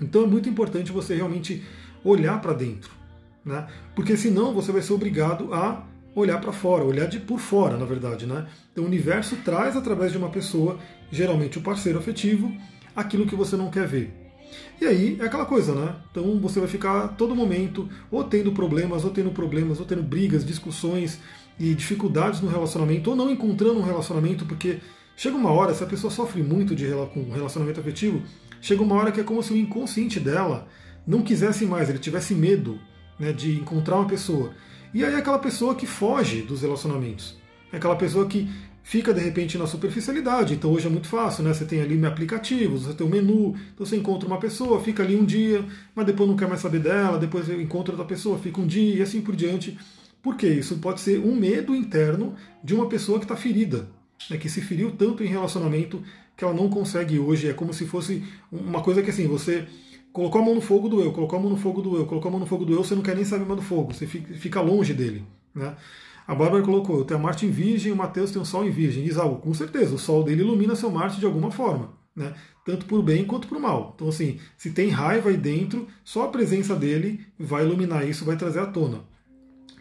Então 0.00 0.22
é 0.22 0.26
muito 0.26 0.48
importante 0.48 0.92
você 0.92 1.16
realmente 1.16 1.64
olhar 2.04 2.40
para 2.40 2.52
dentro, 2.52 2.92
né? 3.44 3.66
porque 3.96 4.16
senão 4.16 4.54
você 4.54 4.70
vai 4.70 4.82
ser 4.82 4.92
obrigado 4.92 5.52
a 5.52 5.84
olhar 6.14 6.40
para 6.40 6.52
fora, 6.52 6.84
olhar 6.84 7.06
de 7.06 7.20
por 7.20 7.38
fora, 7.38 7.76
na 7.76 7.84
verdade. 7.84 8.26
Né? 8.26 8.46
Então 8.72 8.84
o 8.84 8.86
universo 8.86 9.36
traz 9.44 9.76
através 9.76 10.12
de 10.12 10.18
uma 10.18 10.30
pessoa, 10.30 10.78
geralmente 11.10 11.58
o 11.58 11.62
parceiro 11.62 11.98
afetivo, 11.98 12.52
aquilo 12.94 13.26
que 13.26 13.36
você 13.36 13.56
não 13.56 13.70
quer 13.70 13.86
ver. 13.86 14.14
E 14.80 14.86
aí 14.86 15.18
é 15.20 15.24
aquela 15.24 15.44
coisa, 15.44 15.74
né? 15.74 15.94
Então 16.10 16.40
você 16.40 16.58
vai 16.58 16.68
ficar 16.68 17.08
todo 17.08 17.36
momento 17.36 17.86
ou 18.10 18.24
tendo 18.24 18.50
problemas, 18.50 19.04
ou 19.04 19.10
tendo 19.10 19.30
problemas, 19.30 19.78
ou 19.78 19.84
tendo 19.84 20.02
brigas, 20.02 20.42
discussões, 20.42 21.20
e 21.58 21.74
dificuldades 21.74 22.40
no 22.40 22.48
relacionamento 22.48 23.10
ou 23.10 23.16
não 23.16 23.30
encontrando 23.30 23.78
um 23.78 23.82
relacionamento, 23.82 24.46
porque 24.46 24.78
chega 25.16 25.36
uma 25.36 25.50
hora, 25.50 25.74
se 25.74 25.82
a 25.82 25.86
pessoa 25.86 26.10
sofre 26.10 26.42
muito 26.42 26.74
de 26.74 26.86
relacionamento 26.86 27.80
afetivo, 27.80 28.22
chega 28.60 28.82
uma 28.82 28.94
hora 28.94 29.10
que 29.10 29.20
é 29.20 29.24
como 29.24 29.42
se 29.42 29.52
o 29.52 29.56
inconsciente 29.56 30.20
dela 30.20 30.68
não 31.06 31.22
quisesse 31.22 31.66
mais, 31.66 31.88
ele 31.88 31.98
tivesse 31.98 32.34
medo 32.34 32.78
né, 33.18 33.32
de 33.32 33.56
encontrar 33.56 33.96
uma 33.96 34.06
pessoa. 34.06 34.52
E 34.92 35.04
aí 35.04 35.14
é 35.14 35.16
aquela 35.16 35.38
pessoa 35.38 35.74
que 35.74 35.86
foge 35.86 36.42
dos 36.42 36.62
relacionamentos. 36.62 37.36
É 37.72 37.76
aquela 37.76 37.96
pessoa 37.96 38.26
que 38.26 38.48
fica 38.82 39.12
de 39.12 39.20
repente 39.20 39.58
na 39.58 39.66
superficialidade. 39.66 40.54
Então 40.54 40.72
hoje 40.72 40.86
é 40.86 40.90
muito 40.90 41.08
fácil, 41.08 41.44
né? 41.44 41.52
Você 41.52 41.66
tem 41.66 41.82
ali 41.82 42.04
aplicativos, 42.06 42.84
você 42.84 42.94
tem 42.94 43.06
o 43.06 43.10
um 43.10 43.12
menu, 43.12 43.54
então 43.74 43.84
você 43.84 43.96
encontra 43.96 44.26
uma 44.26 44.38
pessoa, 44.38 44.80
fica 44.80 45.02
ali 45.02 45.14
um 45.14 45.26
dia, 45.26 45.62
mas 45.94 46.06
depois 46.06 46.26
não 46.26 46.36
quer 46.36 46.48
mais 46.48 46.62
saber 46.62 46.80
dela, 46.80 47.18
depois 47.18 47.48
encontra 47.50 47.92
outra 47.92 48.06
pessoa, 48.06 48.38
fica 48.38 48.60
um 48.60 48.66
dia 48.66 48.96
e 48.96 49.02
assim 49.02 49.20
por 49.20 49.36
diante. 49.36 49.78
Porque 50.22 50.46
isso 50.46 50.78
pode 50.78 51.00
ser 51.00 51.18
um 51.20 51.34
medo 51.34 51.74
interno 51.74 52.34
de 52.64 52.74
uma 52.74 52.88
pessoa 52.88 53.18
que 53.18 53.26
está 53.26 53.36
ferida, 53.36 53.88
né, 54.30 54.38
que 54.38 54.48
se 54.48 54.62
feriu 54.62 54.90
tanto 54.90 55.22
em 55.22 55.26
relacionamento 55.26 56.02
que 56.34 56.42
ela 56.42 56.54
não 56.54 56.70
consegue 56.70 57.18
hoje. 57.18 57.48
É 57.48 57.52
como 57.52 57.74
se 57.74 57.84
fosse 57.84 58.24
uma 58.50 58.80
coisa 58.80 59.02
que 59.02 59.10
assim, 59.10 59.26
você 59.26 59.66
colocou 60.18 60.40
a 60.40 60.44
mão 60.44 60.56
no 60.56 60.60
fogo 60.60 60.88
do 60.88 61.00
eu, 61.00 61.12
colocou 61.12 61.38
a 61.38 61.42
mão 61.42 61.50
no 61.52 61.56
fogo 61.56 61.80
do 61.80 61.96
eu, 61.96 62.04
colocou 62.04 62.28
a 62.28 62.32
mão 62.32 62.40
no 62.40 62.46
fogo 62.46 62.64
do 62.64 62.72
eu, 62.72 62.82
você 62.82 62.92
não 62.92 63.02
quer 63.02 63.14
nem 63.14 63.24
saber 63.24 63.44
mais 63.44 63.60
do 63.60 63.64
fogo, 63.64 63.94
você 63.94 64.04
fica 64.04 64.60
longe 64.60 64.92
dele. 64.92 65.24
Né? 65.54 65.76
A 66.26 66.34
Bárbara 66.34 66.60
colocou, 66.64 67.04
tenho 67.04 67.20
a 67.20 67.22
Marte 67.22 67.46
em 67.46 67.50
Virgem, 67.50 67.92
o 67.92 67.96
Mateus 67.96 68.32
tem 68.32 68.42
o 68.42 68.44
Sol 68.44 68.64
em 68.64 68.70
Virgem. 68.70 69.08
Algo, 69.16 69.36
com 69.36 69.54
certeza, 69.54 69.94
o 69.94 69.98
Sol 69.98 70.24
dele 70.24 70.42
ilumina 70.42 70.74
seu 70.74 70.90
Marte 70.90 71.20
de 71.20 71.24
alguma 71.24 71.52
forma. 71.52 71.90
Né? 72.16 72.34
Tanto 72.66 72.84
por 72.86 73.00
bem 73.00 73.24
quanto 73.24 73.46
por 73.46 73.60
mal. 73.60 73.92
Então, 73.94 74.08
assim, 74.08 74.40
se 74.56 74.72
tem 74.72 74.88
raiva 74.88 75.30
aí 75.30 75.36
dentro, 75.36 75.86
só 76.02 76.24
a 76.24 76.28
presença 76.28 76.74
dele 76.74 77.24
vai 77.38 77.64
iluminar 77.64 78.04
isso, 78.04 78.24
vai 78.24 78.36
trazer 78.36 78.58
à 78.58 78.66
tona. 78.66 79.04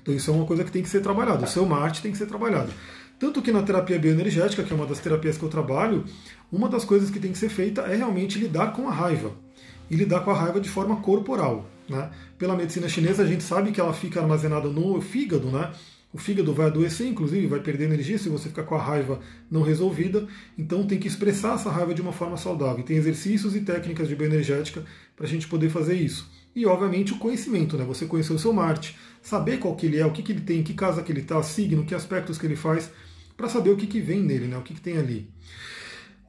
Então 0.03 0.13
isso 0.13 0.29
é 0.29 0.33
uma 0.35 0.45
coisa 0.45 0.63
que 0.63 0.71
tem 0.71 0.83
que 0.83 0.89
ser 0.89 1.01
trabalhado. 1.01 1.45
O 1.45 1.47
seu 1.47 1.65
Marte 1.65 2.03
tem 2.03 2.11
que 2.11 2.17
ser 2.17 2.27
trabalhado. 2.27 2.71
Tanto 3.17 3.41
que 3.41 3.51
na 3.51 3.63
terapia 3.63 3.97
bioenergética, 3.97 4.61
que 4.61 4.71
é 4.71 4.75
uma 4.75 4.85
das 4.85 4.99
terapias 4.99 5.35
que 5.35 5.43
eu 5.43 5.49
trabalho, 5.49 6.05
uma 6.51 6.69
das 6.69 6.85
coisas 6.85 7.09
que 7.09 7.19
tem 7.19 7.31
que 7.31 7.39
ser 7.39 7.49
feita 7.49 7.81
é 7.81 7.95
realmente 7.95 8.37
lidar 8.37 8.71
com 8.71 8.87
a 8.87 8.91
raiva. 8.91 9.46
E 9.89 9.95
lidar 9.95 10.21
com 10.21 10.31
a 10.31 10.33
raiva 10.33 10.59
de 10.59 10.69
forma 10.69 10.97
corporal. 10.97 11.69
Né? 11.89 12.09
Pela 12.37 12.55
medicina 12.55 12.89
chinesa, 12.89 13.23
a 13.23 13.25
gente 13.25 13.43
sabe 13.43 13.71
que 13.71 13.79
ela 13.79 13.93
fica 13.93 14.21
armazenada 14.21 14.69
no 14.69 14.99
fígado, 15.01 15.49
né? 15.49 15.71
O 16.13 16.17
fígado 16.17 16.53
vai 16.53 16.67
adoecer, 16.67 17.05
inclusive, 17.05 17.47
vai 17.47 17.59
perder 17.59 17.85
energia 17.85 18.17
se 18.17 18.29
você 18.29 18.47
ficar 18.47 18.63
com 18.63 18.75
a 18.75 18.81
raiva 18.81 19.19
não 19.51 19.61
resolvida. 19.61 20.25
Então 20.57 20.87
tem 20.87 20.97
que 20.97 21.07
expressar 21.07 21.55
essa 21.55 21.69
raiva 21.69 21.93
de 21.93 22.01
uma 22.01 22.13
forma 22.13 22.37
saudável. 22.37 22.83
Tem 22.83 22.95
exercícios 22.95 23.55
e 23.55 23.61
técnicas 23.61 24.07
de 24.07 24.15
bioenergética 24.15 24.83
para 25.15 25.25
a 25.25 25.29
gente 25.29 25.47
poder 25.47 25.69
fazer 25.69 25.95
isso. 25.95 26.31
E, 26.55 26.65
obviamente, 26.65 27.13
o 27.13 27.19
conhecimento, 27.19 27.77
né? 27.77 27.85
Você 27.85 28.05
conhecer 28.05 28.33
o 28.33 28.39
seu 28.39 28.51
Marte, 28.51 28.97
saber 29.21 29.59
qual 29.59 29.75
que 29.75 29.85
ele 29.85 29.99
é, 29.99 30.05
o 30.05 30.11
que, 30.11 30.23
que 30.23 30.31
ele 30.31 30.41
tem, 30.41 30.63
que 30.63 30.73
casa 30.73 31.03
que 31.03 31.11
ele 31.11 31.21
está, 31.21 31.43
signo, 31.43 31.85
que 31.85 31.93
aspectos 31.93 32.37
que 32.37 32.47
ele 32.47 32.55
faz, 32.55 32.89
para 33.35 33.47
saber 33.47 33.69
o 33.69 33.77
que, 33.77 33.85
que 33.85 33.99
vem 33.99 34.23
nele, 34.23 34.47
né? 34.47 34.57
O 34.57 34.63
que, 34.63 34.73
que 34.73 34.81
tem 34.81 34.97
ali. 34.97 35.29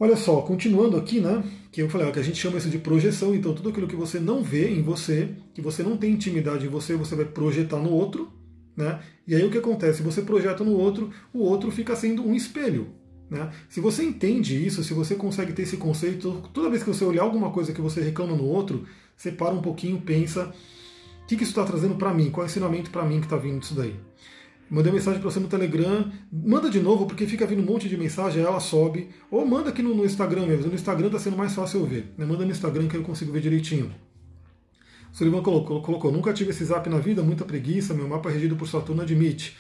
Olha 0.01 0.17
só, 0.17 0.41
continuando 0.43 0.97
aqui, 0.97 1.21
né? 1.21 1.43
Que 1.73 1.83
eu 1.83 1.91
falei, 1.91 2.07
ó, 2.07 2.11
que 2.13 2.21
a 2.21 2.23
gente 2.23 2.39
chama 2.39 2.59
isso 2.59 2.71
de 2.71 2.79
projeção, 2.79 3.35
então 3.35 3.53
tudo 3.53 3.71
aquilo 3.71 3.89
que 3.89 3.97
você 3.97 4.21
não 4.21 4.43
vê 4.43 4.71
em 4.71 4.83
você, 4.83 5.31
que 5.53 5.61
você 5.61 5.83
não 5.83 5.97
tem 5.97 6.13
intimidade 6.13 6.67
em 6.67 6.69
você, 6.69 6.95
você 6.95 7.17
vai 7.17 7.25
projetar 7.25 7.79
no 7.79 7.91
outro, 7.91 8.33
né? 8.77 9.01
E 9.27 9.35
aí 9.35 9.45
o 9.45 9.51
que 9.51 9.59
acontece? 9.59 10.03
Você 10.03 10.23
projeta 10.23 10.63
no 10.63 10.73
outro, 10.73 11.11
o 11.33 11.41
outro 11.41 11.71
fica 11.73 11.97
sendo 11.97 12.25
um 12.25 12.33
espelho. 12.33 12.89
Né? 13.29 13.51
Se 13.69 13.81
você 13.81 14.05
entende 14.05 14.65
isso, 14.65 14.83
se 14.83 14.95
você 14.95 15.15
consegue 15.15 15.53
ter 15.53 15.63
esse 15.63 15.77
conceito, 15.77 16.49
toda 16.55 16.71
vez 16.71 16.83
que 16.83 16.89
você 16.89 17.05
olhar 17.05 17.23
alguma 17.23 17.51
coisa 17.51 17.73
que 17.73 17.81
você 17.81 18.01
reclama 18.01 18.37
no 18.37 18.45
outro, 18.45 18.87
você 19.17 19.33
para 19.33 19.53
um 19.53 19.61
pouquinho, 19.61 20.01
pensa: 20.01 20.55
o 21.23 21.27
que, 21.27 21.37
que 21.37 21.43
isso 21.43 21.51
está 21.51 21.65
trazendo 21.65 21.97
para 21.97 22.15
mim? 22.15 22.31
Qual 22.31 22.45
é 22.45 22.47
o 22.47 22.51
ensinamento 22.51 22.91
para 22.91 23.05
mim 23.05 23.19
que 23.19 23.27
está 23.27 23.37
vindo 23.37 23.59
disso 23.59 23.75
daí? 23.75 23.97
Mandei 24.71 24.93
mensagem 24.93 25.21
para 25.21 25.31
você 25.31 25.41
no 25.41 25.49
Telegram, 25.49 26.11
manda 26.31 26.69
de 26.69 26.79
novo, 26.79 27.07
porque 27.07 27.27
fica 27.27 27.47
vindo 27.47 27.63
um 27.63 27.65
monte 27.65 27.89
de 27.89 27.97
mensagem, 27.97 28.43
ela 28.43 28.61
sobe, 28.61 29.09
ou 29.31 29.47
manda 29.47 29.71
aqui 29.71 29.83
no, 29.83 29.95
no 29.95 30.05
Instagram 30.05 30.47
mesmo, 30.47 30.67
no 30.67 30.75
Instagram 30.75 31.07
está 31.07 31.19
sendo 31.19 31.39
mais 31.39 31.55
fácil 31.55 31.81
eu 31.81 31.87
ver. 31.87 32.13
Né? 32.19 32.27
Manda 32.27 32.45
no 32.45 32.51
Instagram 32.51 32.87
que 32.87 32.97
eu 32.97 33.03
consigo 33.03 33.33
ver 33.33 33.41
direitinho. 33.41 33.91
O 35.11 35.17
Sullivan 35.17 35.43
colocou, 35.43 35.81
colocou, 35.81 36.13
nunca 36.13 36.35
tive 36.35 36.51
esse 36.51 36.65
zap 36.65 36.89
na 36.91 36.99
vida, 36.99 37.23
muita 37.23 37.45
preguiça, 37.47 37.95
meu 37.95 38.07
mapa 38.07 38.29
regido 38.29 38.57
por 38.57 38.69
Saturno 38.69 39.03
admite. 39.03 39.57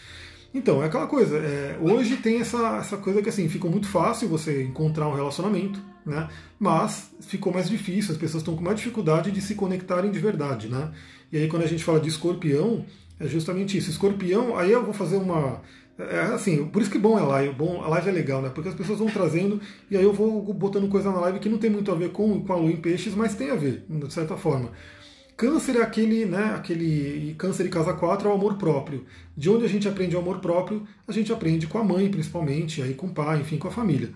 Então, 0.53 0.83
é 0.83 0.87
aquela 0.87 1.07
coisa, 1.07 1.37
é, 1.39 1.79
hoje 1.81 2.17
tem 2.17 2.41
essa, 2.41 2.77
essa 2.79 2.97
coisa 2.97 3.23
que 3.23 3.29
assim, 3.29 3.49
ficou 3.49 3.71
muito 3.71 3.87
fácil 3.87 4.29
você 4.29 4.63
encontrar 4.63 5.09
um 5.09 5.15
relacionamento, 5.15 5.81
né? 6.05 6.29
Mas 6.59 7.11
ficou 7.21 7.53
mais 7.53 7.69
difícil, 7.69 8.13
as 8.13 8.19
pessoas 8.19 8.43
estão 8.43 8.57
com 8.57 8.63
mais 8.63 8.77
dificuldade 8.77 9.31
de 9.31 9.41
se 9.41 9.55
conectarem 9.55 10.11
de 10.11 10.19
verdade, 10.19 10.69
né? 10.69 10.91
E 11.31 11.37
aí 11.37 11.49
quando 11.49 11.65
a 11.65 11.67
gente 11.67 11.85
fala 11.85 12.01
de 12.01 12.09
escorpião, 12.09 12.85
é 13.21 13.27
justamente 13.27 13.77
isso. 13.77 13.91
Escorpião, 13.91 14.57
aí 14.57 14.71
eu 14.73 14.85
vou 14.85 14.95
fazer 14.95 15.17
uma. 15.17 15.61
É, 15.99 16.21
assim, 16.21 16.65
por 16.67 16.81
isso 16.81 16.91
que 16.91 16.99
bom 16.99 17.19
é 17.19 17.23
live, 17.23 17.55
bom, 17.55 17.83
a 17.83 17.89
live 17.89 18.09
é 18.09 18.13
legal, 18.13 18.41
né? 18.41 18.51
Porque 18.55 18.69
as 18.69 18.75
pessoas 18.75 19.01
vão 19.01 19.09
trazendo 19.09 19.61
e 19.91 19.97
aí 19.97 20.05
eu 20.05 20.13
vou 20.13 20.41
botando 20.55 20.89
coisa 20.89 21.11
na 21.11 21.19
live 21.21 21.41
que 21.41 21.49
não 21.49 21.59
tem 21.59 21.71
muito 21.71 21.91
a 21.91 21.95
ver 21.97 22.13
com, 22.13 22.41
com 22.41 22.53
a 22.53 22.57
lua 22.57 22.71
em 22.71 22.77
peixes, 22.77 23.17
mas 23.17 23.35
tem 23.35 23.51
a 23.51 23.57
ver, 23.57 23.85
de 23.89 24.13
certa 24.13 24.37
forma. 24.37 24.71
Câncer 25.37 25.77
é 25.77 25.83
aquele, 25.83 26.25
né, 26.25 26.53
aquele 26.57 27.35
câncer 27.39 27.65
de 27.65 27.69
casa 27.69 27.93
4 27.93 28.29
é 28.29 28.31
o 28.31 28.35
amor 28.35 28.57
próprio. 28.57 29.05
De 29.37 29.49
onde 29.49 29.65
a 29.65 29.69
gente 29.69 29.89
aprende 29.89 30.17
o 30.17 30.19
amor 30.19 30.41
próprio? 30.41 30.85
A 31.07 31.13
gente 31.13 31.33
aprende 31.33 31.67
com 31.69 31.79
a 31.79 31.85
mãe, 31.85 32.09
principalmente, 32.09 32.83
aí 32.83 32.95
com 32.95 33.07
o 33.07 33.15
pai, 33.15 33.41
enfim, 33.41 33.57
com 33.57 33.69
a 33.69 33.71
família. 33.71 34.11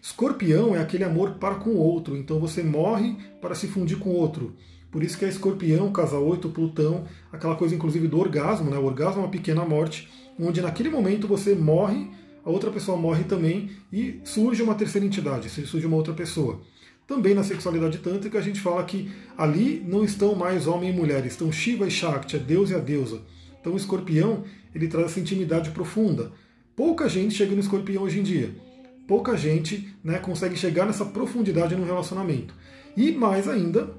Escorpião 0.00 0.76
é 0.76 0.80
aquele 0.80 1.02
amor 1.02 1.32
para 1.32 1.56
com 1.56 1.70
o 1.70 1.78
outro, 1.78 2.16
então 2.16 2.38
você 2.38 2.62
morre 2.62 3.16
para 3.40 3.56
se 3.56 3.66
fundir 3.66 3.98
com 3.98 4.10
o 4.10 4.14
outro. 4.14 4.54
Por 4.90 5.02
isso 5.02 5.18
que 5.18 5.24
é 5.24 5.28
escorpião, 5.28 5.92
casa 5.92 6.18
8, 6.18 6.48
Plutão, 6.48 7.04
aquela 7.30 7.54
coisa 7.54 7.74
inclusive 7.74 8.08
do 8.08 8.18
orgasmo, 8.18 8.70
né? 8.70 8.78
O 8.78 8.84
orgasmo 8.84 9.20
é 9.20 9.24
uma 9.24 9.30
pequena 9.30 9.64
morte, 9.64 10.08
onde 10.38 10.62
naquele 10.62 10.88
momento 10.88 11.26
você 11.28 11.54
morre, 11.54 12.10
a 12.44 12.50
outra 12.50 12.70
pessoa 12.70 12.96
morre 12.96 13.24
também 13.24 13.70
e 13.92 14.20
surge 14.24 14.62
uma 14.62 14.74
terceira 14.74 15.06
entidade, 15.06 15.50
surge 15.50 15.86
uma 15.86 15.96
outra 15.96 16.14
pessoa. 16.14 16.60
Também 17.06 17.34
na 17.34 17.42
sexualidade 17.42 17.98
tântrica 17.98 18.38
a 18.38 18.42
gente 18.42 18.60
fala 18.60 18.84
que 18.84 19.10
ali 19.36 19.82
não 19.86 20.04
estão 20.04 20.34
mais 20.34 20.66
homem 20.66 20.90
e 20.90 20.92
mulher, 20.92 21.24
estão 21.26 21.52
Shiva 21.52 21.86
e 21.86 21.90
Shakti, 21.90 22.36
é 22.36 22.38
Deus 22.38 22.70
e 22.70 22.74
a 22.74 22.78
deusa. 22.78 23.22
Então 23.60 23.72
o 23.72 23.76
escorpião, 23.76 24.44
ele 24.74 24.88
traz 24.88 25.06
essa 25.06 25.20
intimidade 25.20 25.70
profunda. 25.70 26.32
Pouca 26.76 27.08
gente 27.08 27.34
chega 27.34 27.52
no 27.52 27.60
escorpião 27.60 28.04
hoje 28.04 28.20
em 28.20 28.22
dia. 28.22 28.54
Pouca 29.06 29.36
gente 29.36 29.88
né, 30.04 30.18
consegue 30.18 30.54
chegar 30.54 30.86
nessa 30.86 31.04
profundidade 31.04 31.74
no 31.74 31.84
relacionamento. 31.84 32.54
E 32.94 33.10
mais 33.10 33.48
ainda, 33.48 33.90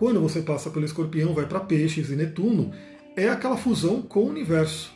quando 0.00 0.18
você 0.18 0.40
passa 0.40 0.70
pelo 0.70 0.86
escorpião, 0.86 1.34
vai 1.34 1.44
para 1.44 1.60
peixes 1.60 2.08
e 2.08 2.16
Netuno, 2.16 2.72
é 3.14 3.28
aquela 3.28 3.58
fusão 3.58 4.00
com 4.00 4.20
o 4.20 4.28
universo. 4.30 4.90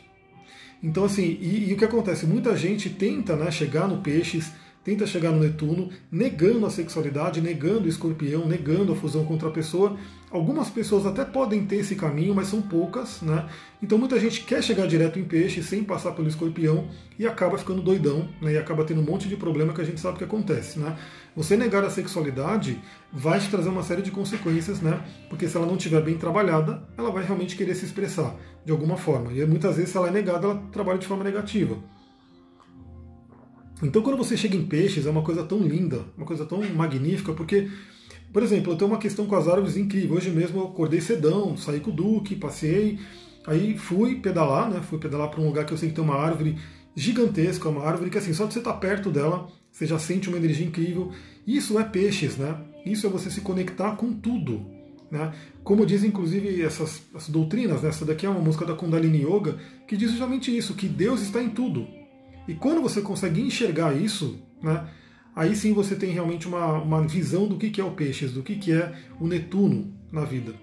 Então, 0.81 1.05
assim, 1.05 1.37
e, 1.39 1.69
e 1.69 1.73
o 1.73 1.77
que 1.77 1.85
acontece? 1.85 2.25
Muita 2.25 2.57
gente 2.57 2.89
tenta 2.89 3.35
né, 3.35 3.51
chegar 3.51 3.87
no 3.87 3.97
peixes, 3.97 4.51
tenta 4.83 5.05
chegar 5.05 5.31
no 5.31 5.39
Netuno, 5.39 5.89
negando 6.11 6.65
a 6.65 6.71
sexualidade, 6.71 7.39
negando 7.39 7.85
o 7.85 7.87
escorpião, 7.87 8.47
negando 8.47 8.93
a 8.93 8.95
fusão 8.95 9.23
contra 9.25 9.47
a 9.47 9.51
pessoa. 9.51 9.95
Algumas 10.31 10.71
pessoas 10.71 11.05
até 11.05 11.23
podem 11.23 11.67
ter 11.67 11.77
esse 11.77 11.95
caminho, 11.95 12.33
mas 12.33 12.47
são 12.47 12.63
poucas, 12.63 13.21
né? 13.21 13.47
Então 13.83 13.99
muita 13.99 14.19
gente 14.19 14.41
quer 14.41 14.63
chegar 14.63 14.87
direto 14.87 15.19
em 15.19 15.23
peixe 15.23 15.61
sem 15.61 15.83
passar 15.83 16.13
pelo 16.13 16.27
escorpião 16.27 16.87
e 17.19 17.27
acaba 17.27 17.59
ficando 17.59 17.79
doidão, 17.79 18.27
né? 18.41 18.53
E 18.53 18.57
acaba 18.57 18.83
tendo 18.83 19.01
um 19.01 19.05
monte 19.05 19.29
de 19.29 19.37
problema 19.37 19.71
que 19.71 19.81
a 19.81 19.85
gente 19.85 19.99
sabe 19.99 20.17
que 20.17 20.23
acontece, 20.23 20.79
né? 20.79 20.97
Você 21.35 21.57
negar 21.57 21.83
a 21.83 21.89
sexualidade 21.89 22.81
vai 23.11 23.39
te 23.39 23.49
trazer 23.49 23.67
uma 23.67 23.83
série 23.83 24.01
de 24.01 24.09
consequências, 24.09 24.79
né? 24.79 25.03
Porque 25.29 25.49
se 25.49 25.57
ela 25.57 25.65
não 25.65 25.75
estiver 25.75 26.01
bem 26.01 26.17
trabalhada, 26.17 26.87
ela 26.97 27.11
vai 27.11 27.25
realmente 27.25 27.57
querer 27.57 27.75
se 27.75 27.83
expressar 27.83 28.35
de 28.63 28.71
alguma 28.71 28.95
forma. 28.95 29.33
E 29.33 29.45
muitas 29.45 29.75
vezes, 29.75 29.91
se 29.91 29.97
ela 29.97 30.07
é 30.07 30.11
negada, 30.11 30.47
ela 30.47 30.63
trabalha 30.71 30.97
de 30.97 31.05
forma 31.05 31.25
negativa. 31.25 31.77
Então, 33.83 34.01
quando 34.01 34.17
você 34.17 34.37
chega 34.37 34.55
em 34.55 34.65
peixes, 34.65 35.05
é 35.05 35.09
uma 35.09 35.23
coisa 35.23 35.43
tão 35.43 35.59
linda, 35.59 36.05
uma 36.15 36.25
coisa 36.25 36.45
tão 36.45 36.61
magnífica, 36.73 37.33
porque, 37.33 37.69
por 38.31 38.41
exemplo, 38.41 38.71
eu 38.71 38.77
tenho 38.77 38.89
uma 38.89 38.97
questão 38.97 39.25
com 39.25 39.35
as 39.35 39.49
árvores 39.49 39.75
incrível. 39.75 40.15
Hoje 40.15 40.29
mesmo 40.29 40.61
eu 40.61 40.67
acordei 40.67 41.01
cedão, 41.01 41.57
saí 41.57 41.81
com 41.81 41.91
o 41.91 41.93
Duque, 41.93 42.37
passei, 42.37 42.97
aí 43.45 43.77
fui 43.77 44.21
pedalar, 44.21 44.69
né? 44.69 44.79
Fui 44.81 44.97
pedalar 44.97 45.29
para 45.29 45.41
um 45.41 45.47
lugar 45.47 45.65
que 45.65 45.73
eu 45.73 45.77
sei 45.77 45.89
que 45.89 45.95
tem 45.95 46.03
uma 46.03 46.15
árvore 46.15 46.57
gigantesca, 46.95 47.67
uma 47.67 47.85
árvore 47.85 48.09
que, 48.09 48.17
assim, 48.17 48.33
só 48.33 48.45
de 48.45 48.53
você 48.53 48.59
estar 48.59 48.71
tá 48.71 48.79
perto 48.79 49.11
dela, 49.11 49.49
você 49.75 49.85
já 49.85 49.99
sente 49.99 50.29
uma 50.29 50.37
energia 50.37 50.65
incrível. 50.65 51.11
Isso 51.45 51.77
é 51.77 51.83
peixes, 51.83 52.37
né? 52.37 52.57
Isso 52.85 53.05
é 53.05 53.09
você 53.09 53.29
se 53.29 53.41
conectar 53.41 53.97
com 53.97 54.13
tudo. 54.13 54.65
Né? 55.11 55.33
Como 55.65 55.85
dizem, 55.85 56.11
inclusive, 56.11 56.61
essas, 56.61 57.01
essas 57.13 57.27
doutrinas, 57.27 57.81
né? 57.81 57.89
essa 57.89 58.05
daqui 58.05 58.25
é 58.25 58.29
uma 58.29 58.39
música 58.39 58.65
da 58.65 58.73
Kundalini 58.73 59.25
Yoga, 59.25 59.57
que 59.85 59.97
diz 59.97 60.11
justamente 60.11 60.55
isso, 60.55 60.75
que 60.75 60.87
Deus 60.87 61.21
está 61.21 61.43
em 61.43 61.49
tudo. 61.49 61.85
E 62.47 62.53
quando 62.53 62.81
você 62.81 63.01
consegue 63.01 63.41
enxergar 63.41 63.93
isso, 63.93 64.39
né, 64.63 64.87
aí 65.35 65.53
sim 65.53 65.73
você 65.73 65.93
tem 65.93 66.11
realmente 66.11 66.47
uma, 66.47 66.81
uma 66.81 67.05
visão 67.05 67.45
do 67.45 67.57
que, 67.57 67.69
que 67.69 67.81
é 67.81 67.83
o 67.83 67.91
peixes, 67.91 68.31
do 68.31 68.43
que, 68.43 68.55
que 68.55 68.71
é 68.71 68.95
o 69.19 69.27
Netuno 69.27 69.93
na 70.09 70.23
vida. 70.23 70.53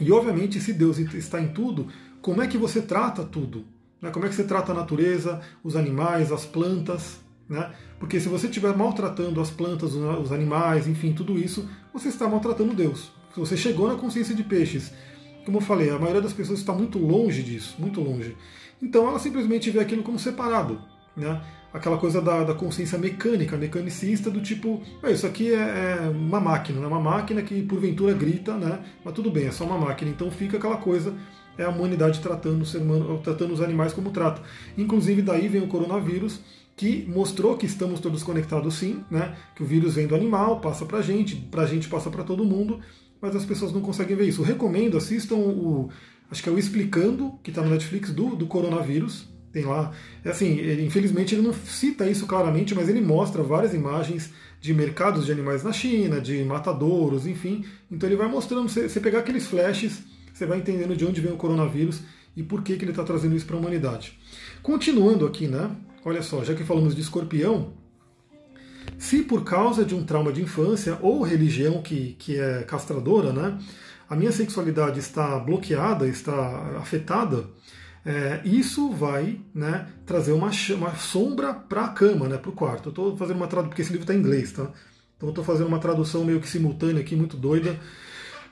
E 0.00 0.10
obviamente, 0.10 0.60
se 0.60 0.72
Deus 0.72 0.98
está 0.98 1.40
em 1.40 1.52
tudo, 1.52 1.86
como 2.20 2.42
é 2.42 2.48
que 2.48 2.58
você 2.58 2.82
trata 2.82 3.22
tudo? 3.22 3.64
Né? 4.00 4.10
Como 4.10 4.26
é 4.26 4.28
que 4.28 4.34
você 4.34 4.42
trata 4.42 4.72
a 4.72 4.74
natureza, 4.74 5.40
os 5.62 5.76
animais, 5.76 6.32
as 6.32 6.44
plantas? 6.44 7.21
Né? 7.52 7.70
Porque 8.00 8.18
se 8.18 8.30
você 8.30 8.46
estiver 8.46 8.74
maltratando 8.74 9.38
as 9.38 9.50
plantas, 9.50 9.94
os 9.94 10.32
animais, 10.32 10.88
enfim, 10.88 11.12
tudo 11.12 11.38
isso, 11.38 11.68
você 11.92 12.08
está 12.08 12.26
maltratando 12.26 12.72
Deus. 12.72 13.12
Se 13.34 13.38
você 13.38 13.58
chegou 13.58 13.86
na 13.86 13.94
consciência 13.94 14.34
de 14.34 14.42
peixes, 14.42 14.90
como 15.44 15.58
eu 15.58 15.60
falei, 15.60 15.90
a 15.90 15.98
maioria 15.98 16.22
das 16.22 16.32
pessoas 16.32 16.60
está 16.60 16.72
muito 16.72 16.98
longe 16.98 17.42
disso, 17.42 17.76
muito 17.78 18.00
longe. 18.00 18.34
Então 18.80 19.06
ela 19.06 19.18
simplesmente 19.18 19.70
vê 19.70 19.80
aquilo 19.80 20.02
como 20.02 20.18
separado. 20.18 20.80
Né? 21.14 21.42
Aquela 21.74 21.98
coisa 21.98 22.22
da, 22.22 22.42
da 22.42 22.54
consciência 22.54 22.96
mecânica, 22.96 23.54
mecanicista, 23.58 24.30
do 24.30 24.40
tipo, 24.40 24.80
isso 25.04 25.26
aqui 25.26 25.52
é, 25.52 25.58
é, 25.58 26.08
uma 26.08 26.40
máquina, 26.40 26.80
né? 26.80 26.86
uma 26.86 27.00
máquina 27.00 27.42
que 27.42 27.62
porventura 27.62 28.14
grita, 28.14 28.54
né? 28.54 28.82
mas 29.04 29.12
tudo 29.12 29.30
bem, 29.30 29.48
é 29.48 29.50
só 29.50 29.66
uma 29.66 29.76
máquina. 29.76 30.10
Então 30.10 30.30
fica 30.30 30.56
aquela 30.56 30.78
coisa, 30.78 31.14
é 31.58 31.64
a 31.64 31.68
humanidade 31.68 32.20
tratando, 32.20 32.64
humano, 32.78 33.20
tratando 33.22 33.52
os 33.52 33.60
animais 33.60 33.92
como 33.92 34.10
trata. 34.10 34.40
Inclusive 34.78 35.20
daí 35.20 35.48
vem 35.48 35.62
o 35.62 35.68
coronavírus, 35.68 36.40
que 36.76 37.04
mostrou 37.06 37.56
que 37.56 37.66
estamos 37.66 38.00
todos 38.00 38.22
conectados 38.22 38.74
sim, 38.74 39.04
né? 39.10 39.36
que 39.54 39.62
o 39.62 39.66
vírus 39.66 39.94
vem 39.94 40.06
do 40.06 40.14
animal, 40.14 40.60
passa 40.60 40.84
para 40.84 40.98
a 40.98 41.02
gente, 41.02 41.36
para 41.36 41.62
a 41.62 41.66
gente 41.66 41.88
passa 41.88 42.10
para 42.10 42.24
todo 42.24 42.44
mundo, 42.44 42.80
mas 43.20 43.36
as 43.36 43.44
pessoas 43.44 43.72
não 43.72 43.80
conseguem 43.80 44.16
ver 44.16 44.28
isso. 44.28 44.40
Eu 44.40 44.46
recomendo, 44.46 44.96
assistam 44.96 45.36
o, 45.36 45.90
acho 46.30 46.42
que 46.42 46.48
é 46.48 46.52
o 46.52 46.58
Explicando, 46.58 47.38
que 47.42 47.50
está 47.50 47.62
no 47.62 47.70
Netflix, 47.70 48.10
do, 48.10 48.34
do 48.34 48.46
coronavírus, 48.46 49.28
tem 49.52 49.64
lá. 49.64 49.92
É 50.24 50.30
assim, 50.30 50.56
ele, 50.58 50.84
infelizmente 50.84 51.34
ele 51.34 51.42
não 51.42 51.52
cita 51.52 52.08
isso 52.08 52.26
claramente, 52.26 52.74
mas 52.74 52.88
ele 52.88 53.00
mostra 53.00 53.42
várias 53.42 53.74
imagens 53.74 54.32
de 54.60 54.72
mercados 54.72 55.26
de 55.26 55.32
animais 55.32 55.62
na 55.62 55.72
China, 55.72 56.20
de 56.20 56.42
matadouros, 56.42 57.26
enfim. 57.26 57.64
Então 57.90 58.08
ele 58.08 58.16
vai 58.16 58.28
mostrando, 58.28 58.68
você, 58.68 58.98
pegar 58.98 59.18
aqueles 59.18 59.46
flashes, 59.46 60.02
você 60.32 60.46
vai 60.46 60.58
entendendo 60.58 60.96
de 60.96 61.04
onde 61.04 61.20
vem 61.20 61.32
o 61.32 61.36
coronavírus 61.36 62.00
e 62.34 62.42
por 62.42 62.62
que, 62.62 62.76
que 62.76 62.84
ele 62.84 62.92
está 62.92 63.04
trazendo 63.04 63.36
isso 63.36 63.44
para 63.44 63.56
a 63.56 63.58
humanidade. 63.58 64.18
Continuando 64.62 65.26
aqui, 65.26 65.46
né? 65.46 65.70
Olha 66.04 66.22
só, 66.22 66.42
já 66.44 66.54
que 66.54 66.64
falamos 66.64 66.94
de 66.94 67.00
escorpião, 67.00 67.72
se 68.98 69.22
por 69.22 69.44
causa 69.44 69.84
de 69.84 69.94
um 69.94 70.04
trauma 70.04 70.32
de 70.32 70.42
infância 70.42 70.98
ou 71.00 71.22
religião 71.22 71.80
que, 71.82 72.14
que 72.18 72.38
é 72.38 72.62
castradora, 72.62 73.32
né? 73.32 73.58
A 74.08 74.16
minha 74.16 74.32
sexualidade 74.32 74.98
está 74.98 75.38
bloqueada, 75.38 76.06
está 76.06 76.78
afetada, 76.78 77.46
é, 78.04 78.40
isso 78.44 78.90
vai 78.90 79.40
né, 79.54 79.86
trazer 80.04 80.32
uma, 80.32 80.50
uma 80.76 80.94
sombra 80.96 81.54
para 81.54 81.84
a 81.84 81.88
cama, 81.88 82.28
né, 82.28 82.36
para 82.36 82.50
o 82.50 82.52
quarto. 82.52 82.88
Eu 82.88 82.90
estou 82.90 83.16
fazendo 83.16 83.36
uma 83.36 83.46
tradução, 83.46 83.68
porque 83.70 83.82
esse 83.82 83.92
livro 83.92 84.02
está 84.02 84.14
em 84.14 84.18
inglês, 84.18 84.52
tá? 84.52 84.64
Então 85.16 85.28
eu 85.28 85.30
estou 85.30 85.44
fazendo 85.44 85.68
uma 85.68 85.78
tradução 85.78 86.24
meio 86.24 86.40
que 86.40 86.48
simultânea 86.48 87.00
aqui, 87.00 87.14
muito 87.14 87.36
doida. 87.36 87.78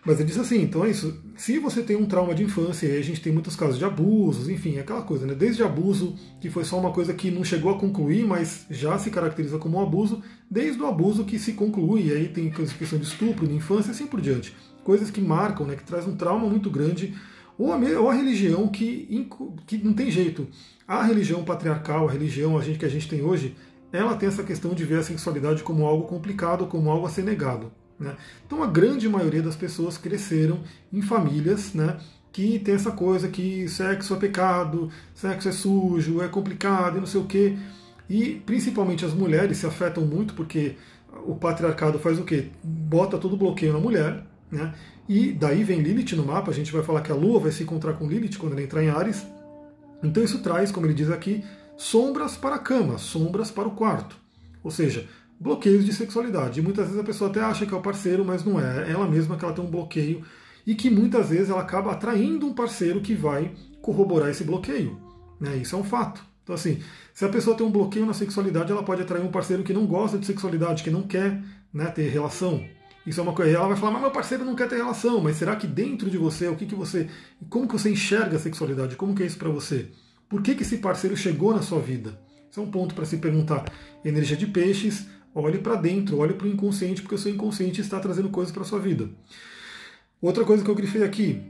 Mas 0.05 0.19
ele 0.19 0.29
diz 0.29 0.39
assim, 0.39 0.63
então 0.63 0.85
é 0.85 0.91
isso. 0.91 1.23
Se 1.37 1.59
você 1.59 1.83
tem 1.83 1.95
um 1.95 2.07
trauma 2.07 2.35
de 2.35 2.43
infância, 2.43 2.87
e 2.87 2.99
a 2.99 3.03
gente 3.03 3.21
tem 3.21 3.33
muitos 3.33 3.55
casos 3.55 3.79
de 3.79 3.85
abusos, 3.85 4.49
enfim, 4.49 4.79
aquela 4.79 5.03
coisa, 5.03 5.27
né? 5.27 5.35
Desde 5.35 5.63
abuso, 5.63 6.15
que 6.41 6.49
foi 6.49 6.65
só 6.65 6.79
uma 6.79 6.91
coisa 6.91 7.13
que 7.13 7.31
não 7.31 7.45
chegou 7.45 7.71
a 7.71 7.79
concluir, 7.79 8.27
mas 8.27 8.65
já 8.71 8.99
se 8.99 9.11
caracteriza 9.11 9.59
como 9.59 9.79
um 9.79 9.83
abuso, 9.83 10.23
desde 10.51 10.81
o 10.81 10.87
abuso 10.87 11.25
que 11.25 11.39
se 11.39 11.53
conclui, 11.53 12.07
e 12.07 12.13
aí 12.13 12.29
tem 12.29 12.51
questão 12.51 12.99
de 12.99 13.05
estupro, 13.05 13.47
de 13.47 13.55
infância, 13.55 13.91
e 13.91 13.93
assim 13.93 14.07
por 14.07 14.21
diante. 14.21 14.57
Coisas 14.83 15.11
que 15.11 15.21
marcam, 15.21 15.67
né? 15.67 15.77
Que 15.77 15.85
traz 15.85 16.07
um 16.07 16.17
trauma 16.17 16.49
muito 16.49 16.71
grande, 16.71 17.15
ou 17.59 17.71
a, 17.71 17.77
ou 17.77 18.09
a 18.09 18.15
religião 18.15 18.69
que, 18.69 19.29
que 19.67 19.77
não 19.77 19.93
tem 19.93 20.11
jeito. 20.11 20.49
A 20.89 21.03
religião 21.03 21.45
patriarcal, 21.45 22.09
a 22.09 22.13
religião 22.13 22.57
a 22.57 22.63
gente, 22.63 22.79
que 22.79 22.87
a 22.87 22.91
gente 22.91 23.07
tem 23.07 23.21
hoje, 23.23 23.55
ela 23.93 24.17
tem 24.17 24.29
essa 24.29 24.43
questão 24.43 24.73
de 24.73 24.83
ver 24.85 25.01
a 25.01 25.03
sexualidade 25.03 25.63
como 25.63 25.85
algo 25.85 26.05
complicado, 26.05 26.67
como 26.67 26.91
algo 26.91 27.07
a 27.07 27.11
ser 27.11 27.23
negado. 27.23 27.71
Né? 28.01 28.17
Então 28.47 28.63
a 28.63 28.67
grande 28.67 29.07
maioria 29.09 29.43
das 29.43 29.55
pessoas 29.55 29.99
cresceram 29.99 30.61
em 30.91 31.03
famílias 31.03 31.75
né, 31.75 31.99
que 32.33 32.59
tem 32.59 32.75
essa 32.75 32.91
coisa 32.91 33.29
que 33.29 33.69
sexo 33.69 34.15
é 34.15 34.17
pecado, 34.17 34.91
sexo 35.15 35.51
é 35.51 35.53
sujo, 35.53 36.23
é 36.23 36.29
complicado 36.29 36.97
e 36.97 37.01
não 37.01 37.07
sei 37.07 37.21
o 37.21 37.27
quê. 37.27 37.59
E 38.09 38.43
principalmente 38.47 39.05
as 39.05 39.13
mulheres 39.13 39.59
se 39.59 39.67
afetam 39.67 40.05
muito 40.05 40.33
porque 40.33 40.77
o 41.27 41.35
patriarcado 41.35 41.99
faz 41.99 42.19
o 42.19 42.25
quê? 42.25 42.49
Bota 42.65 43.19
todo 43.19 43.35
o 43.35 43.37
bloqueio 43.37 43.75
na 43.75 43.79
mulher, 43.79 44.25
né? 44.51 44.75
E 45.09 45.33
daí 45.33 45.63
vem 45.63 45.81
Lilith 45.81 46.15
no 46.17 46.25
mapa, 46.25 46.51
a 46.51 46.55
gente 46.55 46.73
vai 46.73 46.83
falar 46.83 47.03
que 47.03 47.13
a 47.13 47.15
Lua 47.15 47.41
vai 47.41 47.53
se 47.53 47.65
encontrar 47.65 47.95
com 47.95 48.09
Lilith 48.09 48.39
quando 48.39 48.53
ela 48.53 48.63
entrar 48.63 48.83
em 48.83 48.89
Ares. 48.89 49.27
Então 50.03 50.23
isso 50.23 50.41
traz, 50.41 50.71
como 50.73 50.87
ele 50.87 50.95
diz 50.95 51.11
aqui, 51.11 51.45
sombras 51.77 52.37
para 52.37 52.57
a 52.57 52.59
cama, 52.61 52.97
sombras 52.97 53.51
para 53.51 53.69
o 53.69 53.73
quarto. 53.73 54.17
Ou 54.63 54.71
seja, 54.71 55.07
bloqueios 55.41 55.87
de 55.87 55.93
sexualidade. 55.95 56.61
E 56.61 56.63
muitas 56.63 56.87
vezes 56.87 57.01
a 57.01 57.05
pessoa 57.05 57.31
até 57.31 57.41
acha 57.41 57.65
que 57.65 57.73
é 57.73 57.77
o 57.77 57.81
parceiro, 57.81 58.25
mas 58.25 58.45
não 58.45 58.61
é. 58.61 58.89
é 58.89 58.93
ela 58.93 59.09
mesma 59.09 59.37
que 59.37 59.45
ela 59.45 59.55
tem 59.55 59.65
um 59.65 59.71
bloqueio 59.71 60.23
e 60.67 60.75
que 60.75 60.91
muitas 60.91 61.31
vezes 61.31 61.49
ela 61.49 61.63
acaba 61.63 61.93
atraindo 61.93 62.47
um 62.47 62.53
parceiro 62.53 63.01
que 63.01 63.15
vai 63.15 63.51
corroborar 63.81 64.29
esse 64.29 64.45
bloqueio. 64.45 65.01
Né? 65.41 65.57
Isso 65.57 65.75
é 65.75 65.79
um 65.79 65.85
fato. 65.85 66.23
Então, 66.43 66.55
assim, 66.55 66.81
se 67.15 67.25
a 67.25 67.29
pessoa 67.29 67.57
tem 67.57 67.67
um 67.67 67.71
bloqueio 67.71 68.05
na 68.05 68.13
sexualidade, 68.13 68.71
ela 68.71 68.83
pode 68.83 69.03
atrair 69.03 69.25
um 69.25 69.31
parceiro 69.31 69.63
que 69.63 69.73
não 69.73 69.87
gosta 69.87 70.19
de 70.19 70.27
sexualidade, 70.27 70.83
que 70.83 70.91
não 70.91 71.03
quer 71.03 71.43
né, 71.73 71.87
ter 71.87 72.09
relação. 72.09 72.63
Isso 73.07 73.19
é 73.21 73.23
uma 73.23 73.33
coisa. 73.33 73.57
Ela 73.57 73.69
vai 73.69 73.77
falar, 73.77 73.93
mas 73.93 74.03
meu 74.03 74.11
parceiro 74.11 74.45
não 74.45 74.55
quer 74.55 74.69
ter 74.69 74.77
relação. 74.77 75.21
Mas 75.21 75.37
será 75.37 75.57
que 75.57 75.67
dentro 75.67 76.11
de 76.11 76.19
você, 76.19 76.49
o 76.49 76.57
que, 76.57 76.67
que 76.67 76.75
você. 76.75 77.09
Como 77.49 77.67
que 77.67 77.73
você 77.73 77.91
enxerga 77.91 78.37
a 78.37 78.39
sexualidade? 78.39 78.97
Como 78.97 79.15
que 79.15 79.23
é 79.23 79.27
isso 79.27 79.39
para 79.39 79.49
você? 79.49 79.89
Por 80.29 80.43
que, 80.43 80.55
que 80.55 80.63
esse 80.63 80.77
parceiro 80.79 81.17
chegou 81.17 81.55
na 81.55 81.63
sua 81.63 81.81
vida? 81.81 82.19
Isso 82.51 82.61
é 82.61 82.63
um 82.63 82.71
ponto 82.71 82.95
para 82.95 83.05
se 83.05 83.17
perguntar. 83.17 83.65
Energia 84.05 84.37
de 84.37 84.47
peixes, 84.47 85.07
olhe 85.35 85.59
para 85.59 85.75
dentro, 85.77 86.19
olhe 86.19 86.35
para 86.35 86.47
o 86.47 86.51
inconsciente, 86.51 87.03
porque 87.03 87.15
o 87.15 87.19
seu 87.19 87.33
inconsciente 87.33 87.81
está 87.81 87.99
trazendo 88.01 88.29
coisas 88.29 88.53
para 88.53 88.63
a 88.63 88.67
sua 88.67 88.79
vida. 88.79 89.09
Outra 90.21 90.45
coisa 90.45 90.63
que 90.63 90.71
eu 90.71 90.75
grifei 90.75 91.03
aqui, 91.03 91.41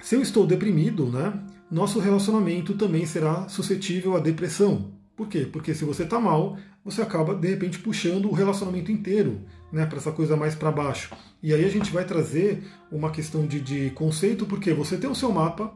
se 0.00 0.14
eu 0.14 0.22
estou 0.22 0.46
deprimido, 0.46 1.06
né, 1.06 1.32
nosso 1.70 1.98
relacionamento 1.98 2.74
também 2.74 3.06
será 3.06 3.48
suscetível 3.48 4.16
à 4.16 4.20
depressão. 4.20 4.92
Por 5.16 5.28
quê? 5.28 5.48
Porque 5.50 5.74
se 5.74 5.84
você 5.84 6.02
está 6.02 6.18
mal, 6.18 6.56
você 6.84 7.00
acaba 7.02 7.34
de 7.34 7.48
repente 7.48 7.78
puxando 7.78 8.26
o 8.26 8.32
relacionamento 8.32 8.90
inteiro 8.90 9.40
né, 9.72 9.86
para 9.86 9.98
essa 9.98 10.12
coisa 10.12 10.36
mais 10.36 10.54
para 10.54 10.70
baixo. 10.70 11.14
E 11.42 11.54
aí 11.54 11.64
a 11.64 11.68
gente 11.68 11.90
vai 11.92 12.04
trazer 12.04 12.64
uma 12.90 13.10
questão 13.10 13.46
de, 13.46 13.60
de 13.60 13.90
conceito, 13.90 14.46
porque 14.46 14.72
você 14.72 14.96
tem 14.96 15.08
o 15.08 15.14
seu 15.14 15.32
mapa, 15.32 15.72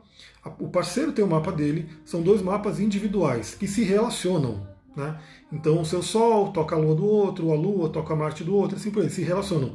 o 0.59 0.68
parceiro 0.68 1.12
tem 1.12 1.24
o 1.24 1.29
mapa 1.29 1.50
dele, 1.50 1.88
são 2.05 2.22
dois 2.22 2.42
mapas 2.42 2.79
individuais 2.79 3.55
que 3.55 3.66
se 3.66 3.83
relacionam. 3.83 4.66
Né? 4.96 5.18
Então 5.52 5.80
o 5.80 5.85
seu 5.85 6.02
Sol 6.02 6.52
toca 6.52 6.74
a 6.74 6.78
Lua 6.78 6.94
do 6.94 7.04
outro, 7.04 7.52
a 7.52 7.54
Lua 7.54 7.90
toca 7.90 8.14
a 8.14 8.16
Marte 8.16 8.42
do 8.42 8.54
outro, 8.54 8.76
assim 8.76 8.90
por 8.90 9.02
aí, 9.02 9.11
se 9.11 9.22
relacionam. 9.22 9.74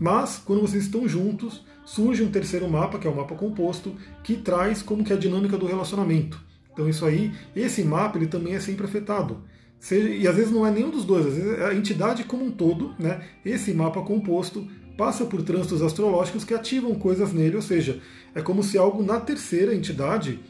Mas 0.00 0.40
quando 0.44 0.62
vocês 0.62 0.84
estão 0.84 1.06
juntos, 1.06 1.62
surge 1.84 2.22
um 2.22 2.30
terceiro 2.30 2.68
mapa, 2.68 2.98
que 2.98 3.06
é 3.06 3.10
o 3.10 3.14
mapa 3.14 3.34
composto, 3.34 3.94
que 4.24 4.36
traz 4.36 4.82
como 4.82 5.04
que 5.04 5.12
é 5.12 5.16
a 5.16 5.18
dinâmica 5.18 5.58
do 5.58 5.66
relacionamento. 5.66 6.40
Então 6.72 6.88
isso 6.88 7.04
aí, 7.04 7.32
esse 7.54 7.84
mapa 7.84 8.16
ele 8.16 8.26
também 8.26 8.54
é 8.54 8.60
sempre 8.60 8.86
afetado. 8.86 9.42
e 9.90 10.26
às 10.26 10.34
vezes 10.34 10.50
não 10.50 10.66
é 10.66 10.70
nenhum 10.70 10.90
dos 10.90 11.04
dois, 11.04 11.26
às 11.26 11.34
vezes 11.34 11.58
é 11.58 11.66
a 11.66 11.74
entidade 11.74 12.24
como 12.24 12.44
um 12.44 12.50
todo, 12.50 12.94
né? 12.98 13.22
Esse 13.44 13.74
mapa 13.74 14.00
composto 14.00 14.66
passa 14.96 15.24
por 15.24 15.42
trânsitos 15.42 15.82
astrológicos 15.82 16.44
que 16.44 16.54
ativam 16.54 16.94
coisas 16.94 17.32
nele, 17.32 17.56
ou 17.56 17.62
seja, 17.62 18.00
é 18.34 18.40
como 18.40 18.62
se 18.62 18.78
algo 18.78 19.02
na 19.02 19.20
terceira 19.20 19.74
entidade 19.74 20.40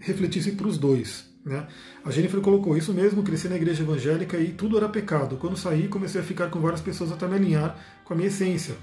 refletisse 0.00 0.52
para 0.52 0.66
os 0.66 0.78
dois. 0.78 1.27
Né? 1.48 1.66
A 2.04 2.10
Jennifer 2.10 2.40
colocou 2.40 2.76
isso 2.76 2.92
mesmo, 2.92 3.22
cresci 3.22 3.48
na 3.48 3.56
igreja 3.56 3.82
evangélica 3.82 4.36
e 4.36 4.48
tudo 4.48 4.76
era 4.76 4.88
pecado. 4.88 5.36
Quando 5.36 5.56
saí, 5.56 5.88
comecei 5.88 6.20
a 6.20 6.24
ficar 6.24 6.50
com 6.50 6.60
várias 6.60 6.80
pessoas 6.80 7.10
até 7.10 7.26
me 7.26 7.36
alinhar 7.36 7.76
com 8.04 8.12
a 8.12 8.16
minha 8.16 8.28
essência. 8.28 8.74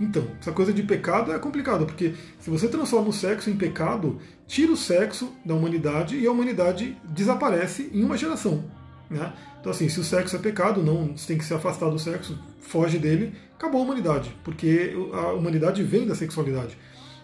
Então, 0.00 0.26
essa 0.40 0.52
coisa 0.52 0.72
de 0.72 0.82
pecado 0.82 1.32
é 1.32 1.38
complicado, 1.38 1.84
porque 1.84 2.14
se 2.38 2.48
você 2.48 2.68
transforma 2.68 3.08
o 3.08 3.12
sexo 3.12 3.50
em 3.50 3.56
pecado, 3.56 4.18
tira 4.46 4.72
o 4.72 4.76
sexo 4.76 5.32
da 5.44 5.54
humanidade 5.54 6.16
e 6.16 6.26
a 6.26 6.32
humanidade 6.32 6.96
desaparece 7.04 7.90
em 7.92 8.04
uma 8.04 8.16
geração. 8.16 8.64
Né? 9.10 9.32
Então, 9.60 9.70
assim, 9.70 9.88
se 9.88 10.00
o 10.00 10.04
sexo 10.04 10.36
é 10.36 10.38
pecado, 10.38 10.82
não 10.82 11.16
você 11.16 11.26
tem 11.26 11.38
que 11.38 11.44
se 11.44 11.52
afastar 11.52 11.90
do 11.90 11.98
sexo, 11.98 12.38
foge 12.60 12.98
dele, 12.98 13.34
acabou 13.56 13.80
a 13.80 13.84
humanidade, 13.84 14.34
porque 14.42 14.92
a 15.12 15.32
humanidade 15.32 15.82
vem 15.82 16.06
da 16.06 16.14
sexualidade. 16.14 16.76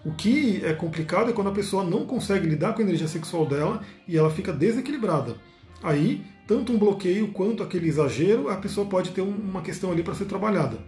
O 0.05 0.13
que 0.13 0.65
é 0.65 0.73
complicado 0.73 1.31
é 1.31 1.33
quando 1.33 1.49
a 1.49 1.53
pessoa 1.53 1.85
não 1.85 2.07
consegue 2.07 2.47
lidar 2.47 2.73
com 2.73 2.81
a 2.81 2.85
energia 2.85 3.09
sexual 3.09 3.45
dela 3.47 3.83
e 4.07 4.17
ela 4.17 4.31
fica 4.31 4.53
desequilibrada. 4.53 5.37
Aí, 5.83 6.25
tanto 6.47 6.73
um 6.73 6.79
bloqueio 6.79 7.29
quanto 7.29 7.63
aquele 7.63 7.89
exagero, 7.89 8.49
a 8.49 8.57
pessoa 8.57 8.87
pode 8.87 9.11
ter 9.11 9.21
uma 9.21 9.63
questão 9.63 9.93
ali 9.93 10.03
para 10.03 10.15
ser 10.15 10.25
trabalhada. 10.25 10.79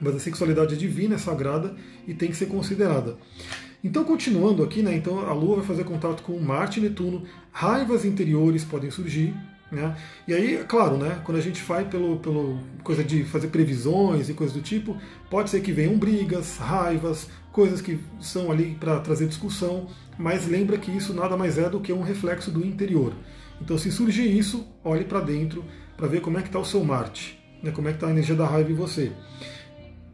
Mas 0.00 0.14
a 0.14 0.20
sexualidade 0.20 0.74
é 0.74 0.78
divina, 0.78 1.16
é 1.16 1.18
sagrada 1.18 1.74
e 2.06 2.14
tem 2.14 2.30
que 2.30 2.36
ser 2.36 2.46
considerada. 2.46 3.16
Então, 3.82 4.04
continuando 4.04 4.62
aqui, 4.62 4.82
né, 4.82 4.94
então 4.94 5.20
a 5.20 5.32
Lua 5.32 5.56
vai 5.56 5.64
fazer 5.64 5.84
contato 5.84 6.22
com 6.22 6.38
Marte 6.38 6.80
e 6.80 6.82
Netuno, 6.82 7.22
raivas 7.52 8.04
interiores 8.04 8.64
podem 8.64 8.90
surgir, 8.90 9.34
né? 9.70 9.96
E 10.26 10.32
aí, 10.32 10.64
claro, 10.66 10.96
né, 10.96 11.20
quando 11.24 11.38
a 11.38 11.40
gente 11.40 11.62
vai 11.62 11.84
pelo, 11.84 12.18
pelo 12.18 12.58
coisa 12.82 13.04
de 13.04 13.24
fazer 13.24 13.48
previsões 13.48 14.28
e 14.28 14.34
coisas 14.34 14.56
do 14.56 14.62
tipo, 14.62 14.96
pode 15.30 15.50
ser 15.50 15.60
que 15.60 15.72
venham 15.72 15.98
brigas, 15.98 16.56
raivas, 16.56 17.28
coisas 17.52 17.80
que 17.80 17.98
são 18.20 18.50
ali 18.50 18.76
para 18.78 18.98
trazer 19.00 19.26
discussão, 19.26 19.88
mas 20.16 20.46
lembra 20.48 20.78
que 20.78 20.90
isso 20.90 21.12
nada 21.12 21.36
mais 21.36 21.58
é 21.58 21.68
do 21.68 21.80
que 21.80 21.92
um 21.92 22.02
reflexo 22.02 22.50
do 22.50 22.64
interior. 22.64 23.12
Então, 23.60 23.76
se 23.76 23.90
surgir 23.90 24.36
isso, 24.36 24.66
olhe 24.82 25.04
para 25.04 25.20
dentro 25.20 25.64
para 25.96 26.06
ver 26.06 26.20
como 26.20 26.38
é 26.38 26.42
que 26.42 26.48
está 26.48 26.58
o 26.58 26.64
seu 26.64 26.82
Marte, 26.84 27.38
né, 27.62 27.70
como 27.70 27.88
é 27.88 27.90
que 27.90 27.96
está 27.96 28.06
a 28.06 28.10
energia 28.10 28.34
da 28.34 28.46
raiva 28.46 28.70
em 28.70 28.74
você. 28.74 29.12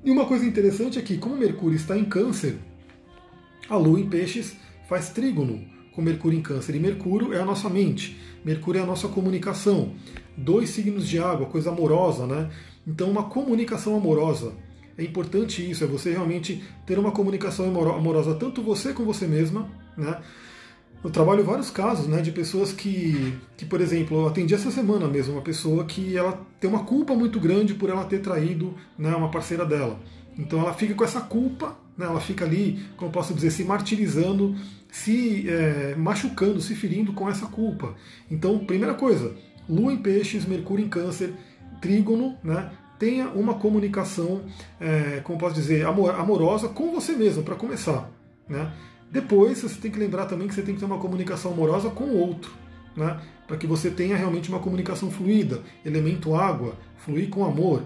E 0.03 0.11
uma 0.11 0.27
coisa 0.27 0.45
interessante 0.45 0.99
é 0.99 1.03
que, 1.03 1.17
como 1.17 1.37
Mercúrio 1.37 1.77
está 1.77 1.97
em 1.97 2.05
Câncer, 2.05 2.57
a 3.69 3.77
Lua 3.77 4.01
em 4.01 4.09
Peixes 4.09 4.57
faz 4.89 5.11
trígono 5.11 5.65
com 5.93 6.03
Mercúrio 6.03 6.39
em 6.39 6.43
Câncer. 6.43 6.75
E 6.75 6.81
Mercúrio 6.81 7.33
é 7.33 7.41
a 7.41 7.45
nossa 7.45 7.69
mente, 7.71 8.19
Mercúrio 8.45 8.81
é 8.81 8.83
a 8.83 8.87
nossa 8.87 9.09
comunicação. 9.09 9.93
Dois 10.37 10.71
signos 10.71 11.09
de 11.09 11.19
água, 11.19 11.47
coisa 11.47 11.71
amorosa, 11.71 12.27
né? 12.27 12.51
Então, 12.87 13.11
uma 13.11 13.25
comunicação 13.25 13.97
amorosa. 13.97 14.53
É 14.97 15.03
importante 15.03 15.69
isso, 15.69 15.83
é 15.83 15.87
você 15.87 16.13
realmente 16.13 16.63
ter 16.87 16.99
uma 16.99 17.11
comunicação 17.11 17.67
amorosa, 17.67 18.35
tanto 18.35 18.63
você 18.63 18.93
com 18.93 19.05
você 19.05 19.27
mesma, 19.27 19.69
né? 19.97 20.21
Eu 21.03 21.11
trabalho 21.11 21.45
vários 21.45 21.69
casos 21.69 22.07
né, 22.07 22.23
de 22.23 22.33
pessoas 22.33 22.73
que, 22.73 23.37
que, 23.59 23.67
por 23.67 23.83
exemplo, 23.83 24.23
eu 24.23 24.27
atendi 24.27 24.55
essa 24.55 24.71
semana 24.71 25.07
mesmo 25.07 25.35
uma 25.35 25.43
pessoa 25.43 25.85
que 25.85 26.17
ela 26.17 26.41
tem 26.59 26.71
uma 26.71 26.85
culpa 26.85 27.15
muito 27.15 27.39
grande 27.39 27.75
por 27.75 27.91
ela 27.91 28.05
ter 28.05 28.21
traído 28.21 28.75
né, 28.97 29.15
uma 29.15 29.31
parceira 29.31 29.67
dela. 29.67 30.01
Então 30.39 30.61
ela 30.61 30.73
fica 30.73 30.95
com 30.95 31.05
essa 31.05 31.21
culpa, 31.21 31.77
né, 31.97 32.07
ela 32.07 32.21
fica 32.21 32.45
ali, 32.45 32.85
como 32.97 33.11
posso 33.11 33.35
dizer, 33.35 33.51
se 33.51 33.65
martirizando, 33.65 34.55
se 34.91 35.49
é, 35.49 35.95
machucando, 35.97 36.61
se 36.61 36.75
ferindo 36.75 37.13
com 37.13 37.29
essa 37.29 37.47
culpa. 37.47 37.95
Então, 38.31 38.59
primeira 38.61 38.95
coisa, 38.95 39.35
Lua 39.69 39.93
em 39.93 39.97
Peixes, 39.97 40.45
Mercúrio 40.45 40.85
em 40.85 40.89
Câncer, 40.89 41.33
Trígono, 41.81 42.37
né, 42.43 42.71
tenha 42.99 43.29
uma 43.29 43.55
comunicação, 43.55 44.43
é, 44.81 45.21
como 45.25 45.39
posso 45.39 45.55
dizer, 45.55 45.87
amorosa 45.87 46.69
com 46.69 46.93
você 46.93 47.13
mesmo, 47.13 47.43
para 47.43 47.55
começar. 47.55 48.11
Né? 48.49 48.73
Depois, 49.11 49.59
você 49.61 49.81
tem 49.81 49.91
que 49.91 49.99
lembrar 49.99 50.27
também 50.27 50.49
que 50.49 50.55
você 50.55 50.63
tem 50.63 50.75
que 50.75 50.81
ter 50.81 50.87
uma 50.87 50.99
comunicação 50.99 51.53
amorosa 51.53 51.91
com 51.91 52.05
o 52.05 52.19
outro, 52.19 52.53
né? 52.97 53.21
para 53.47 53.57
que 53.57 53.67
você 53.67 53.91
tenha 53.91 54.17
realmente 54.17 54.49
uma 54.49 54.59
comunicação 54.59 55.11
fluida. 55.11 55.61
Elemento 55.85 56.35
água, 56.35 56.77
fluir 56.97 57.29
com 57.29 57.45
amor. 57.45 57.83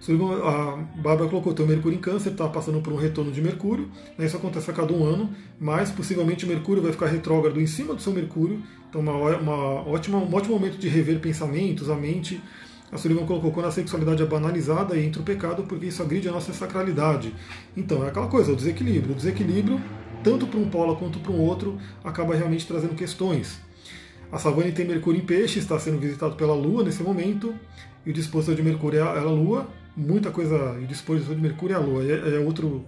A 0.00 0.76
Bárbara 0.96 1.28
colocou 1.28 1.52
o 1.52 1.66
Mercúrio 1.66 1.96
em 1.96 2.00
Câncer, 2.00 2.30
está 2.30 2.48
passando 2.48 2.80
por 2.80 2.92
um 2.92 2.96
retorno 2.96 3.32
de 3.32 3.42
Mercúrio. 3.42 3.90
Né? 4.16 4.26
Isso 4.26 4.36
acontece 4.36 4.70
a 4.70 4.74
cada 4.74 4.92
um 4.92 5.04
ano, 5.04 5.30
mas 5.60 5.90
possivelmente 5.90 6.44
o 6.44 6.48
Mercúrio 6.48 6.82
vai 6.82 6.92
ficar 6.92 7.06
retrógrado 7.06 7.60
em 7.60 7.66
cima 7.66 7.94
do 7.94 8.00
seu 8.00 8.12
Mercúrio. 8.12 8.62
Então, 8.88 9.00
uma, 9.00 9.12
uma 9.36 9.88
ótima, 9.88 10.18
um 10.18 10.34
ótimo 10.34 10.54
momento 10.54 10.78
de 10.78 10.88
rever 10.88 11.18
pensamentos, 11.18 11.90
a 11.90 11.96
mente. 11.96 12.40
A 12.90 12.96
Sullivan 12.96 13.26
colocou 13.26 13.50
quando 13.50 13.66
a 13.66 13.72
sexualidade 13.72 14.22
é 14.22 14.26
banalizada 14.26 14.96
e 14.96 15.04
entra 15.04 15.20
o 15.20 15.24
pecado 15.24 15.64
porque 15.64 15.86
isso 15.86 16.00
agride 16.00 16.28
a 16.28 16.32
nossa 16.32 16.52
sacralidade. 16.52 17.34
Então, 17.76 18.04
é 18.04 18.08
aquela 18.08 18.28
coisa, 18.28 18.52
o 18.52 18.56
desequilíbrio. 18.56 19.12
O 19.12 19.16
desequilíbrio, 19.16 19.80
tanto 20.22 20.46
para 20.46 20.60
um 20.60 20.70
polo 20.70 20.96
quanto 20.96 21.18
para 21.18 21.32
um 21.32 21.40
outro, 21.40 21.76
acaba 22.04 22.34
realmente 22.34 22.66
trazendo 22.66 22.94
questões. 22.94 23.60
A 24.30 24.38
Savane 24.38 24.72
tem 24.72 24.86
Mercúrio 24.86 25.20
em 25.20 25.24
peixe, 25.24 25.58
está 25.58 25.78
sendo 25.78 25.98
visitado 25.98 26.36
pela 26.36 26.54
Lua 26.54 26.84
nesse 26.84 27.02
momento, 27.02 27.54
e 28.06 28.10
o 28.10 28.12
dispositor 28.12 28.54
de 28.54 28.62
Mercúrio 28.62 29.00
é 29.00 29.02
a 29.02 29.22
Lua, 29.22 29.66
muita 29.98 30.30
coisa, 30.30 30.76
e 30.80 30.84
o 30.84 30.86
dispositor 30.86 31.34
de 31.34 31.42
Mercúrio 31.42 31.74
é 31.74 31.76
a 31.76 31.80
Lua, 31.80 32.02
é, 32.04 32.36
é 32.36 32.38
outro 32.38 32.84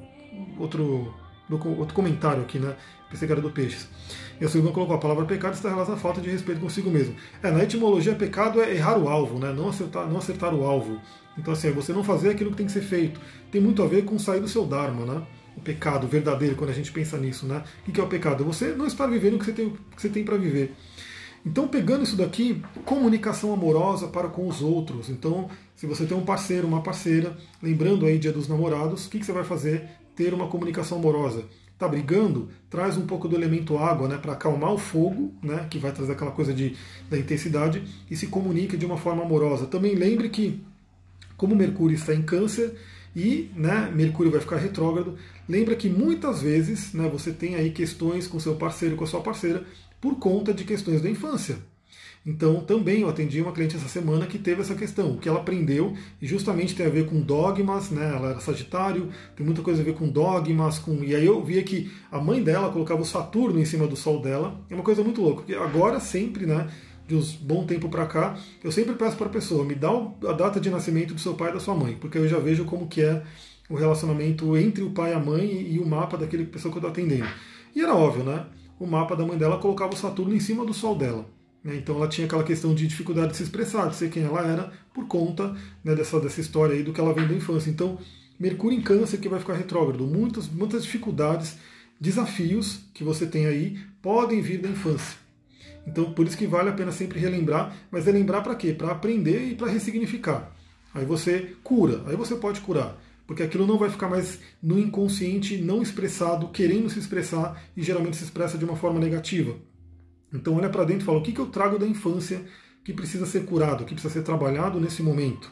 outro, 0.58 1.14
outro 1.50 1.94
comentário 1.94 2.42
aqui, 2.42 2.58
né? 2.58 2.76
Pensei 3.08 3.26
que 3.26 3.32
era 3.32 3.40
do 3.40 3.50
Peixes. 3.50 3.88
E 4.40 4.44
a 4.44 4.48
Silvana 4.48 4.72
colocou 4.72 4.94
a 4.94 4.98
palavra 4.98 5.24
pecado 5.24 5.54
está 5.54 5.68
relacionada 5.68 5.98
à 5.98 6.02
falta 6.02 6.20
de 6.20 6.30
respeito 6.30 6.60
consigo 6.60 6.90
mesmo. 6.90 7.14
É, 7.42 7.50
na 7.50 7.62
etimologia, 7.62 8.14
pecado 8.14 8.60
é 8.62 8.72
errar 8.72 8.98
o 8.98 9.08
alvo, 9.08 9.38
né? 9.38 9.52
não, 9.52 9.68
acertar, 9.68 10.08
não 10.08 10.18
acertar 10.18 10.54
o 10.54 10.64
alvo. 10.64 11.00
Então, 11.36 11.52
assim, 11.52 11.68
é 11.68 11.72
você 11.72 11.92
não 11.92 12.04
fazer 12.04 12.30
aquilo 12.30 12.50
que 12.50 12.56
tem 12.56 12.66
que 12.66 12.72
ser 12.72 12.82
feito. 12.82 13.20
Tem 13.50 13.60
muito 13.60 13.82
a 13.82 13.86
ver 13.86 14.04
com 14.04 14.18
sair 14.18 14.40
do 14.40 14.48
seu 14.48 14.64
Dharma, 14.64 15.04
né? 15.04 15.22
O 15.56 15.60
pecado 15.60 16.06
verdadeiro, 16.06 16.54
quando 16.54 16.70
a 16.70 16.74
gente 16.74 16.92
pensa 16.92 17.18
nisso, 17.18 17.46
né? 17.46 17.64
O 17.86 17.90
que 17.90 18.00
é 18.00 18.04
o 18.04 18.06
pecado? 18.06 18.44
Você 18.44 18.68
não 18.68 18.86
está 18.86 19.06
vivendo 19.06 19.34
o 19.34 19.38
que 19.38 19.46
você 19.46 19.52
tem, 19.52 19.70
que 19.70 20.00
você 20.00 20.08
tem 20.08 20.24
para 20.24 20.36
viver. 20.36 20.74
Então, 21.44 21.66
pegando 21.66 22.02
isso 22.02 22.16
daqui, 22.16 22.62
comunicação 22.84 23.52
amorosa 23.52 24.08
para 24.08 24.28
com 24.28 24.46
os 24.46 24.60
outros. 24.60 25.08
Então, 25.08 25.48
se 25.74 25.86
você 25.86 26.04
tem 26.04 26.16
um 26.16 26.24
parceiro, 26.24 26.66
uma 26.66 26.82
parceira, 26.82 27.36
lembrando 27.62 28.04
aí 28.04 28.18
dia 28.18 28.32
dos 28.32 28.46
namorados, 28.46 29.06
o 29.06 29.10
que, 29.10 29.18
que 29.18 29.24
você 29.24 29.32
vai 29.32 29.44
fazer? 29.44 29.88
Ter 30.14 30.34
uma 30.34 30.48
comunicação 30.48 30.98
amorosa. 30.98 31.44
Tá 31.78 31.88
brigando? 31.88 32.50
Traz 32.68 32.98
um 32.98 33.06
pouco 33.06 33.26
do 33.26 33.34
elemento 33.34 33.78
água, 33.78 34.06
né, 34.06 34.18
para 34.18 34.34
acalmar 34.34 34.70
o 34.74 34.76
fogo, 34.76 35.32
né, 35.42 35.66
que 35.70 35.78
vai 35.78 35.92
trazer 35.92 36.12
aquela 36.12 36.30
coisa 36.30 36.52
de, 36.52 36.76
da 37.08 37.18
intensidade, 37.18 37.82
e 38.10 38.14
se 38.14 38.26
comunique 38.26 38.76
de 38.76 38.84
uma 38.84 38.98
forma 38.98 39.22
amorosa. 39.22 39.66
Também 39.66 39.94
lembre 39.94 40.28
que, 40.28 40.62
como 41.38 41.56
Mercúrio 41.56 41.94
está 41.94 42.14
em 42.14 42.20
Câncer 42.20 42.76
e 43.16 43.50
né, 43.56 43.90
Mercúrio 43.94 44.30
vai 44.30 44.42
ficar 44.42 44.56
retrógrado, 44.56 45.16
lembra 45.48 45.74
que 45.74 45.88
muitas 45.88 46.42
vezes 46.42 46.92
né, 46.92 47.08
você 47.08 47.32
tem 47.32 47.54
aí 47.54 47.70
questões 47.70 48.26
com 48.26 48.38
seu 48.38 48.56
parceiro, 48.56 48.94
com 48.94 49.04
a 49.04 49.06
sua 49.06 49.22
parceira, 49.22 49.64
por 50.00 50.16
conta 50.18 50.52
de 50.54 50.64
questões 50.64 51.02
da 51.02 51.10
infância. 51.10 51.58
Então, 52.24 52.60
também 52.60 53.00
eu 53.00 53.08
atendi 53.08 53.40
uma 53.40 53.52
cliente 53.52 53.76
essa 53.76 53.88
semana 53.88 54.26
que 54.26 54.38
teve 54.38 54.60
essa 54.60 54.74
questão, 54.74 55.12
o 55.12 55.18
que 55.18 55.26
ela 55.26 55.40
aprendeu, 55.40 55.94
e 56.20 56.26
justamente 56.26 56.74
tem 56.74 56.84
a 56.84 56.90
ver 56.90 57.06
com 57.06 57.18
dogmas, 57.20 57.90
né? 57.90 58.12
Ela 58.14 58.30
era 58.30 58.40
Sagitário, 58.40 59.08
tem 59.34 59.44
muita 59.44 59.62
coisa 59.62 59.80
a 59.80 59.84
ver 59.84 59.94
com 59.94 60.06
dogmas, 60.06 60.78
com. 60.78 61.02
E 61.02 61.14
aí 61.14 61.24
eu 61.24 61.42
via 61.42 61.62
que 61.62 61.90
a 62.12 62.20
mãe 62.20 62.42
dela 62.42 62.70
colocava 62.70 63.00
o 63.00 63.06
Saturno 63.06 63.58
em 63.58 63.64
cima 63.64 63.86
do 63.86 63.96
Sol 63.96 64.20
dela. 64.20 64.60
É 64.68 64.74
uma 64.74 64.84
coisa 64.84 65.02
muito 65.02 65.22
louca, 65.22 65.42
porque 65.42 65.54
agora 65.54 65.98
sempre, 65.98 66.44
né? 66.44 66.68
De 67.08 67.14
uns 67.16 67.32
bom 67.32 67.64
tempo 67.64 67.88
para 67.88 68.06
cá, 68.06 68.38
eu 68.62 68.70
sempre 68.70 68.94
peço 68.94 69.16
para 69.16 69.26
a 69.26 69.30
pessoa, 69.30 69.64
me 69.64 69.74
dá 69.74 69.88
a 69.88 70.32
data 70.32 70.60
de 70.60 70.70
nascimento 70.70 71.14
do 71.14 71.20
seu 71.20 71.34
pai 71.34 71.50
e 71.50 71.54
da 71.54 71.58
sua 71.58 71.74
mãe, 71.74 71.96
porque 71.98 72.18
eu 72.18 72.28
já 72.28 72.38
vejo 72.38 72.64
como 72.66 72.86
que 72.86 73.00
é 73.02 73.22
o 73.68 73.74
relacionamento 73.74 74.56
entre 74.56 74.84
o 74.84 74.90
pai 74.90 75.10
e 75.12 75.14
a 75.14 75.18
mãe 75.18 75.72
e 75.72 75.80
o 75.80 75.86
mapa 75.86 76.16
daquele 76.16 76.44
pessoa 76.44 76.70
que 76.70 76.78
eu 76.78 76.86
estou 76.86 76.90
atendendo. 76.90 77.26
E 77.74 77.80
era 77.80 77.94
óbvio, 77.94 78.22
né? 78.22 78.44
O 78.80 78.86
mapa 78.86 79.14
da 79.14 79.26
mãe 79.26 79.36
dela 79.36 79.58
colocava 79.58 79.92
o 79.92 79.96
Saturno 79.96 80.34
em 80.34 80.40
cima 80.40 80.64
do 80.64 80.74
Sol 80.74 80.96
dela. 80.96 81.26
Né? 81.62 81.76
Então 81.76 81.96
ela 81.96 82.08
tinha 82.08 82.26
aquela 82.26 82.42
questão 82.42 82.74
de 82.74 82.86
dificuldade 82.86 83.32
de 83.32 83.36
se 83.36 83.42
expressar, 83.42 83.88
de 83.88 83.96
ser 83.96 84.10
quem 84.10 84.24
ela 84.24 84.40
era, 84.40 84.72
por 84.94 85.06
conta 85.06 85.54
né, 85.84 85.94
dessa, 85.94 86.18
dessa 86.18 86.40
história 86.40 86.74
aí 86.74 86.82
do 86.82 86.92
que 86.92 87.00
ela 87.00 87.12
vem 87.12 87.28
da 87.28 87.34
infância. 87.34 87.70
Então, 87.70 87.98
Mercúrio 88.38 88.78
em 88.78 88.82
Câncer 88.82 89.18
que 89.18 89.28
vai 89.28 89.38
ficar 89.38 89.52
retrógrado. 89.52 90.06
Muitas, 90.06 90.48
muitas 90.48 90.82
dificuldades, 90.82 91.58
desafios 92.00 92.80
que 92.94 93.04
você 93.04 93.26
tem 93.26 93.44
aí 93.44 93.78
podem 94.00 94.40
vir 94.40 94.62
da 94.62 94.68
infância. 94.68 95.18
Então, 95.86 96.12
por 96.12 96.26
isso 96.26 96.38
que 96.38 96.46
vale 96.46 96.70
a 96.70 96.72
pena 96.72 96.90
sempre 96.90 97.18
relembrar, 97.18 97.76
mas 97.90 98.08
é 98.08 98.12
lembrar 98.12 98.40
para 98.40 98.54
quê? 98.54 98.72
Para 98.72 98.92
aprender 98.92 99.50
e 99.50 99.54
para 99.54 99.68
ressignificar. 99.68 100.50
Aí 100.94 101.04
você 101.04 101.54
cura, 101.62 102.02
aí 102.06 102.16
você 102.16 102.34
pode 102.34 102.60
curar, 102.60 102.98
porque 103.30 103.44
aquilo 103.44 103.64
não 103.64 103.78
vai 103.78 103.88
ficar 103.88 104.08
mais 104.08 104.40
no 104.60 104.76
inconsciente, 104.76 105.56
não 105.58 105.80
expressado, 105.80 106.48
querendo 106.48 106.90
se 106.90 106.98
expressar 106.98 107.62
e 107.76 107.80
geralmente 107.80 108.16
se 108.16 108.24
expressa 108.24 108.58
de 108.58 108.64
uma 108.64 108.74
forma 108.74 108.98
negativa. 108.98 109.54
Então 110.34 110.56
olha 110.56 110.68
para 110.68 110.82
dentro 110.82 111.02
e 111.02 111.06
fala 111.06 111.18
o 111.18 111.22
que, 111.22 111.30
que 111.30 111.38
eu 111.38 111.46
trago 111.46 111.78
da 111.78 111.86
infância 111.86 112.42
que 112.84 112.92
precisa 112.92 113.24
ser 113.26 113.44
curado, 113.44 113.84
que 113.84 113.94
precisa 113.94 114.12
ser 114.12 114.24
trabalhado 114.24 114.80
nesse 114.80 115.00
momento. 115.00 115.48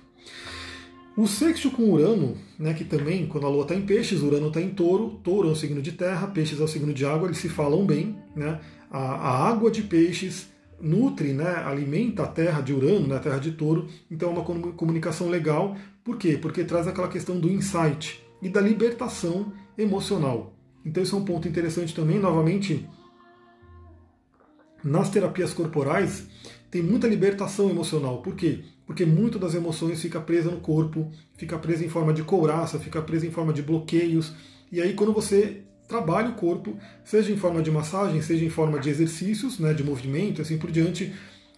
O 1.17 1.29
sexto 1.29 1.71
com 1.71 1.93
Urano, 1.93 2.37
né, 2.59 2.75
que 2.75 2.83
também, 2.83 3.29
quando 3.29 3.47
a 3.47 3.49
Lua 3.49 3.63
está 3.63 3.77
em 3.77 3.83
peixes, 3.83 4.23
Urano 4.23 4.49
está 4.49 4.61
em 4.61 4.71
touro, 4.71 5.21
touro 5.23 5.49
é 5.49 5.53
o 5.53 5.55
signo 5.55 5.81
de 5.81 5.93
terra, 5.93 6.27
peixes 6.27 6.61
é 6.61 6.65
o 6.65 6.69
signo 6.69 6.93
de 6.93 7.07
água, 7.07 7.29
eles 7.29 7.39
se 7.39 7.49
falam 7.49 7.87
bem. 7.87 8.17
Né? 8.35 8.61
A, 8.91 8.99
a 8.99 9.49
água 9.49 9.71
de 9.71 9.83
peixes 9.83 10.49
nutre, 10.81 11.33
né, 11.33 11.63
alimenta 11.65 12.25
a 12.25 12.27
terra 12.27 12.61
de 12.61 12.73
Urano, 12.73 13.07
né, 13.07 13.17
a 13.17 13.21
terra 13.21 13.39
de 13.39 13.53
touro, 13.53 13.87
então 14.11 14.31
é 14.31 14.33
uma 14.33 14.43
comunicação 14.43 15.29
legal. 15.29 15.77
Por 16.09 16.17
quê? 16.17 16.39
Porque 16.41 16.65
traz 16.65 16.89
aquela 16.89 17.09
questão 17.09 17.39
do 17.39 17.51
insight 17.51 18.25
e 18.41 18.49
da 18.49 18.63
libertação 18.63 19.53
emocional. 19.77 20.55
Então 20.83 21.03
isso 21.03 21.15
é 21.15 21.19
um 21.19 21.25
ponto 21.27 21.47
interessante 21.47 21.95
também, 21.95 22.19
novamente, 22.19 22.89
nas 24.83 25.11
terapias 25.11 25.53
corporais 25.53 26.27
tem 26.71 26.83
muita 26.83 27.07
libertação 27.07 27.69
emocional. 27.69 28.23
Por 28.23 28.35
quê? 28.35 28.61
Porque 28.87 29.05
muito 29.05 29.39
das 29.39 29.55
emoções 29.55 30.01
fica 30.01 30.19
presa 30.19 30.51
no 30.51 30.61
corpo, 30.61 31.13
fica 31.37 31.59
presa 31.59 31.85
em 31.85 31.91
forma 31.91 32.15
de 32.15 32.23
couraça, 32.23 32.79
fica 32.79 33.03
presa 33.03 33.27
em 33.27 33.31
forma 33.31 33.53
de 33.53 33.61
bloqueios. 33.61 34.33
E 34.73 34.81
aí 34.81 34.95
quando 34.95 35.13
você 35.13 35.63
trabalha 35.87 36.31
o 36.31 36.37
corpo, 36.37 36.79
seja 37.05 37.31
em 37.31 37.37
forma 37.37 37.61
de 37.61 37.71
massagem, 37.71 38.23
seja 38.23 38.47
em 38.47 38.51
forma 38.51 38.79
de 38.79 38.89
exercícios, 38.89 39.59
né, 39.59 39.75
de 39.75 39.85
movimento, 39.85 40.41
assim 40.41 40.57
por 40.57 40.71
diante, 40.71 41.13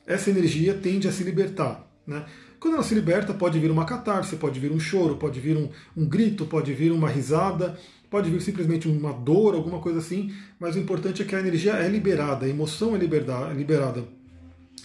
essa 0.04 0.28
energia 0.28 0.74
tende 0.74 1.06
a 1.06 1.12
se 1.12 1.22
libertar. 1.22 1.88
Né? 2.04 2.26
Quando 2.60 2.74
ela 2.74 2.82
se 2.82 2.94
liberta, 2.94 3.32
pode 3.32 3.58
vir 3.58 3.70
uma 3.70 3.86
catarse, 3.86 4.36
pode 4.36 4.60
vir 4.60 4.70
um 4.70 4.78
choro, 4.78 5.16
pode 5.16 5.40
vir 5.40 5.56
um, 5.56 5.70
um 5.96 6.06
grito, 6.06 6.44
pode 6.44 6.74
vir 6.74 6.92
uma 6.92 7.08
risada, 7.08 7.78
pode 8.10 8.30
vir 8.30 8.42
simplesmente 8.42 8.86
uma 8.86 9.14
dor, 9.14 9.54
alguma 9.54 9.78
coisa 9.78 9.98
assim, 9.98 10.30
mas 10.58 10.76
o 10.76 10.78
importante 10.78 11.22
é 11.22 11.24
que 11.24 11.34
a 11.34 11.40
energia 11.40 11.72
é 11.72 11.88
liberada, 11.88 12.44
a 12.44 12.48
emoção 12.48 12.94
é 12.94 12.98
liberada. 12.98 14.04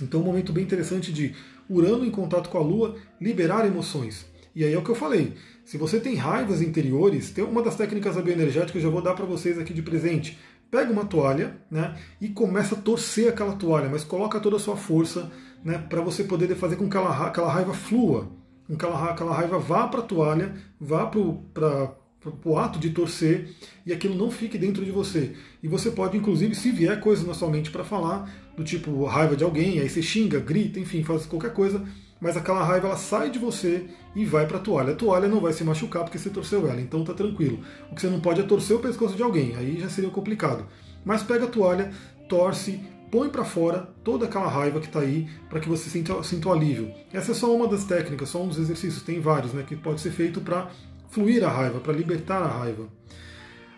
Então, 0.02 0.22
um 0.22 0.24
momento 0.24 0.54
bem 0.54 0.64
interessante 0.64 1.12
de 1.12 1.36
Urano 1.70 2.06
em 2.06 2.12
contato 2.12 2.50
com 2.50 2.58
a 2.58 2.62
Lua 2.62 2.96
liberar 3.20 3.66
emoções. 3.66 4.26
E 4.56 4.64
aí 4.64 4.74
é 4.74 4.78
o 4.78 4.82
que 4.82 4.92
eu 4.92 4.96
falei. 4.96 5.34
Se 5.66 5.78
você 5.78 6.00
tem 6.00 6.16
raivas 6.16 6.62
interiores, 6.62 7.30
tem 7.30 7.44
uma 7.44 7.62
das 7.62 7.76
técnicas 7.76 8.16
da 8.16 8.22
bioenergética 8.22 8.72
que 8.72 8.78
eu 8.78 8.84
já 8.84 8.90
vou 8.90 9.02
dar 9.02 9.16
para 9.16 9.26
vocês 9.26 9.60
aqui 9.60 9.74
de 9.74 9.82
presente. 9.82 10.40
Pega 10.70 10.92
uma 10.92 11.06
toalha 11.06 11.58
né, 11.70 11.96
e 12.20 12.28
começa 12.30 12.76
a 12.76 12.78
torcer 12.78 13.30
aquela 13.30 13.54
toalha, 13.54 13.90
mas 13.90 14.04
coloca 14.04 14.40
toda 14.40 14.58
a 14.58 14.60
sua 14.60 14.76
força 14.76 15.32
né, 15.64 15.78
para 15.78 16.02
você 16.02 16.24
poder 16.24 16.54
fazer 16.56 16.76
com 16.76 16.90
que 16.90 16.98
aquela, 16.98 17.28
aquela 17.28 17.52
raiva 17.52 17.74
flua, 17.74 18.30
com 18.68 18.76
que 18.76 18.86
aquela, 18.86 19.12
aquela 19.12 19.34
raiva 19.34 19.58
vá 19.58 19.88
para 19.88 20.02
a 20.02 20.04
toalha, 20.04 20.54
vá 20.80 21.06
para 21.06 21.96
o 22.44 22.58
ato 22.58 22.80
de 22.80 22.90
torcer 22.90 23.54
e 23.86 23.94
aquilo 23.94 24.16
não 24.16 24.30
fique 24.30 24.58
dentro 24.58 24.84
de 24.84 24.92
você. 24.92 25.36
E 25.64 25.68
você 25.68 25.92
pode, 25.92 26.18
inclusive, 26.18 26.56
se 26.56 26.72
vier 26.72 27.00
coisas 27.00 27.26
na 27.26 27.34
sua 27.34 27.50
mente 27.50 27.72
para 27.72 27.84
falar, 27.84 28.30
do 28.56 28.64
tipo 28.64 29.04
raiva 29.06 29.36
de 29.36 29.44
alguém, 29.44 29.80
aí 29.80 29.90
você 29.90 30.02
xinga, 30.02 30.40
grita, 30.40 30.80
enfim, 30.80 31.04
faz 31.04 31.26
qualquer 31.26 31.54
coisa, 31.54 31.86
mas 32.20 32.38
aquela 32.38 32.64
raiva 32.64 32.88
ela 32.88 32.98
sai 32.98 33.30
de 33.30 33.40
você 33.40 33.86
e 34.16 34.26
vai 34.26 34.48
para 34.48 34.58
a 34.58 34.62
toalha. 34.62 34.94
A 34.94 34.96
toalha 34.96 35.28
não 35.28 35.42
vai 35.42 35.54
se 35.54 35.64
machucar 35.64 36.04
porque 36.04 36.18
você 36.18 36.30
torceu 36.30 36.68
ela, 36.68 36.80
então 36.80 37.04
tá 37.04 37.14
tranquilo. 37.14 37.60
O 37.92 37.96
que 37.96 38.02
você 38.02 38.08
não 38.08 38.20
pode 38.20 38.42
é 38.42 38.44
torcer 38.44 38.76
o 38.76 38.80
pescoço 38.80 39.16
de 39.16 39.24
alguém, 39.24 39.56
aí 39.56 39.80
já 39.80 39.90
seria 39.90 40.10
complicado. 40.10 40.66
Mas 41.04 41.24
pega 41.24 41.46
a 41.46 41.48
toalha, 41.48 41.92
torce, 42.28 42.80
põe 43.12 43.30
para 43.30 43.46
fora 43.46 43.88
toda 44.04 44.26
aquela 44.26 44.48
raiva 44.48 44.80
que 44.80 44.88
está 44.88 45.00
aí 45.00 45.28
para 45.50 45.60
que 45.60 45.70
você 45.70 45.90
sinta, 45.90 46.22
sinta 46.24 46.50
o 46.50 46.54
alívio. 46.54 46.92
Essa 47.14 47.32
é 47.32 47.36
só 47.36 47.54
uma 47.56 47.68
das 47.68 47.84
técnicas, 47.84 48.30
só 48.30 48.42
um 48.42 48.48
dos 48.48 48.58
exercícios, 48.58 49.04
tem 49.04 49.20
vários, 49.20 49.54
né, 49.54 49.64
que 49.68 49.76
pode 49.76 50.02
ser 50.02 50.12
feito 50.12 50.42
para 50.42 50.70
fluir 51.10 51.44
a 51.44 51.50
raiva, 51.50 51.80
para 51.80 51.94
libertar 51.94 52.42
a 52.42 52.48
raiva. 52.48 52.88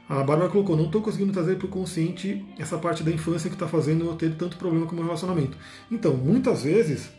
A 0.10 0.24
Bárbara 0.24 0.50
colocou, 0.50 0.78
não 0.78 0.86
estou 0.86 1.02
conseguindo 1.02 1.34
trazer 1.34 1.58
para 1.58 1.68
o 1.68 1.70
consciente 1.70 2.46
essa 2.58 2.78
parte 2.78 3.04
da 3.04 3.12
infância 3.12 3.50
que 3.50 3.56
está 3.56 3.68
fazendo 3.68 4.06
eu 4.06 4.16
ter 4.16 4.34
tanto 4.36 4.56
problema 4.56 4.86
com 4.86 4.94
o 4.94 4.96
meu 4.96 5.04
relacionamento. 5.04 5.58
Então, 5.92 6.14
muitas 6.16 6.64
vezes, 6.64 7.12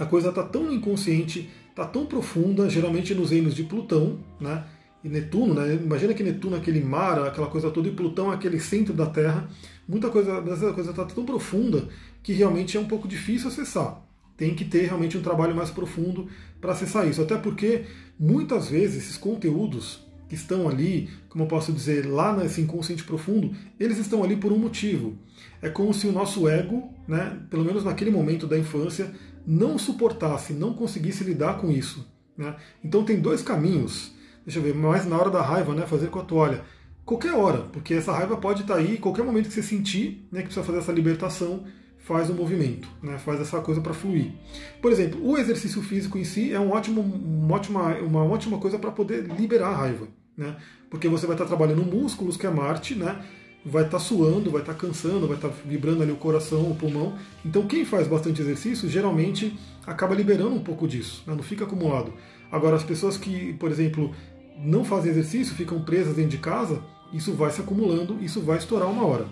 a 0.00 0.06
coisa 0.06 0.30
está 0.30 0.42
tão 0.42 0.72
inconsciente, 0.72 1.50
está 1.68 1.84
tão 1.84 2.06
profunda, 2.06 2.70
geralmente 2.70 3.14
nos 3.14 3.30
reinos 3.30 3.54
de 3.54 3.64
Plutão, 3.64 4.18
né? 4.40 4.64
E 5.04 5.08
Netuno, 5.10 5.52
né? 5.52 5.74
Imagina 5.74 6.14
que 6.14 6.22
Netuno 6.22 6.56
é 6.56 6.58
aquele 6.58 6.82
mar, 6.82 7.18
aquela 7.18 7.48
coisa 7.48 7.70
toda, 7.70 7.86
e 7.86 7.92
Plutão 7.92 8.32
é 8.32 8.34
aquele 8.34 8.58
centro 8.58 8.94
da 8.94 9.04
Terra. 9.04 9.46
Muita 9.86 10.08
coisa 10.08 10.40
dessa 10.40 10.72
coisa 10.72 10.90
está 10.90 11.04
tão 11.04 11.26
profunda 11.26 11.86
que 12.22 12.32
realmente 12.32 12.78
é 12.78 12.80
um 12.80 12.86
pouco 12.86 13.06
difícil 13.06 13.48
acessar. 13.48 14.02
Tem 14.38 14.54
que 14.54 14.64
ter 14.64 14.86
realmente 14.86 15.18
um 15.18 15.22
trabalho 15.22 15.54
mais 15.54 15.68
profundo 15.68 16.28
para 16.62 16.72
acessar 16.72 17.06
isso. 17.06 17.20
Até 17.20 17.36
porque 17.36 17.84
muitas 18.18 18.70
vezes 18.70 19.04
esses 19.04 19.18
conteúdos 19.18 20.00
que 20.30 20.34
estão 20.34 20.66
ali, 20.66 21.10
como 21.28 21.44
eu 21.44 21.48
posso 21.48 21.72
dizer, 21.72 22.06
lá 22.06 22.34
nesse 22.34 22.62
inconsciente 22.62 23.04
profundo, 23.04 23.54
eles 23.78 23.98
estão 23.98 24.24
ali 24.24 24.36
por 24.36 24.50
um 24.50 24.58
motivo. 24.58 25.18
É 25.60 25.68
como 25.68 25.92
se 25.92 26.06
o 26.06 26.12
nosso 26.12 26.48
ego, 26.48 26.88
né, 27.06 27.38
pelo 27.50 27.64
menos 27.64 27.84
naquele 27.84 28.10
momento 28.10 28.46
da 28.46 28.56
infância, 28.56 29.12
não 29.46 29.78
suportasse, 29.78 30.52
não 30.52 30.74
conseguisse 30.74 31.24
lidar 31.24 31.58
com 31.58 31.70
isso. 31.70 32.06
Né? 32.36 32.56
Então 32.82 33.04
tem 33.04 33.20
dois 33.20 33.42
caminhos. 33.42 34.12
Deixa 34.44 34.58
eu 34.58 34.62
ver, 34.62 34.74
mais 34.74 35.06
na 35.06 35.18
hora 35.18 35.30
da 35.30 35.42
raiva, 35.42 35.74
né, 35.74 35.86
fazer 35.86 36.08
com 36.08 36.18
a 36.18 36.24
toalha. 36.24 36.62
Qualquer 37.04 37.32
hora, 37.32 37.58
porque 37.72 37.94
essa 37.94 38.12
raiva 38.12 38.36
pode 38.36 38.62
estar 38.62 38.76
aí, 38.76 38.96
qualquer 38.96 39.24
momento 39.24 39.48
que 39.48 39.54
você 39.54 39.62
sentir 39.62 40.26
né, 40.30 40.40
que 40.40 40.46
precisa 40.46 40.64
fazer 40.64 40.78
essa 40.78 40.92
libertação, 40.92 41.64
faz 41.98 42.30
o 42.30 42.34
movimento, 42.34 42.88
né, 43.02 43.18
faz 43.18 43.40
essa 43.40 43.60
coisa 43.60 43.80
para 43.80 43.92
fluir. 43.92 44.32
Por 44.80 44.90
exemplo, 44.90 45.20
o 45.22 45.36
exercício 45.36 45.82
físico 45.82 46.16
em 46.18 46.24
si 46.24 46.52
é 46.52 46.58
um 46.58 46.70
ótimo, 46.70 47.00
uma, 47.00 47.54
ótima, 47.54 47.96
uma 47.98 48.24
ótima 48.24 48.58
coisa 48.58 48.78
para 48.78 48.90
poder 48.90 49.24
liberar 49.38 49.68
a 49.68 49.76
raiva, 49.76 50.08
né, 50.36 50.56
porque 50.88 51.08
você 51.08 51.26
vai 51.26 51.34
estar 51.34 51.46
trabalhando 51.46 51.84
músculos, 51.84 52.36
que 52.36 52.46
é 52.46 52.50
Marte, 52.50 52.94
né, 52.94 53.24
vai 53.64 53.84
estar 53.84 53.98
suando, 53.98 54.50
vai 54.50 54.62
estar 54.62 54.74
cansando, 54.74 55.26
vai 55.26 55.36
estar 55.36 55.48
vibrando 55.64 56.02
ali 56.02 56.12
o 56.12 56.16
coração, 56.16 56.70
o 56.70 56.74
pulmão. 56.74 57.14
Então, 57.44 57.66
quem 57.66 57.84
faz 57.84 58.06
bastante 58.08 58.40
exercício 58.40 58.88
geralmente 58.88 59.58
acaba 59.86 60.14
liberando 60.14 60.54
um 60.54 60.62
pouco 60.62 60.86
disso, 60.88 61.22
né, 61.26 61.34
não 61.34 61.42
fica 61.42 61.64
acumulado. 61.64 62.12
Agora, 62.50 62.76
as 62.76 62.82
pessoas 62.82 63.16
que, 63.16 63.52
por 63.54 63.70
exemplo, 63.70 64.14
não 64.58 64.84
fazem 64.84 65.10
exercício, 65.10 65.54
ficam 65.54 65.80
presas 65.82 66.16
dentro 66.16 66.30
de 66.30 66.38
casa, 66.38 66.82
isso 67.12 67.32
vai 67.34 67.50
se 67.50 67.60
acumulando, 67.60 68.18
isso 68.22 68.40
vai 68.40 68.58
estourar 68.58 68.88
uma 68.88 69.04
hora. 69.04 69.26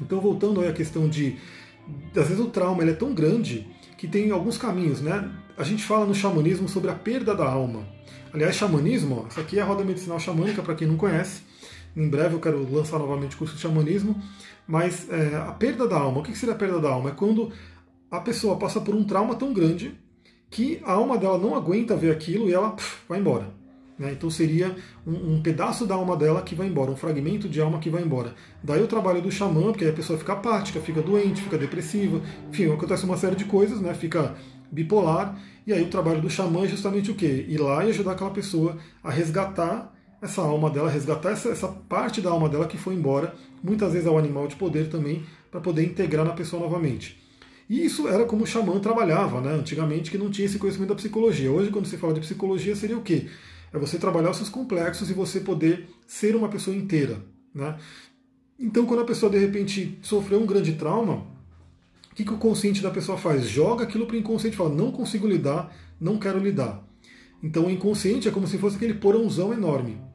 Então, 0.00 0.20
voltando 0.20 0.60
aí 0.60 0.68
à 0.68 0.72
questão 0.72 1.08
de. 1.08 1.36
Às 2.14 2.28
vezes 2.28 2.40
o 2.40 2.48
trauma 2.48 2.82
ele 2.82 2.90
é 2.90 2.94
tão 2.94 3.14
grande 3.14 3.66
que 3.96 4.06
tem 4.06 4.30
alguns 4.30 4.58
caminhos, 4.58 5.00
né? 5.00 5.30
A 5.56 5.64
gente 5.64 5.82
fala 5.82 6.06
no 6.06 6.14
xamanismo 6.14 6.68
sobre 6.68 6.90
a 6.90 6.94
perda 6.94 7.34
da 7.34 7.48
alma. 7.48 7.86
Aliás, 8.32 8.54
xamanismo, 8.54 9.24
ó, 9.24 9.28
isso 9.28 9.40
aqui 9.40 9.58
é 9.58 9.62
a 9.62 9.64
roda 9.64 9.82
medicinal 9.82 10.20
xamânica, 10.20 10.62
para 10.62 10.74
quem 10.74 10.86
não 10.86 10.96
conhece. 10.96 11.42
Em 11.98 12.08
breve 12.08 12.36
eu 12.36 12.40
quero 12.40 12.72
lançar 12.72 12.96
novamente 12.96 13.34
o 13.34 13.38
curso 13.38 13.56
de 13.56 13.60
xamanismo. 13.60 14.14
Mas 14.68 15.10
é, 15.10 15.34
a 15.34 15.52
perda 15.52 15.88
da 15.88 15.96
alma, 15.96 16.20
o 16.20 16.22
que 16.22 16.36
seria 16.36 16.54
a 16.54 16.58
perda 16.58 16.78
da 16.78 16.90
alma? 16.90 17.10
É 17.10 17.12
quando 17.12 17.50
a 18.08 18.20
pessoa 18.20 18.56
passa 18.56 18.80
por 18.80 18.94
um 18.94 19.02
trauma 19.02 19.34
tão 19.34 19.52
grande 19.52 19.98
que 20.48 20.80
a 20.84 20.92
alma 20.92 21.18
dela 21.18 21.36
não 21.36 21.56
aguenta 21.56 21.96
ver 21.96 22.12
aquilo 22.12 22.48
e 22.48 22.54
ela 22.54 22.70
pff, 22.70 23.02
vai 23.08 23.18
embora. 23.18 23.52
Né? 23.98 24.12
Então 24.12 24.30
seria 24.30 24.76
um, 25.04 25.34
um, 25.34 25.42
pedaço 25.42 25.84
da 25.84 25.96
alma 25.96 26.16
dela 26.16 26.40
que 26.42 26.54
vai 26.54 26.68
embora, 26.68 26.90
um 26.90 26.96
fragmento 26.96 27.48
de 27.48 27.60
alma 27.60 27.80
que 27.80 27.90
vai 27.90 28.02
embora. 28.02 28.34
Daí 28.62 28.80
o 28.80 28.86
trabalho 28.86 29.20
do 29.20 29.32
xamã, 29.32 29.72
porque 29.72 29.84
aí 29.84 29.90
a 29.90 29.94
pessoa 29.94 30.16
fica 30.16 30.34
apática, 30.34 30.80
fica 30.80 31.02
doente, 31.02 31.42
fica 31.42 31.58
depressiva, 31.58 32.20
enfim, 32.48 32.72
acontece 32.72 33.04
uma 33.04 33.16
série 33.16 33.34
de 33.34 33.44
coisas, 33.44 33.80
né? 33.80 33.92
fica 33.94 34.36
bipolar. 34.70 35.36
E 35.66 35.72
aí 35.72 35.82
o 35.82 35.88
trabalho 35.88 36.20
do 36.20 36.30
xamã 36.30 36.64
é 36.64 36.68
justamente 36.68 37.10
o 37.10 37.14
quê? 37.14 37.44
Ir 37.48 37.58
lá 37.58 37.84
e 37.84 37.90
ajudar 37.90 38.12
aquela 38.12 38.30
pessoa 38.30 38.76
a 39.02 39.10
resgatar 39.10 39.92
essa 40.20 40.42
alma 40.42 40.68
dela, 40.68 40.90
resgatar 40.90 41.30
essa, 41.30 41.48
essa 41.50 41.68
parte 41.68 42.20
da 42.20 42.30
alma 42.30 42.48
dela 42.48 42.66
que 42.66 42.76
foi 42.76 42.94
embora, 42.94 43.34
muitas 43.62 43.92
vezes 43.92 44.06
é 44.06 44.16
animal 44.16 44.48
de 44.48 44.56
poder 44.56 44.88
também, 44.88 45.24
para 45.50 45.60
poder 45.60 45.84
integrar 45.84 46.24
na 46.24 46.32
pessoa 46.32 46.62
novamente. 46.62 47.18
E 47.68 47.84
isso 47.84 48.08
era 48.08 48.24
como 48.24 48.44
o 48.44 48.46
xamã 48.46 48.78
trabalhava, 48.80 49.40
né? 49.40 49.52
Antigamente 49.52 50.10
que 50.10 50.18
não 50.18 50.30
tinha 50.30 50.46
esse 50.46 50.58
conhecimento 50.58 50.88
da 50.88 50.94
psicologia. 50.94 51.52
Hoje, 51.52 51.70
quando 51.70 51.86
se 51.86 51.98
fala 51.98 52.14
de 52.14 52.20
psicologia, 52.20 52.74
seria 52.74 52.96
o 52.96 53.02
quê? 53.02 53.28
É 53.72 53.78
você 53.78 53.98
trabalhar 53.98 54.30
os 54.30 54.38
seus 54.38 54.48
complexos 54.48 55.10
e 55.10 55.12
você 55.12 55.40
poder 55.40 55.86
ser 56.06 56.34
uma 56.34 56.48
pessoa 56.48 56.74
inteira. 56.74 57.22
Né? 57.54 57.76
Então, 58.58 58.86
quando 58.86 59.00
a 59.00 59.04
pessoa 59.04 59.30
de 59.30 59.38
repente 59.38 59.98
sofreu 60.00 60.40
um 60.40 60.46
grande 60.46 60.72
trauma, 60.72 61.26
o 62.10 62.14
que, 62.14 62.24
que 62.24 62.32
o 62.32 62.38
consciente 62.38 62.82
da 62.82 62.90
pessoa 62.90 63.18
faz? 63.18 63.46
Joga 63.48 63.84
aquilo 63.84 64.06
para 64.06 64.16
o 64.16 64.18
inconsciente 64.18 64.54
e 64.54 64.56
fala: 64.56 64.74
não 64.74 64.90
consigo 64.90 65.28
lidar, 65.28 65.70
não 66.00 66.18
quero 66.18 66.38
lidar. 66.38 66.82
Então, 67.42 67.66
o 67.66 67.70
inconsciente 67.70 68.26
é 68.26 68.30
como 68.30 68.46
se 68.46 68.56
fosse 68.56 68.76
aquele 68.76 68.94
porãozão 68.94 69.52
enorme. 69.52 70.07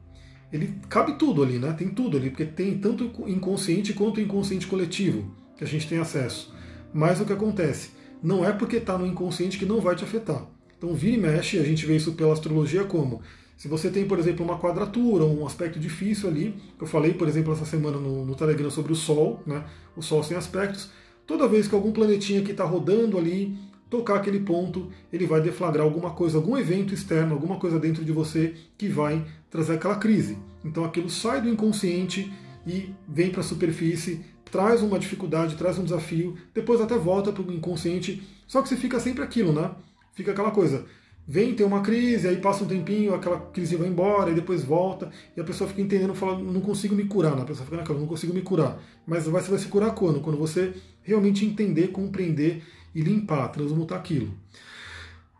Ele 0.54 0.72
cabe 0.88 1.14
tudo 1.14 1.42
ali, 1.42 1.58
né? 1.58 1.72
Tem 1.72 1.88
tudo 1.88 2.16
ali, 2.16 2.30
porque 2.30 2.44
tem 2.44 2.78
tanto 2.78 3.10
inconsciente 3.26 3.92
quanto 3.92 4.20
inconsciente 4.20 4.68
coletivo 4.68 5.34
que 5.56 5.64
a 5.64 5.66
gente 5.66 5.88
tem 5.88 5.98
acesso. 5.98 6.54
Mas 6.92 7.20
o 7.20 7.24
que 7.24 7.32
acontece? 7.32 7.90
Não 8.22 8.44
é 8.44 8.52
porque 8.52 8.76
está 8.76 8.96
no 8.96 9.04
inconsciente 9.04 9.58
que 9.58 9.66
não 9.66 9.80
vai 9.80 9.96
te 9.96 10.04
afetar. 10.04 10.46
Então, 10.78 10.94
vira 10.94 11.16
e 11.16 11.20
mexe, 11.20 11.58
a 11.58 11.64
gente 11.64 11.84
vê 11.84 11.96
isso 11.96 12.12
pela 12.12 12.32
astrologia 12.32 12.84
como 12.84 13.20
se 13.56 13.66
você 13.66 13.90
tem, 13.90 14.06
por 14.06 14.18
exemplo, 14.18 14.44
uma 14.44 14.58
quadratura, 14.58 15.24
um 15.24 15.46
aspecto 15.46 15.78
difícil 15.78 16.28
ali, 16.28 16.54
eu 16.80 16.86
falei, 16.86 17.14
por 17.14 17.26
exemplo, 17.28 17.52
essa 17.52 17.64
semana 17.64 17.98
no, 17.98 18.24
no 18.24 18.34
Telegram 18.34 18.70
sobre 18.70 18.92
o 18.92 18.96
Sol, 18.96 19.42
né? 19.46 19.64
o 19.96 20.02
Sol 20.02 20.22
sem 20.22 20.36
aspectos, 20.36 20.90
toda 21.26 21.48
vez 21.48 21.66
que 21.66 21.74
algum 21.74 21.92
planetinha 21.92 22.42
que 22.42 22.50
está 22.50 22.64
rodando 22.64 23.16
ali 23.16 23.56
tocar 23.94 24.16
aquele 24.16 24.40
ponto, 24.40 24.90
ele 25.12 25.24
vai 25.24 25.40
deflagrar 25.40 25.84
alguma 25.84 26.10
coisa, 26.10 26.36
algum 26.36 26.58
evento 26.58 26.92
externo, 26.92 27.32
alguma 27.32 27.60
coisa 27.60 27.78
dentro 27.78 28.04
de 28.04 28.10
você 28.10 28.54
que 28.76 28.88
vai 28.88 29.24
trazer 29.48 29.74
aquela 29.74 29.94
crise. 29.94 30.36
Então 30.64 30.84
aquilo 30.84 31.08
sai 31.08 31.40
do 31.40 31.48
inconsciente 31.48 32.32
e 32.66 32.92
vem 33.06 33.30
para 33.30 33.40
a 33.40 33.44
superfície, 33.44 34.24
traz 34.50 34.82
uma 34.82 34.98
dificuldade, 34.98 35.54
traz 35.54 35.78
um 35.78 35.84
desafio, 35.84 36.36
depois 36.52 36.80
até 36.80 36.98
volta 36.98 37.30
para 37.30 37.42
o 37.42 37.52
inconsciente, 37.52 38.20
só 38.48 38.62
que 38.62 38.68
você 38.68 38.76
fica 38.76 38.98
sempre 38.98 39.22
aquilo, 39.22 39.52
né? 39.52 39.70
Fica 40.12 40.32
aquela 40.32 40.50
coisa. 40.50 40.84
Vem, 41.26 41.54
tem 41.54 41.64
uma 41.64 41.80
crise, 41.80 42.26
aí 42.26 42.36
passa 42.38 42.64
um 42.64 42.66
tempinho, 42.66 43.14
aquela 43.14 43.38
crise 43.38 43.76
vai 43.76 43.88
embora, 43.88 44.30
e 44.30 44.34
depois 44.34 44.64
volta, 44.64 45.08
e 45.36 45.40
a 45.40 45.44
pessoa 45.44 45.70
fica 45.70 45.80
entendendo, 45.80 46.14
fala, 46.14 46.38
não 46.38 46.60
consigo 46.60 46.96
me 46.96 47.04
curar, 47.04 47.34
né? 47.36 47.42
a 47.42 47.46
pessoa 47.46 47.64
fica 47.64 47.76
naquela, 47.76 47.98
não 47.98 48.06
consigo 48.08 48.34
me 48.34 48.42
curar. 48.42 48.78
Mas 49.06 49.24
você 49.24 49.50
vai 49.50 49.58
se 49.58 49.68
curar 49.68 49.94
quando? 49.94 50.20
Quando 50.20 50.36
você 50.36 50.74
realmente 51.02 51.46
entender, 51.46 51.88
compreender 51.88 52.62
e 52.94 53.00
limpar, 53.00 53.48
transmutar 53.48 53.98
aquilo. 53.98 54.32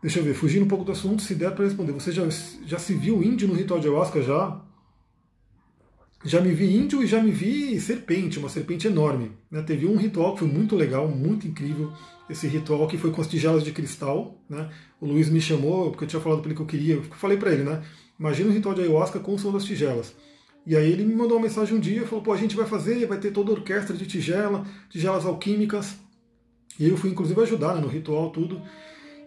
Deixa 0.01 0.19
eu 0.19 0.23
ver, 0.23 0.33
fugindo 0.33 0.65
um 0.65 0.67
pouco 0.67 0.83
do 0.83 0.91
assunto, 0.91 1.23
se 1.23 1.33
der 1.33 1.51
para 1.51 1.65
responder. 1.65 1.91
Você 1.93 2.11
já, 2.11 2.27
já 2.65 2.77
se 2.77 2.93
viu 2.93 3.23
índio 3.23 3.47
no 3.47 3.55
ritual 3.55 3.79
de 3.79 3.87
ayahuasca 3.87 4.21
já? 4.21 4.61
Já 6.23 6.41
me 6.41 6.51
vi 6.53 6.75
índio 6.75 7.03
e 7.03 7.07
já 7.07 7.21
me 7.21 7.31
vi 7.31 7.79
serpente, 7.79 8.39
uma 8.39 8.49
serpente 8.49 8.87
enorme. 8.87 9.31
Né? 9.49 9.61
Teve 9.61 9.85
um 9.85 9.95
ritual 9.95 10.33
que 10.33 10.39
foi 10.39 10.47
muito 10.47 10.75
legal, 10.75 11.07
muito 11.07 11.47
incrível. 11.47 11.91
Esse 12.29 12.47
ritual 12.47 12.87
que 12.87 12.97
foi 12.97 13.11
com 13.11 13.21
as 13.21 13.27
tigelas 13.27 13.63
de 13.63 13.71
cristal. 13.71 14.39
Né? 14.49 14.69
O 14.99 15.05
Luiz 15.05 15.29
me 15.29 15.39
chamou, 15.39 15.91
porque 15.91 16.03
eu 16.03 16.07
tinha 16.07 16.21
falado 16.21 16.39
para 16.39 16.49
ele 16.49 16.55
que 16.55 16.61
eu 16.61 16.67
queria. 16.67 16.95
Eu 16.95 17.03
falei 17.03 17.37
para 17.37 17.51
ele, 17.51 17.63
né? 17.63 17.83
Imagina 18.19 18.49
um 18.49 18.53
ritual 18.53 18.73
de 18.73 18.81
ayahuasca 18.81 19.19
com 19.19 19.35
o 19.35 19.39
som 19.39 19.51
das 19.51 19.65
tigelas. 19.65 20.15
E 20.65 20.75
aí 20.75 20.91
ele 20.91 21.05
me 21.05 21.13
mandou 21.13 21.37
uma 21.37 21.43
mensagem 21.43 21.75
um 21.75 21.79
dia 21.79 22.01
e 22.01 22.07
falou: 22.07 22.23
pô, 22.23 22.33
a 22.33 22.37
gente 22.37 22.55
vai 22.55 22.65
fazer, 22.65 23.05
vai 23.05 23.19
ter 23.19 23.31
toda 23.31 23.51
a 23.51 23.53
orquestra 23.53 23.95
de 23.95 24.05
tigela, 24.05 24.65
tigelas 24.89 25.25
alquímicas. 25.25 25.95
E 26.79 26.87
eu 26.87 26.97
fui 26.97 27.09
inclusive 27.09 27.39
ajudar 27.41 27.75
né, 27.75 27.81
no 27.81 27.87
ritual, 27.87 28.29
tudo. 28.29 28.61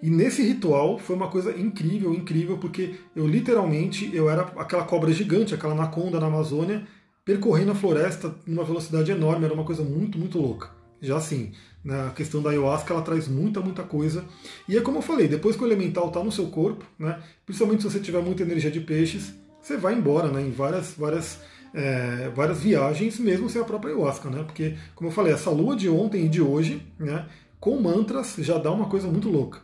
E 0.03 0.11
nesse 0.11 0.43
ritual 0.43 0.99
foi 0.99 1.17
uma 1.17 1.29
coisa 1.29 1.57
incrível, 1.59 2.15
incrível, 2.15 2.59
porque 2.59 2.95
eu 3.17 3.27
literalmente 3.27 4.11
eu 4.15 4.31
era 4.31 4.43
aquela 4.57 4.85
cobra 4.85 5.13
gigante, 5.13 5.55
aquela 5.55 5.73
anaconda 5.73 6.21
na 6.21 6.27
Amazônia, 6.27 6.87
percorrendo 7.25 7.73
a 7.73 7.75
floresta 7.75 8.35
numa 8.47 8.65
velocidade 8.65 9.11
enorme, 9.11 9.45
era 9.45 9.55
uma 9.55 9.65
coisa 9.65 9.83
muito, 9.83 10.19
muito 10.19 10.39
louca. 10.39 10.71
Já 11.01 11.17
assim, 11.17 11.53
na 11.85 12.11
questão 12.11 12.43
da 12.43 12.51
ayahuasca, 12.51 12.93
ela 12.93 13.03
traz 13.03 13.29
muita, 13.29 13.61
muita 13.61 13.83
coisa. 13.83 14.25
E 14.69 14.77
é 14.77 14.81
como 14.81 14.99
eu 14.99 15.03
falei, 15.03 15.29
depois 15.29 15.57
que 15.57 15.63
o 15.63 15.67
elemental 15.67 16.09
está 16.09 16.23
no 16.23 16.33
seu 16.33 16.47
corpo, 16.47 16.85
né, 16.99 17.21
principalmente 17.45 17.83
se 17.83 17.91
você 17.91 18.01
tiver 18.01 18.23
muita 18.23 18.43
energia 18.43 18.71
de 18.71 18.81
peixes, 18.81 19.35
você 19.61 19.77
vai 19.77 19.95
embora 19.95 20.29
né, 20.29 20.43
em 20.43 20.51
várias, 20.51 20.95
várias, 20.97 21.41
é, 21.75 22.31
várias 22.35 22.61
viagens, 22.61 23.19
mesmo 23.19 23.49
sem 23.49 23.61
a 23.61 23.65
própria 23.65 23.93
ayahuasca. 23.93 24.29
Né, 24.31 24.43
porque, 24.43 24.77
como 24.95 25.11
eu 25.11 25.15
falei, 25.15 25.33
essa 25.33 25.51
lua 25.51 25.77
de 25.77 25.89
ontem 25.89 26.27
e 26.27 26.29
de 26.29 26.41
hoje, 26.41 26.83
né, 26.99 27.27
com 27.61 27.81
mantras, 27.81 28.37
já 28.39 28.59
dá 28.59 28.71
uma 28.71 28.87
coisa 28.87 29.09
muito 29.09 29.29
louca. 29.29 29.61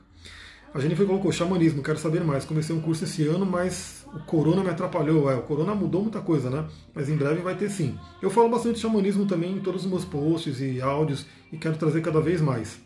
A 0.75 0.81
Jennifer 0.81 1.07
colocou 1.07 1.31
xamanismo, 1.31 1.85
quero 1.85 1.99
saber 1.99 2.25
mais. 2.25 2.45
Comecei 2.45 2.75
um 2.75 2.81
curso 2.81 3.05
esse 3.05 3.23
ano, 3.29 3.47
mas 3.47 4.05
o 4.13 4.19
corona 4.27 4.61
me 4.61 4.71
atrapalhou. 4.71 5.31
É, 5.31 5.37
o 5.37 5.43
corona 5.43 5.73
mudou 5.73 6.03
muita 6.03 6.21
coisa, 6.21 6.51
né? 6.51 6.67
Mas 6.93 7.09
em 7.09 7.15
breve 7.17 7.43
vai 7.43 7.55
ter 7.55 7.71
sim. 7.71 7.97
Eu 8.21 8.29
falo 8.29 8.49
bastante 8.49 8.75
de 8.75 8.81
xamanismo 8.81 9.25
também 9.25 9.53
em 9.53 9.61
todos 9.61 9.85
os 9.85 9.89
meus 9.89 10.05
posts 10.05 10.61
e 10.61 10.81
áudios 10.81 11.27
e 11.53 11.57
quero 11.57 11.77
trazer 11.77 12.01
cada 12.01 12.21
vez 12.21 12.41
mais. 12.41 12.81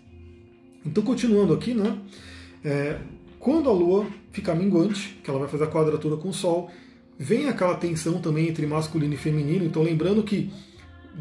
Então, 0.85 1.03
continuando 1.03 1.55
aqui, 1.55 1.73
né? 1.73 1.99
É, 2.63 2.99
quando 3.39 3.71
a 3.71 3.73
Lua 3.73 4.07
fica 4.33 4.55
minguante, 4.55 5.19
que 5.25 5.31
ela 5.31 5.39
vai 5.39 5.49
fazer 5.49 5.65
a 5.65 5.69
quadratura 5.69 6.19
com 6.19 6.29
o 6.29 6.35
Sol, 6.35 6.71
vem 7.19 7.49
aquela 7.49 7.75
tensão 7.75 8.21
também 8.21 8.49
entre 8.49 8.67
masculino 8.67 9.15
e 9.15 9.17
feminino. 9.17 9.65
Então, 9.65 9.83
lembrando 9.83 10.23
que 10.23 10.51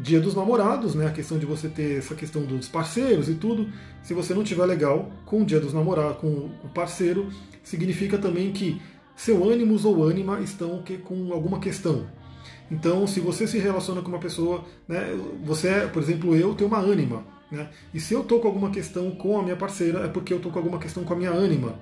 Dia 0.00 0.20
dos 0.20 0.34
Namorados, 0.34 0.94
né? 0.94 1.08
A 1.08 1.10
questão 1.10 1.38
de 1.38 1.44
você 1.44 1.68
ter 1.68 1.98
essa 1.98 2.14
questão 2.14 2.42
dos 2.42 2.68
parceiros 2.68 3.28
e 3.28 3.34
tudo. 3.34 3.68
Se 4.02 4.14
você 4.14 4.32
não 4.32 4.44
tiver 4.44 4.64
legal 4.64 5.10
com 5.26 5.42
o 5.42 5.44
Dia 5.44 5.58
dos 5.58 5.74
Namorados, 5.74 6.18
com 6.18 6.50
o 6.62 6.68
parceiro, 6.72 7.28
significa 7.64 8.16
também 8.16 8.52
que 8.52 8.80
seu 9.16 9.42
ânimos 9.44 9.84
ou 9.84 10.04
ânima 10.04 10.40
estão 10.40 10.84
com 11.04 11.32
alguma 11.32 11.58
questão. 11.58 12.06
Então, 12.70 13.06
se 13.06 13.18
você 13.18 13.46
se 13.46 13.58
relaciona 13.58 14.00
com 14.00 14.08
uma 14.08 14.20
pessoa, 14.20 14.64
né, 14.86 15.18
você, 15.42 15.88
por 15.92 16.00
exemplo, 16.00 16.36
eu 16.36 16.54
tenho 16.54 16.68
uma 16.68 16.78
ânima, 16.78 17.24
né? 17.50 17.68
E 17.92 17.98
se 17.98 18.14
eu 18.14 18.20
estou 18.20 18.38
com 18.38 18.46
alguma 18.46 18.70
questão 18.70 19.10
com 19.10 19.38
a 19.38 19.42
minha 19.42 19.56
parceira, 19.56 20.04
é 20.04 20.08
porque 20.08 20.32
eu 20.32 20.36
estou 20.36 20.52
com 20.52 20.58
alguma 20.58 20.78
questão 20.78 21.02
com 21.02 21.14
a 21.14 21.16
minha 21.16 21.32
ânima. 21.32 21.74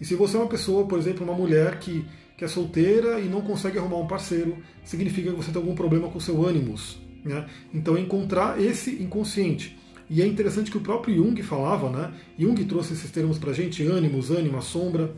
E 0.00 0.04
se 0.04 0.14
você 0.14 0.36
é 0.36 0.40
uma 0.40 0.48
pessoa, 0.48 0.86
por 0.86 0.98
exemplo, 0.98 1.24
uma 1.24 1.34
mulher 1.34 1.80
que, 1.80 2.06
que 2.38 2.44
é 2.44 2.48
solteira 2.48 3.20
e 3.20 3.28
não 3.28 3.40
consegue 3.40 3.78
arrumar 3.78 3.96
um 3.96 4.06
parceiro, 4.06 4.58
significa 4.84 5.30
que 5.30 5.36
você 5.36 5.50
tem 5.50 5.60
algum 5.60 5.74
problema 5.74 6.08
com 6.08 6.18
o 6.18 6.20
seu 6.20 6.46
ânimos. 6.46 6.96
Né? 7.24 7.44
Então 7.74 7.96
é 7.96 8.00
encontrar 8.00 8.62
esse 8.62 9.02
inconsciente. 9.02 9.76
E 10.08 10.22
é 10.22 10.26
interessante 10.26 10.70
que 10.70 10.78
o 10.78 10.80
próprio 10.80 11.16
Jung 11.16 11.42
falava, 11.42 11.90
né? 11.90 12.12
Jung 12.38 12.64
trouxe 12.64 12.94
esses 12.94 13.10
termos 13.10 13.38
para 13.38 13.50
a 13.50 13.52
gente, 13.52 13.84
ânimos, 13.84 14.30
ânima, 14.30 14.62
sombra. 14.62 15.12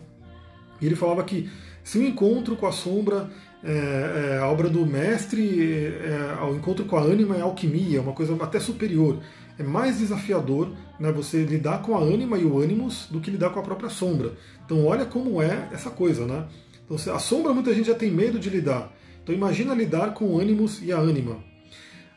E 0.80 0.86
ele 0.86 0.96
falava 0.96 1.22
que 1.22 1.48
se 1.84 1.98
o 1.98 2.02
encontro 2.02 2.56
com 2.56 2.66
a 2.66 2.72
sombra 2.72 3.30
é, 3.62 4.32
é 4.32 4.38
a 4.38 4.48
obra 4.48 4.68
do 4.68 4.84
mestre, 4.84 5.92
é, 6.02 6.36
é, 6.40 6.44
o 6.44 6.56
encontro 6.56 6.86
com 6.86 6.96
a 6.96 7.02
ânima 7.02 7.36
é 7.36 7.42
alquimia, 7.42 7.98
é 7.98 8.00
uma 8.00 8.14
coisa 8.14 8.34
até 8.42 8.58
superior. 8.58 9.20
É 9.58 9.62
mais 9.62 9.98
desafiador 9.98 10.72
né, 10.98 11.12
você 11.12 11.44
lidar 11.44 11.82
com 11.82 11.94
a 11.94 12.00
ânima 12.00 12.38
e 12.38 12.44
o 12.44 12.58
ânimos 12.58 13.06
do 13.10 13.20
que 13.20 13.30
lidar 13.30 13.50
com 13.50 13.60
a 13.60 13.62
própria 13.62 13.90
sombra. 13.90 14.32
Então 14.64 14.84
olha 14.86 15.04
como 15.04 15.40
é 15.40 15.68
essa 15.70 15.90
coisa, 15.90 16.26
né? 16.26 16.46
Então, 16.90 17.14
a 17.14 17.18
sombra 17.20 17.54
muita 17.54 17.72
gente 17.72 17.86
já 17.86 17.94
tem 17.94 18.10
medo 18.10 18.38
de 18.38 18.50
lidar. 18.50 18.92
Então 19.22 19.34
imagina 19.34 19.74
lidar 19.74 20.12
com 20.12 20.24
o 20.24 20.40
ânimos 20.40 20.82
e 20.82 20.90
a 20.90 20.98
ânima. 20.98 21.38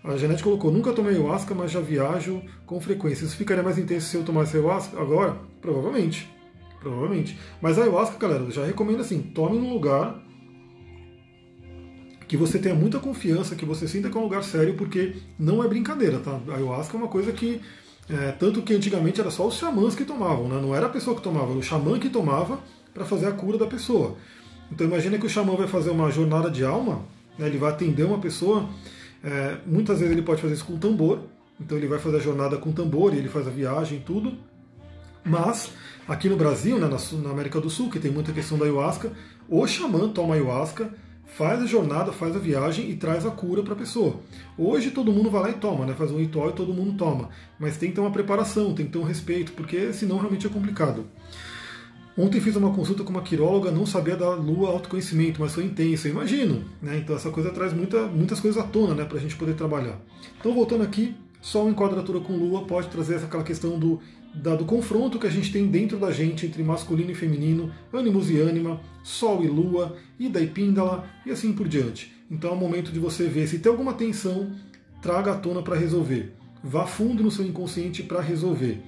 A 0.03 0.17
Janete 0.17 0.43
colocou, 0.43 0.71
nunca 0.71 0.91
tomei 0.91 1.13
ayahuasca, 1.13 1.53
mas 1.53 1.71
já 1.71 1.79
viajo 1.79 2.41
com 2.65 2.81
frequência. 2.81 3.23
Isso 3.23 3.37
ficaria 3.37 3.63
mais 3.63 3.77
intenso 3.77 4.07
se 4.07 4.17
eu 4.17 4.23
tomasse 4.23 4.57
ayahuasca 4.57 4.99
agora? 4.99 5.37
Provavelmente. 5.61 6.27
Provavelmente. 6.79 7.37
Mas 7.61 7.77
a 7.77 7.83
ayahuasca, 7.83 8.17
galera, 8.17 8.43
eu 8.43 8.51
já 8.51 8.65
recomendo 8.65 9.01
assim, 9.01 9.21
tome 9.21 9.57
num 9.57 9.71
lugar 9.73 10.21
que 12.27 12.35
você 12.35 12.57
tenha 12.57 12.75
muita 12.75 12.99
confiança, 12.99 13.55
que 13.55 13.65
você 13.65 13.87
sinta 13.87 14.09
que 14.09 14.17
é 14.17 14.19
um 14.19 14.23
lugar 14.23 14.43
sério, 14.43 14.73
porque 14.73 15.15
não 15.37 15.63
é 15.63 15.67
brincadeira, 15.67 16.19
tá? 16.19 16.41
A 16.49 16.55
ayahuasca 16.55 16.97
é 16.97 16.99
uma 16.99 17.07
coisa 17.07 17.31
que. 17.31 17.61
É, 18.09 18.33
tanto 18.33 18.61
que 18.61 18.73
antigamente 18.73 19.21
era 19.21 19.31
só 19.31 19.47
os 19.47 19.55
xamãs 19.55 19.95
que 19.95 20.03
tomavam, 20.03 20.49
né? 20.49 20.59
não 20.61 20.75
era 20.75 20.87
a 20.87 20.89
pessoa 20.89 21.15
que 21.15 21.21
tomava, 21.21 21.51
era 21.51 21.59
o 21.59 21.63
xamã 21.63 21.97
que 21.97 22.09
tomava 22.09 22.59
para 22.93 23.05
fazer 23.05 23.27
a 23.27 23.31
cura 23.31 23.57
da 23.57 23.65
pessoa. 23.65 24.17
Então 24.71 24.87
imagina 24.87 25.17
que 25.17 25.25
o 25.25 25.29
xamã 25.29 25.55
vai 25.55 25.67
fazer 25.67 25.91
uma 25.91 26.09
jornada 26.11 26.49
de 26.49 26.63
alma, 26.63 27.01
né, 27.37 27.47
ele 27.47 27.57
vai 27.57 27.71
atender 27.71 28.03
uma 28.03 28.19
pessoa, 28.19 28.69
é, 29.23 29.57
muitas 29.65 29.99
vezes 29.99 30.11
ele 30.11 30.21
pode 30.21 30.41
fazer 30.41 30.53
isso 30.55 30.65
com 30.65 30.77
tambor, 30.77 31.19
então 31.59 31.77
ele 31.77 31.87
vai 31.87 31.99
fazer 31.99 32.17
a 32.17 32.19
jornada 32.19 32.57
com 32.57 32.71
tambor, 32.71 33.13
e 33.13 33.17
ele 33.17 33.29
faz 33.29 33.47
a 33.47 33.51
viagem 33.51 34.01
tudo, 34.05 34.33
mas 35.23 35.71
aqui 36.07 36.27
no 36.27 36.35
Brasil, 36.35 36.77
né, 36.77 36.87
na, 36.87 36.97
na 37.21 37.29
América 37.29 37.61
do 37.61 37.69
Sul, 37.69 37.89
que 37.89 37.99
tem 37.99 38.11
muita 38.11 38.31
questão 38.31 38.57
da 38.57 38.65
ayahuasca, 38.65 39.11
o 39.47 39.65
xamã 39.67 40.09
toma 40.09 40.33
ayahuasca, 40.33 40.91
faz 41.25 41.61
a 41.61 41.65
jornada, 41.65 42.11
faz 42.11 42.35
a 42.35 42.39
viagem 42.39 42.89
e 42.89 42.95
traz 42.95 43.25
a 43.25 43.31
cura 43.31 43.63
para 43.63 43.73
a 43.73 43.77
pessoa. 43.77 44.19
Hoje 44.57 44.91
todo 44.91 45.11
mundo 45.11 45.31
vai 45.31 45.41
lá 45.41 45.49
e 45.49 45.53
toma, 45.53 45.85
né? 45.85 45.93
faz 45.93 46.11
um 46.11 46.17
ritual 46.17 46.49
e 46.49 46.53
todo 46.53 46.73
mundo 46.73 46.95
toma. 46.95 47.29
Mas 47.59 47.77
tem 47.77 47.89
que 47.89 47.95
ter 47.95 48.01
uma 48.01 48.11
preparação, 48.11 48.73
tem 48.73 48.85
que 48.85 48.91
ter 48.91 48.99
um 48.99 49.03
respeito, 49.03 49.51
porque 49.53 49.91
senão 49.93 50.17
realmente 50.17 50.45
é 50.45 50.49
complicado. 50.49 51.05
Ontem 52.15 52.39
fiz 52.39 52.55
uma 52.55 52.71
consulta 52.71 53.03
com 53.03 53.09
uma 53.09 53.23
quiróloga, 53.23 53.71
não 53.71 53.87
sabia 53.87 54.15
da 54.15 54.29
lua 54.35 54.69
autoconhecimento, 54.69 55.41
mas 55.41 55.55
foi 55.55 55.63
intenso, 55.63 56.07
eu 56.07 56.11
imagino. 56.11 56.63
Né? 56.79 56.99
Então 56.99 57.15
essa 57.15 57.31
coisa 57.31 57.49
traz 57.49 57.73
muita, 57.73 58.05
muitas 58.05 58.39
coisas 58.39 58.61
à 58.61 58.67
tona 58.67 58.93
né, 58.93 59.03
para 59.03 59.17
a 59.17 59.21
gente 59.21 59.35
poder 59.35 59.55
trabalhar. 59.55 59.99
Então 60.39 60.53
voltando 60.53 60.83
aqui, 60.83 61.15
Sol 61.41 61.69
em 61.69 61.73
quadratura 61.73 62.21
com 62.21 62.37
Lua 62.37 62.65
pode 62.65 62.87
trazer 62.87 63.15
aquela 63.15 63.43
questão 63.43 63.77
do, 63.77 63.99
da, 64.33 64.55
do 64.55 64.63
confronto 64.63 65.19
que 65.19 65.27
a 65.27 65.29
gente 65.29 65.51
tem 65.51 65.67
dentro 65.67 65.97
da 65.97 66.09
gente 66.09 66.45
entre 66.45 66.63
masculino 66.63 67.11
e 67.11 67.15
feminino, 67.15 67.69
ânimos 67.91 68.29
e 68.29 68.39
ânima, 68.39 68.79
Sol 69.03 69.43
e 69.43 69.47
Lua, 69.47 69.97
Ida 70.17 70.39
e 70.39 70.47
Píndala 70.47 71.05
e 71.25 71.31
assim 71.31 71.51
por 71.51 71.67
diante. 71.67 72.13
Então 72.31 72.51
é 72.51 72.53
o 72.53 72.57
momento 72.57 72.93
de 72.93 72.99
você 72.99 73.27
ver 73.27 73.47
se 73.47 73.59
tem 73.59 73.69
alguma 73.69 73.93
tensão, 73.93 74.51
traga 75.01 75.31
à 75.33 75.35
tona 75.35 75.61
para 75.61 75.75
resolver. 75.75 76.31
Vá 76.63 76.85
fundo 76.85 77.23
no 77.23 77.31
seu 77.31 77.43
inconsciente 77.43 78.03
para 78.03 78.21
resolver. 78.21 78.81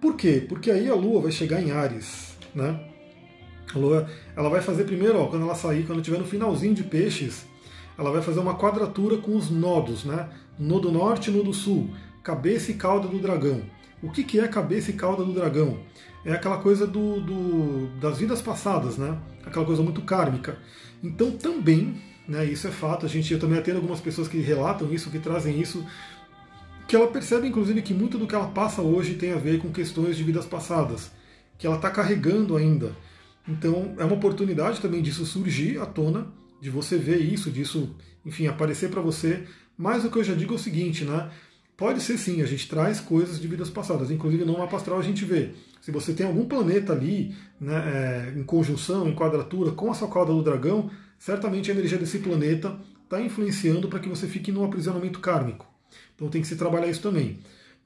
Por 0.00 0.16
quê? 0.16 0.44
Porque 0.48 0.70
aí 0.70 0.88
a 0.88 0.94
Lua 0.94 1.20
vai 1.20 1.30
chegar 1.30 1.62
em 1.62 1.70
Ares 1.70 2.35
né? 2.56 2.80
A 3.74 3.78
Lua, 3.78 4.08
ela 4.34 4.48
vai 4.48 4.62
fazer 4.62 4.84
primeiro, 4.84 5.20
ó, 5.20 5.26
quando 5.26 5.42
ela 5.42 5.54
sair, 5.54 5.84
quando 5.84 5.98
estiver 5.98 6.18
no 6.18 6.24
finalzinho 6.24 6.74
de 6.74 6.82
peixes, 6.82 7.46
ela 7.98 8.10
vai 8.10 8.22
fazer 8.22 8.40
uma 8.40 8.56
quadratura 8.56 9.18
com 9.18 9.36
os 9.36 9.50
nodos, 9.50 10.04
né? 10.04 10.28
Nodo 10.58 10.90
norte 10.90 11.30
nodo 11.30 11.52
sul, 11.52 11.90
cabeça 12.22 12.70
e 12.70 12.74
cauda 12.74 13.06
do 13.06 13.18
dragão. 13.18 13.62
O 14.02 14.10
que, 14.10 14.24
que 14.24 14.40
é 14.40 14.48
cabeça 14.48 14.90
e 14.90 14.94
cauda 14.94 15.24
do 15.24 15.32
dragão? 15.32 15.78
É 16.24 16.32
aquela 16.32 16.58
coisa 16.58 16.86
do, 16.86 17.20
do, 17.20 17.86
das 18.00 18.18
vidas 18.18 18.40
passadas, 18.40 18.96
né? 18.96 19.18
Aquela 19.44 19.64
coisa 19.64 19.82
muito 19.82 20.02
kármica. 20.02 20.58
Então 21.02 21.30
também, 21.32 22.00
né, 22.26 22.44
isso 22.44 22.66
é 22.66 22.70
fato, 22.70 23.06
a 23.06 23.08
gente 23.08 23.32
eu 23.32 23.38
também 23.38 23.58
atendo 23.58 23.78
algumas 23.78 24.00
pessoas 24.00 24.28
que 24.28 24.38
relatam 24.38 24.92
isso, 24.92 25.10
que 25.10 25.18
trazem 25.18 25.60
isso, 25.60 25.84
que 26.88 26.96
ela 26.96 27.06
percebe 27.08 27.46
inclusive 27.46 27.82
que 27.82 27.94
muito 27.94 28.18
do 28.18 28.26
que 28.26 28.34
ela 28.34 28.48
passa 28.48 28.80
hoje 28.80 29.14
tem 29.14 29.32
a 29.32 29.36
ver 29.36 29.60
com 29.60 29.70
questões 29.70 30.16
de 30.16 30.22
vidas 30.22 30.46
passadas 30.46 31.10
que 31.58 31.66
ela 31.66 31.76
está 31.76 31.90
carregando 31.90 32.56
ainda. 32.56 32.92
Então 33.48 33.94
é 33.98 34.04
uma 34.04 34.16
oportunidade 34.16 34.80
também 34.80 35.02
disso 35.02 35.24
surgir 35.24 35.78
à 35.80 35.86
tona, 35.86 36.26
de 36.60 36.70
você 36.70 36.96
ver 36.96 37.18
isso, 37.18 37.50
disso, 37.50 37.94
enfim, 38.24 38.46
aparecer 38.46 38.90
para 38.90 39.00
você. 39.00 39.44
Mas 39.76 40.04
o 40.04 40.10
que 40.10 40.18
eu 40.18 40.24
já 40.24 40.34
digo 40.34 40.54
é 40.54 40.56
o 40.56 40.58
seguinte, 40.58 41.04
né? 41.04 41.30
Pode 41.76 42.00
ser 42.00 42.16
sim, 42.16 42.40
a 42.40 42.46
gente 42.46 42.66
traz 42.68 43.00
coisas 43.00 43.38
de 43.38 43.46
vidas 43.46 43.68
passadas, 43.68 44.10
inclusive 44.10 44.46
no 44.46 44.56
mapa 44.58 44.76
astral 44.76 44.98
a 44.98 45.02
gente 45.02 45.24
vê. 45.26 45.50
Se 45.82 45.90
você 45.90 46.14
tem 46.14 46.26
algum 46.26 46.46
planeta 46.46 46.94
ali, 46.94 47.34
né, 47.60 48.32
é, 48.34 48.38
em 48.38 48.42
conjunção, 48.42 49.06
em 49.06 49.14
quadratura 49.14 49.72
com 49.72 49.90
a 49.90 49.94
sua 49.94 50.08
cauda 50.08 50.32
do 50.32 50.42
dragão, 50.42 50.90
certamente 51.18 51.70
a 51.70 51.74
energia 51.74 51.98
desse 51.98 52.18
planeta 52.18 52.78
está 53.04 53.20
influenciando 53.20 53.88
para 53.88 53.98
que 53.98 54.08
você 54.08 54.26
fique 54.26 54.50
num 54.50 54.64
aprisionamento 54.64 55.20
kármico. 55.20 55.66
Então 56.14 56.28
tem 56.28 56.40
que 56.40 56.48
se 56.48 56.56
trabalhar 56.56 56.88
isso 56.88 57.02
também. 57.02 57.38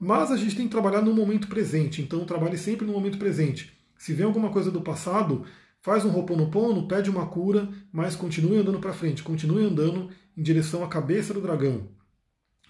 Mas 0.03 0.31
a 0.31 0.35
gente 0.35 0.55
tem 0.55 0.65
que 0.65 0.71
trabalhar 0.71 1.03
no 1.03 1.13
momento 1.13 1.47
presente, 1.47 2.01
então 2.01 2.25
trabalhe 2.25 2.57
sempre 2.57 2.87
no 2.87 2.91
momento 2.91 3.19
presente. 3.19 3.71
Se 3.99 4.13
vem 4.13 4.25
alguma 4.25 4.49
coisa 4.49 4.71
do 4.71 4.81
passado, 4.81 5.45
faz 5.79 6.03
um 6.03 6.09
roponopono, 6.09 6.87
pede 6.87 7.07
uma 7.07 7.27
cura, 7.27 7.69
mas 7.93 8.15
continue 8.15 8.57
andando 8.57 8.79
para 8.79 8.93
frente, 8.93 9.21
continue 9.21 9.63
andando 9.63 10.09
em 10.35 10.41
direção 10.41 10.83
à 10.83 10.87
cabeça 10.87 11.35
do 11.35 11.39
dragão. 11.39 11.87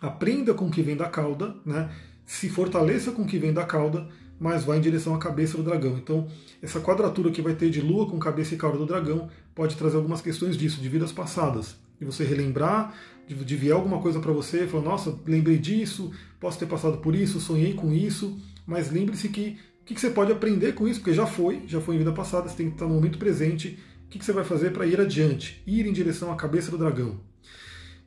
Aprenda 0.01 0.53
com 0.53 0.67
o 0.67 0.71
que 0.71 0.81
vem 0.81 0.97
da 0.97 1.07
cauda, 1.07 1.55
né? 1.65 1.89
se 2.25 2.49
fortaleça 2.49 3.13
com 3.13 3.21
o 3.21 3.25
que 3.25 3.39
vem 3.39 3.53
da 3.53 3.63
cauda, 3.63 4.09
mas 4.37 4.65
vá 4.65 4.75
em 4.75 4.81
direção 4.81 5.15
à 5.15 5.17
cabeça 5.17 5.55
do 5.55 5.63
dragão. 5.63 5.97
Então, 5.97 6.27
essa 6.61 6.81
quadratura 6.81 7.31
que 7.31 7.41
vai 7.41 7.53
ter 7.53 7.69
de 7.69 7.79
lua 7.79 8.09
com 8.09 8.19
cabeça 8.19 8.55
e 8.55 8.57
cauda 8.57 8.77
do 8.77 8.85
dragão 8.85 9.29
pode 9.55 9.77
trazer 9.77 9.95
algumas 9.95 10.19
questões 10.19 10.57
disso, 10.57 10.81
de 10.81 10.89
vidas 10.89 11.13
passadas. 11.13 11.77
E 12.01 12.03
você 12.03 12.25
relembrar, 12.25 12.93
de, 13.25 13.55
vir 13.55 13.71
alguma 13.71 14.01
coisa 14.01 14.19
para 14.19 14.33
você, 14.33 14.67
falar, 14.67 14.83
nossa, 14.83 15.17
lembrei 15.25 15.57
disso, 15.57 16.11
posso 16.41 16.59
ter 16.59 16.65
passado 16.65 16.97
por 16.97 17.15
isso, 17.15 17.39
sonhei 17.39 17.73
com 17.73 17.93
isso, 17.93 18.37
mas 18.65 18.91
lembre-se 18.91 19.29
que 19.29 19.59
o 19.81 19.85
que, 19.85 19.93
que, 19.95 20.01
você 20.01 20.09
pode 20.09 20.31
aprender 20.31 20.73
com 20.73 20.87
isso, 20.87 20.99
porque 20.99 21.13
já 21.13 21.25
foi, 21.25 21.63
já 21.67 21.79
foi 21.79 21.95
em 21.95 21.97
vida 21.99 22.11
passada, 22.11 22.49
você 22.49 22.55
tem 22.55 22.67
que 22.67 22.73
estar 22.73 22.85
no 22.85 22.93
momento 22.93 23.17
presente. 23.17 23.79
O 24.05 24.09
que, 24.09 24.19
que 24.19 24.25
você 24.25 24.31
vai 24.31 24.43
fazer 24.43 24.71
para 24.71 24.85
ir 24.85 24.99
adiante? 24.99 25.61
Ir 25.65 25.87
em 25.87 25.93
direção 25.93 26.31
à 26.31 26.35
cabeça 26.35 26.69
do 26.69 26.77
dragão. 26.77 27.19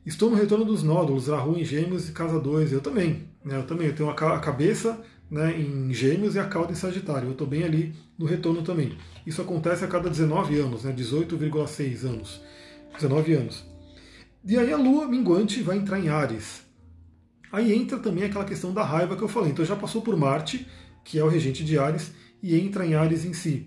Estou 0.05 0.29
no 0.29 0.35
retorno 0.35 0.63
dos 0.63 0.83
nódulos, 0.83 1.29
a 1.29 1.37
rua 1.37 1.59
em 1.59 1.65
Gêmeos 1.65 2.07
e 2.07 2.11
Casa 2.11 2.39
2. 2.39 2.71
Eu 2.71 2.81
também. 2.81 3.27
Né? 3.43 3.57
Eu 3.57 3.63
também. 3.63 3.87
Eu 3.87 3.95
tenho 3.95 4.09
a 4.09 4.39
cabeça 4.39 5.01
né, 5.29 5.59
em 5.59 5.93
Gêmeos 5.93 6.35
e 6.35 6.39
a 6.39 6.45
cauda 6.45 6.71
em 6.71 6.75
Sagitário. 6.75 7.27
Eu 7.27 7.31
estou 7.33 7.47
bem 7.47 7.63
ali 7.63 7.93
no 8.17 8.25
retorno 8.25 8.61
também. 8.61 8.97
Isso 9.25 9.41
acontece 9.41 9.83
a 9.83 9.87
cada 9.87 10.09
19 10.09 10.57
anos, 10.59 10.83
né, 10.83 10.93
18,6 10.93 12.05
anos. 12.05 12.41
19 12.93 13.33
anos. 13.33 13.65
E 14.45 14.57
aí 14.57 14.71
a 14.71 14.77
lua 14.77 15.07
minguante 15.07 15.61
vai 15.61 15.77
entrar 15.77 15.99
em 15.99 16.07
Ares. 16.07 16.64
Aí 17.55 17.73
entra 17.73 17.97
também 17.97 18.25
aquela 18.25 18.43
questão 18.43 18.73
da 18.73 18.83
raiva 18.83 19.15
que 19.15 19.21
eu 19.21 19.29
falei. 19.29 19.51
Então 19.51 19.63
já 19.63 19.77
passou 19.77 20.01
por 20.01 20.17
Marte, 20.17 20.67
que 21.05 21.17
é 21.17 21.23
o 21.23 21.29
regente 21.29 21.63
de 21.63 21.79
Ares, 21.79 22.11
e 22.43 22.53
entra 22.59 22.85
em 22.85 22.95
Ares 22.95 23.23
em 23.23 23.31
si. 23.31 23.65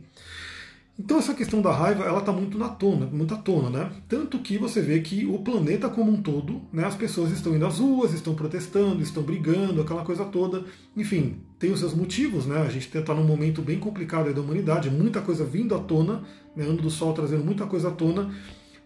Então 0.98 1.16
essa 1.16 1.32
questão 1.32 1.62
da 1.62 1.72
raiva, 1.72 2.04
ela 2.04 2.18
está 2.18 2.30
muito 2.30 2.58
na 2.58 2.68
tona, 2.68 3.06
muito 3.06 3.32
à 3.32 3.38
tona, 3.38 3.70
né? 3.70 3.90
Tanto 4.06 4.40
que 4.40 4.58
você 4.58 4.82
vê 4.82 5.00
que 5.00 5.24
o 5.24 5.38
planeta 5.38 5.88
como 5.88 6.12
um 6.12 6.20
todo, 6.20 6.60
né, 6.70 6.84
as 6.84 6.96
pessoas 6.96 7.30
estão 7.30 7.56
indo 7.56 7.64
às 7.64 7.78
ruas, 7.78 8.12
estão 8.12 8.34
protestando, 8.34 9.00
estão 9.00 9.22
brigando, 9.22 9.80
aquela 9.80 10.04
coisa 10.04 10.26
toda. 10.26 10.64
Enfim, 10.94 11.36
tem 11.58 11.72
os 11.72 11.80
seus 11.80 11.94
motivos, 11.94 12.44
né? 12.44 12.60
A 12.60 12.68
gente 12.68 12.94
está 12.94 13.14
num 13.14 13.24
momento 13.24 13.62
bem 13.62 13.78
complicado 13.78 14.34
da 14.34 14.40
humanidade, 14.42 14.90
muita 14.90 15.22
coisa 15.22 15.46
vindo 15.46 15.74
à 15.74 15.78
tona, 15.78 16.24
né? 16.54 16.62
Ano 16.62 16.82
do 16.82 16.90
Sol 16.90 17.14
trazendo 17.14 17.42
muita 17.42 17.64
coisa 17.64 17.88
à 17.88 17.90
tona. 17.90 18.30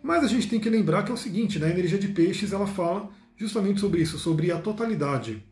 Mas 0.01 0.23
a 0.23 0.29
gente 0.29 0.49
tem 0.49 0.61
que 0.61 0.71
lembrar 0.71 1.03
que 1.03 1.11
é 1.11 1.15
o 1.15 1.19
seguinte, 1.19 1.59
né? 1.59 1.67
A 1.67 1.71
energia 1.71 1.99
de 1.99 2.07
peixes, 2.07 2.53
ela 2.53 2.69
fala 2.69 3.11
justamente 3.37 3.81
sobre 3.81 4.01
isso, 4.01 4.19
sobre 4.19 4.51
a 4.51 4.59
totalidade, 4.59 5.45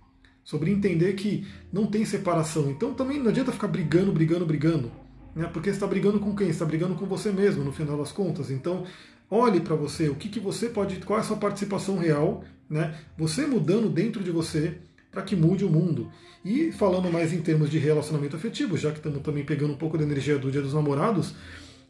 sobre 0.44 0.70
entender 0.70 1.14
que 1.14 1.46
não 1.72 1.86
tem 1.86 2.04
separação. 2.04 2.70
Então 2.70 2.94
também 2.94 3.18
não 3.18 3.28
adianta 3.28 3.52
ficar 3.52 3.68
brigando, 3.68 4.12
brigando, 4.12 4.46
brigando, 4.46 4.92
né? 5.34 5.48
porque 5.52 5.70
você 5.70 5.76
está 5.76 5.86
brigando 5.86 6.18
com 6.20 6.34
quem? 6.34 6.46
Você 6.46 6.52
está 6.52 6.64
brigando 6.64 6.94
com 6.94 7.06
você 7.06 7.30
mesmo, 7.30 7.64
no 7.64 7.72
final 7.72 7.96
das 7.96 8.12
contas. 8.12 8.50
Então 8.50 8.84
olhe 9.30 9.60
para 9.60 9.76
você, 9.76 10.08
o 10.08 10.14
que, 10.14 10.28
que 10.28 10.40
você 10.40 10.68
pode, 10.68 10.96
qual 11.04 11.18
é 11.18 11.22
a 11.22 11.24
sua 11.24 11.36
participação 11.36 11.96
real, 11.98 12.44
né? 12.68 12.94
você 13.16 13.46
mudando 13.46 13.88
dentro 13.88 14.22
de 14.22 14.30
você 14.30 14.78
para 15.10 15.22
que 15.22 15.36
mude 15.36 15.64
o 15.64 15.70
mundo. 15.70 16.10
E 16.44 16.72
falando 16.72 17.10
mais 17.12 17.32
em 17.32 17.40
termos 17.40 17.70
de 17.70 17.78
relacionamento 17.78 18.36
afetivo, 18.36 18.76
já 18.76 18.90
que 18.90 18.98
estamos 18.98 19.20
também 19.20 19.44
pegando 19.44 19.72
um 19.72 19.76
pouco 19.76 19.98
da 19.98 20.04
energia 20.04 20.38
do 20.38 20.50
Dia 20.50 20.62
dos 20.62 20.72
Namorados, 20.72 21.34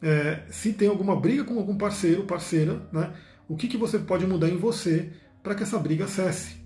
é, 0.03 0.41
se 0.51 0.72
tem 0.72 0.88
alguma 0.88 1.14
briga 1.14 1.45
com 1.45 1.59
algum 1.59 1.76
parceiro, 1.76 2.24
parceira, 2.24 2.82
né? 2.93 3.12
o 3.49 3.57
que, 3.57 3.68
que 3.68 3.76
você 3.76 3.99
pode 3.99 4.26
mudar 4.26 4.49
em 4.49 4.57
você 4.57 5.11
para 5.43 5.55
que 5.55 5.62
essa 5.62 5.78
briga 5.78 6.07
cesse, 6.07 6.57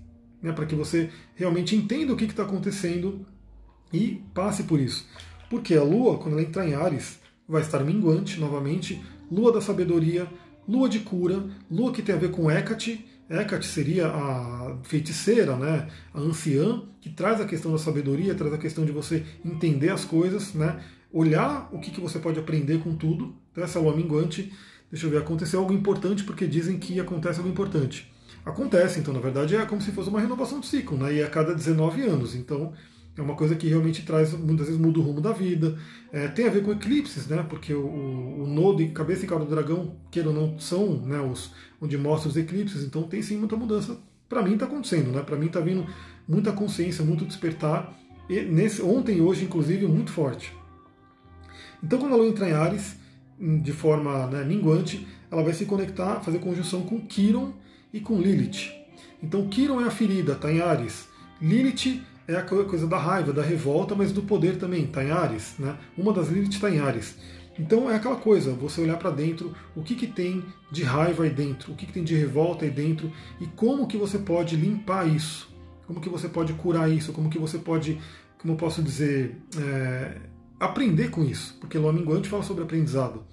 né, 0.41 0.51
para 0.51 0.65
que 0.65 0.75
você 0.75 1.09
realmente 1.35 1.75
entenda 1.75 2.13
o 2.13 2.15
que 2.15 2.25
está 2.25 2.43
acontecendo 2.43 3.25
e 3.91 4.21
passe 4.33 4.63
por 4.63 4.79
isso. 4.79 5.07
Porque 5.49 5.75
a 5.75 5.83
Lua, 5.83 6.17
quando 6.17 6.33
ela 6.33 6.41
entrar 6.41 6.67
em 6.67 6.73
Ares, 6.73 7.19
vai 7.47 7.61
estar 7.61 7.83
minguante 7.83 8.39
novamente, 8.39 9.01
Lua 9.31 9.51
da 9.51 9.61
sabedoria, 9.61 10.27
Lua 10.67 10.89
de 10.89 10.99
cura, 10.99 11.43
Lua 11.69 11.91
que 11.91 12.01
tem 12.01 12.15
a 12.15 12.17
ver 12.17 12.31
com 12.31 12.49
Hecate. 12.49 13.05
Hecate 13.29 13.65
seria 13.65 14.07
a 14.07 14.77
feiticeira, 14.83 15.55
né, 15.55 15.87
a 16.13 16.19
anciã, 16.19 16.83
que 17.01 17.09
traz 17.09 17.39
a 17.41 17.45
questão 17.45 17.71
da 17.71 17.77
sabedoria, 17.77 18.35
traz 18.35 18.53
a 18.53 18.57
questão 18.57 18.85
de 18.85 18.91
você 18.91 19.25
entender 19.43 19.89
as 19.89 20.05
coisas, 20.05 20.53
né, 20.53 20.79
olhar 21.11 21.69
o 21.71 21.79
que, 21.79 21.91
que 21.91 22.01
você 22.01 22.19
pode 22.19 22.39
aprender 22.39 22.79
com 22.83 22.95
tudo. 22.95 23.35
Então, 23.51 23.63
essa 23.63 23.79
lua 23.79 23.95
minguante, 23.95 24.51
deixa 24.91 25.07
eu 25.07 25.09
ver, 25.09 25.19
aconteceu 25.19 25.59
algo 25.59 25.73
importante, 25.73 26.23
porque 26.23 26.45
dizem 26.45 26.77
que 26.77 26.99
acontece 26.99 27.39
algo 27.39 27.49
importante 27.49 28.13
acontece. 28.45 28.99
Então, 28.99 29.13
na 29.13 29.19
verdade, 29.19 29.55
é 29.55 29.65
como 29.65 29.81
se 29.81 29.91
fosse 29.91 30.09
uma 30.09 30.21
renovação 30.21 30.59
de 30.59 30.67
ciclo, 30.67 30.97
né? 30.97 31.13
E 31.15 31.19
é 31.19 31.23
a 31.23 31.29
cada 31.29 31.53
19 31.53 32.03
anos. 32.03 32.35
Então, 32.35 32.71
é 33.17 33.21
uma 33.21 33.35
coisa 33.35 33.55
que 33.55 33.67
realmente 33.67 34.05
traz, 34.05 34.33
muitas 34.33 34.67
vezes 34.67 34.79
muda 34.79 34.99
o 34.99 35.01
rumo 35.01 35.19
da 35.19 35.31
vida. 35.31 35.77
É, 36.11 36.27
tem 36.27 36.47
a 36.47 36.51
ver 36.51 36.63
com 36.63 36.71
eclipses, 36.71 37.27
né? 37.27 37.43
Porque 37.49 37.73
o, 37.73 37.85
o, 37.85 38.43
o 38.43 38.47
nodo 38.47 38.81
e 38.81 38.89
cabeça 38.89 39.25
e 39.25 39.27
cauda 39.27 39.45
do 39.45 39.51
dragão, 39.51 39.95
queira 40.11 40.29
ou 40.29 40.35
não, 40.35 40.59
são 40.59 40.99
né, 40.99 41.19
os 41.19 41.51
onde 41.81 41.97
mostra 41.97 42.29
os 42.29 42.37
eclipses. 42.37 42.83
Então, 42.83 43.03
tem 43.03 43.21
sim 43.21 43.37
muita 43.37 43.55
mudança. 43.55 43.97
Para 44.29 44.41
mim, 44.41 44.53
está 44.53 44.65
acontecendo, 44.65 45.11
né? 45.11 45.21
Para 45.21 45.37
mim, 45.37 45.47
está 45.47 45.59
vindo 45.59 45.85
muita 46.27 46.51
consciência, 46.51 47.03
muito 47.03 47.25
despertar. 47.25 47.97
E 48.29 48.41
nesse, 48.41 48.81
ontem 48.81 49.17
e 49.17 49.21
hoje, 49.21 49.45
inclusive, 49.45 49.87
muito 49.87 50.11
forte. 50.11 50.53
Então, 51.83 51.99
quando 51.99 52.13
a 52.13 52.15
Lua 52.15 52.27
entra 52.27 52.49
em 52.49 52.53
Ares, 52.53 52.97
de 53.39 53.71
forma 53.71 54.27
né, 54.27 54.43
minguante, 54.43 55.07
ela 55.29 55.43
vai 55.43 55.53
se 55.53 55.65
conectar, 55.65 56.21
fazer 56.21 56.39
conjunção 56.39 56.81
com 56.83 56.99
Quiron 57.01 57.53
e 57.95 58.01
com 58.01 58.19
Lilith. 58.19 58.73
Então 59.23 59.47
Kiron 59.47 59.79
é 59.79 59.85
a 59.85 59.89
ferida, 59.89 60.33
está 60.33 60.51
em 60.51 60.59
Ares. 60.59 61.07
Lilith 61.41 62.01
é 62.27 62.35
a 62.35 62.41
coisa 62.41 62.85
da 62.85 62.97
raiva, 62.97 63.31
da 63.31 63.41
revolta, 63.41 63.95
mas 63.95 64.11
do 64.11 64.21
poder 64.21 64.57
também, 64.57 64.83
está 64.83 65.01
em 65.01 65.11
Ares. 65.11 65.55
Né? 65.57 65.77
Uma 65.97 66.11
das 66.11 66.27
Lilith 66.27 66.49
está 66.49 66.69
em 66.69 66.79
Ares. 66.79 67.17
Então 67.57 67.89
é 67.89 67.95
aquela 67.95 68.17
coisa, 68.17 68.51
você 68.51 68.81
olhar 68.81 68.97
para 68.97 69.11
dentro, 69.11 69.55
o 69.73 69.81
que, 69.81 69.95
que 69.95 70.07
tem 70.07 70.43
de 70.69 70.83
raiva 70.83 71.23
aí 71.23 71.29
dentro, 71.29 71.71
o 71.71 71.75
que, 71.75 71.85
que 71.85 71.93
tem 71.93 72.03
de 72.03 72.13
revolta 72.13 72.65
aí 72.65 72.71
dentro 72.71 73.09
e 73.39 73.45
como 73.45 73.87
que 73.87 73.95
você 73.95 74.17
pode 74.17 74.57
limpar 74.57 75.07
isso, 75.07 75.49
como 75.87 76.01
que 76.01 76.09
você 76.09 76.27
pode 76.27 76.51
curar 76.51 76.91
isso, 76.91 77.13
como 77.13 77.29
que 77.29 77.39
você 77.39 77.57
pode, 77.57 77.97
como 78.37 78.53
eu 78.53 78.57
posso 78.57 78.83
dizer, 78.83 79.37
é, 79.57 80.17
aprender 80.59 81.09
com 81.09 81.23
isso, 81.23 81.57
porque 81.61 81.77
Lua 81.77 81.93
Minguante 81.93 82.27
fala 82.27 82.43
sobre 82.43 82.65
aprendizado. 82.65 83.23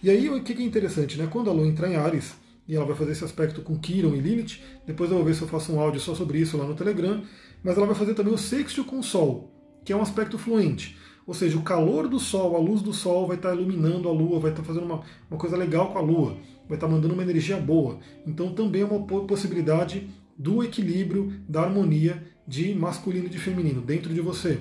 E 0.00 0.08
aí 0.08 0.28
o 0.28 0.40
que 0.40 0.52
é 0.52 0.64
interessante, 0.64 1.18
né? 1.18 1.26
Quando 1.28 1.50
a 1.50 1.52
Lua 1.52 1.66
entrar 1.66 1.90
em 1.90 1.96
Ares, 1.96 2.36
e 2.66 2.74
ela 2.74 2.84
vai 2.84 2.96
fazer 2.96 3.12
esse 3.12 3.24
aspecto 3.24 3.62
com 3.62 3.78
Kiron 3.78 4.14
e 4.14 4.20
Lilith, 4.20 4.60
depois 4.86 5.10
eu 5.10 5.16
vou 5.16 5.26
ver 5.26 5.34
se 5.34 5.42
eu 5.42 5.48
faço 5.48 5.72
um 5.72 5.80
áudio 5.80 6.00
só 6.00 6.14
sobre 6.14 6.38
isso 6.38 6.56
lá 6.56 6.64
no 6.64 6.74
Telegram, 6.74 7.22
mas 7.62 7.76
ela 7.76 7.86
vai 7.86 7.94
fazer 7.94 8.14
também 8.14 8.32
o 8.32 8.38
sexto 8.38 8.84
com 8.84 8.98
o 8.98 9.02
Sol, 9.02 9.50
que 9.84 9.92
é 9.92 9.96
um 9.96 10.02
aspecto 10.02 10.38
fluente. 10.38 10.96
Ou 11.26 11.32
seja, 11.32 11.56
o 11.56 11.62
calor 11.62 12.06
do 12.08 12.18
Sol, 12.18 12.54
a 12.54 12.58
luz 12.58 12.82
do 12.82 12.92
Sol 12.92 13.26
vai 13.26 13.36
estar 13.36 13.54
iluminando 13.54 14.08
a 14.08 14.12
Lua, 14.12 14.38
vai 14.38 14.50
estar 14.50 14.62
fazendo 14.62 14.84
uma, 14.84 15.02
uma 15.30 15.38
coisa 15.38 15.56
legal 15.56 15.90
com 15.90 15.98
a 15.98 16.02
Lua, 16.02 16.36
vai 16.68 16.76
estar 16.76 16.88
mandando 16.88 17.14
uma 17.14 17.22
energia 17.22 17.56
boa. 17.56 17.98
Então 18.26 18.52
também 18.52 18.82
é 18.82 18.84
uma 18.84 19.06
possibilidade 19.06 20.08
do 20.36 20.62
equilíbrio, 20.62 21.32
da 21.48 21.62
harmonia 21.62 22.22
de 22.46 22.74
masculino 22.74 23.26
e 23.26 23.30
de 23.30 23.38
feminino 23.38 23.80
dentro 23.80 24.12
de 24.12 24.20
você. 24.20 24.58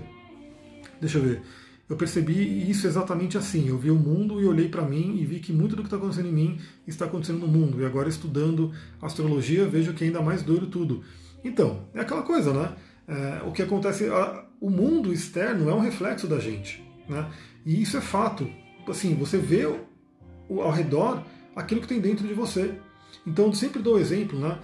Deixa 1.02 1.18
eu 1.18 1.24
ver. 1.24 1.42
Eu 1.90 1.98
percebi 1.98 2.70
isso 2.70 2.88
exatamente 2.88 3.38
assim. 3.38 3.68
Eu 3.68 3.78
vi 3.78 3.92
o 3.92 3.96
mundo 3.96 4.42
e 4.42 4.46
olhei 4.46 4.70
para 4.70 4.84
mim 4.84 5.18
e 5.20 5.26
vi 5.26 5.40
que 5.40 5.52
muito 5.52 5.76
do 5.76 5.82
que 5.82 5.88
está 5.88 5.98
acontecendo 5.98 6.30
em 6.30 6.34
mim 6.34 6.60
está 6.88 7.06
acontecendo 7.06 7.40
no 7.40 7.48
mundo. 7.48 7.82
E 7.82 7.86
agora, 7.86 8.08
estudando 8.08 8.72
astrologia, 9.02 9.68
vejo 9.68 9.94
que 9.94 10.04
é 10.04 10.08
ainda 10.08 10.22
mais 10.22 10.42
doido 10.42 10.68
tudo. 10.68 11.04
Então, 11.44 11.88
é 11.94 12.00
aquela 12.00 12.22
coisa, 12.22 12.54
né? 12.54 12.74
É, 13.06 13.42
o 13.46 13.52
que 13.52 13.62
acontece, 13.62 14.08
a, 14.08 14.46
o 14.62 14.70
mundo 14.70 15.12
externo 15.12 15.70
é 15.70 15.74
um 15.74 15.80
reflexo 15.80 16.26
da 16.26 16.40
gente, 16.40 16.82
né? 17.08 17.30
E 17.66 17.82
isso 17.82 17.98
é 17.98 18.02
fato. 18.02 18.50
Assim, 18.88 19.14
você 19.16 19.38
vê 19.38 19.66
o, 19.66 20.62
ao 20.62 20.72
redor 20.72 21.22
aquilo 21.54 21.82
que 21.82 21.88
tem 21.88 22.00
dentro 22.00 22.26
de 22.26 22.34
você. 22.34 22.76
Então, 23.28 23.54
sempre 23.54 23.82
dou 23.82 24.00
exemplo, 24.00 24.40
né? 24.40 24.58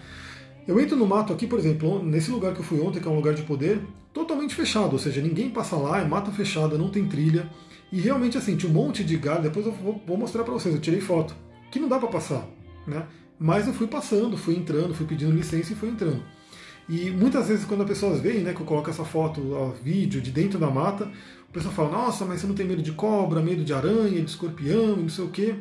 Eu 0.65 0.80
entro 0.80 0.95
no 0.95 1.05
mato 1.05 1.34
aqui, 1.34 1.47
por 1.47 1.59
exemplo, 1.59 2.03
nesse 2.03 2.32
lugar 2.32 2.53
que 2.53 2.59
eu 2.59 2.63
fui 2.63 2.80
ontem, 2.80 3.01
que 3.01 3.07
é 3.07 3.11
um 3.11 3.15
lugar 3.15 3.34
de 3.34 3.43
poder, 3.43 3.82
totalmente 4.14 4.55
fechado, 4.55 4.93
ou 4.93 4.99
seja, 4.99 5.22
ninguém 5.22 5.49
passa 5.49 5.76
lá, 5.76 5.99
é 5.99 6.05
mata 6.05 6.32
fechada, 6.32 6.78
não 6.78 6.89
tem 6.89 7.07
trilha. 7.07 7.49
E 7.91 7.99
realmente 7.99 8.38
assim, 8.38 8.55
tinha 8.55 8.70
um 8.70 8.74
monte 8.74 9.03
de 9.03 9.18
galho, 9.18 9.43
depois 9.43 9.66
eu 9.66 9.72
vou 9.72 10.18
mostrar 10.18 10.43
para 10.43 10.53
vocês, 10.53 10.74
eu 10.74 10.82
tirei 10.82 11.01
foto, 11.01 11.36
que 11.72 11.80
não 11.80 11.88
dá 11.88 11.97
para 11.97 12.10
passar, 12.10 12.47
né? 12.86 13.07
Mas 13.39 13.68
eu 13.68 13.74
fui 13.74 13.88
passando, 13.88 14.38
fui 14.38 14.55
entrando, 14.55 14.93
fui 14.93 15.05
pedindo 15.05 15.32
licença 15.32 15.72
e 15.72 15.76
fui 15.76 15.89
entrando. 15.89 16.22
E 16.89 17.12
muitas 17.12 17.47
vezes 17.47 17.66
quando 17.66 17.82
as 17.82 17.88
pessoas 17.88 18.20
veem, 18.20 18.41
né, 18.41 18.53
que 18.53 18.62
eu 18.62 18.66
coloco 18.66 18.89
essa 18.89 19.05
foto, 19.05 19.53
ó, 19.53 19.70
vídeo 19.84 20.20
de 20.20 20.32
dentro 20.32 20.60
da 20.60 20.70
mata, 20.70 21.10
o 21.47 21.51
pessoal 21.53 21.74
fala, 21.74 21.91
nossa, 21.91 22.26
mas 22.26 22.41
você 22.41 22.47
não 22.47 22.55
tem 22.55 22.66
medo 22.66 22.82
de 22.82 22.91
cobra, 22.91 23.41
medo 23.41 23.64
de 23.64 23.74
aranha, 23.74 24.22
de 24.22 24.30
escorpião, 24.30 24.97
não 24.97 25.10
sei 25.10 25.24
o 25.24 25.30
quê. 25.30 25.55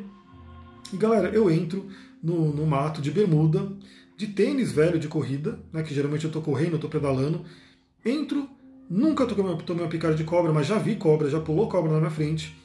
E 0.91 0.97
galera, 0.97 1.29
eu 1.29 1.49
entro 1.49 1.87
no, 2.21 2.51
no 2.51 2.65
mato 2.65 3.01
de 3.01 3.11
bermuda, 3.11 3.71
de 4.17 4.27
tênis 4.27 4.71
velho 4.71 4.99
de 4.99 5.07
corrida, 5.07 5.59
né, 5.71 5.83
que 5.83 5.93
geralmente 5.93 6.25
eu 6.25 6.29
estou 6.29 6.41
correndo, 6.41 6.71
eu 6.71 6.75
estou 6.75 6.89
pedalando, 6.89 7.45
entro, 8.05 8.49
nunca 8.89 9.25
tomei, 9.25 9.45
uma 9.51 9.87
picada 9.87 10.15
de 10.15 10.23
cobra, 10.23 10.51
mas 10.51 10.67
já 10.67 10.77
vi 10.77 10.95
cobra, 10.95 11.29
já 11.29 11.39
pulou 11.39 11.67
cobra 11.67 11.91
na 11.91 11.99
minha 11.99 12.09
frente. 12.09 12.55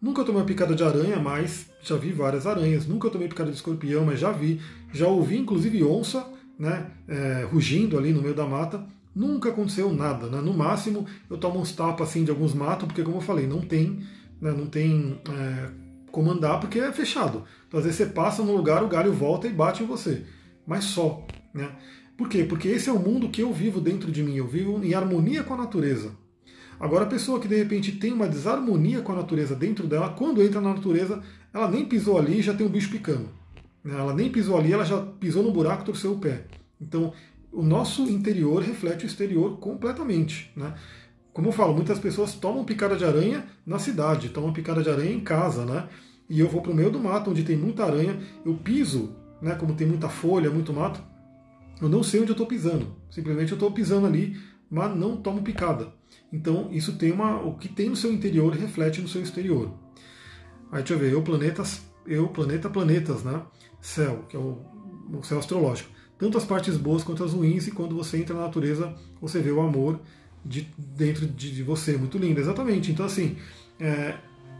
Nunca 0.00 0.24
tomei 0.24 0.40
uma 0.40 0.46
picada 0.46 0.74
de 0.74 0.84
aranha, 0.84 1.18
mas 1.18 1.70
já 1.82 1.96
vi 1.96 2.12
várias 2.12 2.46
aranhas. 2.46 2.86
Nunca 2.86 3.08
tomei 3.08 3.28
picada 3.28 3.50
de 3.50 3.56
escorpião, 3.56 4.04
mas 4.04 4.20
já 4.20 4.30
vi. 4.30 4.60
Já 4.92 5.08
ouvi 5.08 5.38
inclusive 5.38 5.82
onça 5.82 6.26
né, 6.58 6.90
é, 7.08 7.46
rugindo 7.50 7.98
ali 7.98 8.12
no 8.12 8.22
meio 8.22 8.34
da 8.34 8.46
mata. 8.46 8.84
Nunca 9.14 9.48
aconteceu 9.48 9.92
nada. 9.92 10.26
Né? 10.26 10.40
No 10.40 10.52
máximo 10.52 11.06
eu 11.30 11.38
tomo 11.38 11.58
uns 11.58 11.72
tapas 11.72 12.10
assim, 12.10 12.24
de 12.24 12.30
alguns 12.30 12.52
matos, 12.52 12.86
porque 12.86 13.02
como 13.02 13.16
eu 13.16 13.22
falei, 13.22 13.46
não 13.46 13.62
tem, 13.62 14.00
né, 14.40 14.52
não 14.52 14.66
tem 14.66 15.18
é, 15.30 15.70
como 16.12 16.30
andar 16.30 16.60
porque 16.60 16.78
é 16.78 16.92
fechado. 16.92 17.44
Então 17.66 17.78
às 17.78 17.86
vezes 17.86 17.98
você 17.98 18.06
passa 18.06 18.42
no 18.42 18.54
lugar, 18.54 18.84
o 18.84 18.88
galho 18.88 19.12
volta 19.12 19.46
e 19.46 19.52
bate 19.52 19.82
em 19.82 19.86
você 19.86 20.24
mas 20.66 20.84
só. 20.84 21.24
Né? 21.54 21.70
Por 22.16 22.28
quê? 22.28 22.44
Porque 22.44 22.68
esse 22.68 22.88
é 22.88 22.92
o 22.92 22.98
mundo 22.98 23.28
que 23.28 23.42
eu 23.42 23.52
vivo 23.52 23.80
dentro 23.80 24.10
de 24.10 24.22
mim, 24.22 24.36
eu 24.36 24.46
vivo 24.46 24.82
em 24.82 24.94
harmonia 24.94 25.42
com 25.42 25.54
a 25.54 25.58
natureza. 25.58 26.12
Agora, 26.80 27.04
a 27.04 27.08
pessoa 27.08 27.40
que 27.40 27.48
de 27.48 27.56
repente 27.56 27.92
tem 27.92 28.12
uma 28.12 28.28
desarmonia 28.28 29.00
com 29.00 29.12
a 29.12 29.16
natureza 29.16 29.54
dentro 29.54 29.86
dela, 29.86 30.10
quando 30.10 30.42
entra 30.42 30.60
na 30.60 30.74
natureza, 30.74 31.22
ela 31.52 31.70
nem 31.70 31.84
pisou 31.84 32.18
ali 32.18 32.38
e 32.38 32.42
já 32.42 32.54
tem 32.54 32.66
um 32.66 32.70
bicho 32.70 32.90
picando. 32.90 33.28
Né? 33.82 33.94
Ela 33.98 34.14
nem 34.14 34.30
pisou 34.30 34.58
ali, 34.58 34.72
ela 34.72 34.84
já 34.84 35.00
pisou 35.00 35.42
no 35.42 35.52
buraco 35.52 35.82
e 35.82 35.86
torceu 35.86 36.12
o 36.12 36.18
pé. 36.18 36.44
Então, 36.80 37.12
o 37.52 37.62
nosso 37.62 38.02
interior 38.10 38.62
reflete 38.62 39.04
o 39.04 39.06
exterior 39.06 39.58
completamente. 39.58 40.50
Né? 40.54 40.74
Como 41.32 41.48
eu 41.48 41.52
falo, 41.52 41.74
muitas 41.74 41.98
pessoas 41.98 42.34
tomam 42.34 42.64
picada 42.64 42.96
de 42.96 43.04
aranha 43.04 43.44
na 43.64 43.78
cidade, 43.78 44.30
tomam 44.30 44.52
picada 44.52 44.82
de 44.82 44.88
aranha 44.88 45.12
em 45.12 45.20
casa, 45.20 45.64
né? 45.66 45.86
E 46.28 46.40
eu 46.40 46.48
vou 46.48 46.62
para 46.62 46.72
o 46.72 46.74
meio 46.74 46.90
do 46.90 46.98
mato, 46.98 47.30
onde 47.30 47.44
tem 47.44 47.56
muita 47.56 47.84
aranha, 47.84 48.18
eu 48.44 48.54
piso 48.54 49.14
né, 49.40 49.54
como 49.54 49.74
tem 49.74 49.86
muita 49.86 50.08
folha, 50.08 50.50
muito 50.50 50.72
mato, 50.72 51.00
eu 51.80 51.88
não 51.88 52.02
sei 52.02 52.20
onde 52.20 52.30
eu 52.30 52.34
estou 52.34 52.46
pisando. 52.46 52.94
Simplesmente 53.10 53.52
eu 53.52 53.56
estou 53.56 53.70
pisando 53.70 54.06
ali, 54.06 54.36
mas 54.70 54.96
não 54.96 55.16
tomo 55.16 55.42
picada. 55.42 55.92
Então 56.32 56.68
isso 56.70 56.96
tem 56.96 57.12
uma, 57.12 57.40
o 57.40 57.54
que 57.54 57.68
tem 57.68 57.88
no 57.88 57.96
seu 57.96 58.12
interior 58.12 58.52
reflete 58.52 59.00
no 59.00 59.08
seu 59.08 59.22
exterior. 59.22 59.72
Aí 60.70 60.78
deixa 60.78 60.94
eu 60.94 60.98
ver, 60.98 61.12
eu 61.12 61.22
planetas, 61.22 61.82
eu 62.06 62.28
planeta 62.28 62.68
planetas, 62.68 63.22
né? 63.22 63.42
Céu, 63.80 64.24
que 64.28 64.36
é 64.36 64.38
o, 64.38 64.60
o 65.12 65.22
céu 65.22 65.38
astrológico. 65.38 65.90
Tanto 66.18 66.38
as 66.38 66.44
partes 66.44 66.76
boas 66.76 67.04
quanto 67.04 67.22
as 67.22 67.32
ruins, 67.32 67.66
e 67.66 67.70
quando 67.70 67.94
você 67.94 68.16
entra 68.16 68.34
na 68.34 68.42
natureza, 68.42 68.94
você 69.20 69.40
vê 69.40 69.50
o 69.50 69.60
amor 69.60 70.00
de, 70.44 70.68
dentro 70.78 71.26
de, 71.26 71.54
de 71.54 71.62
você. 71.62 71.96
Muito 71.96 72.18
lindo, 72.18 72.40
exatamente. 72.40 72.90
Então 72.90 73.04
assim, 73.04 73.36
é, 73.78 74.16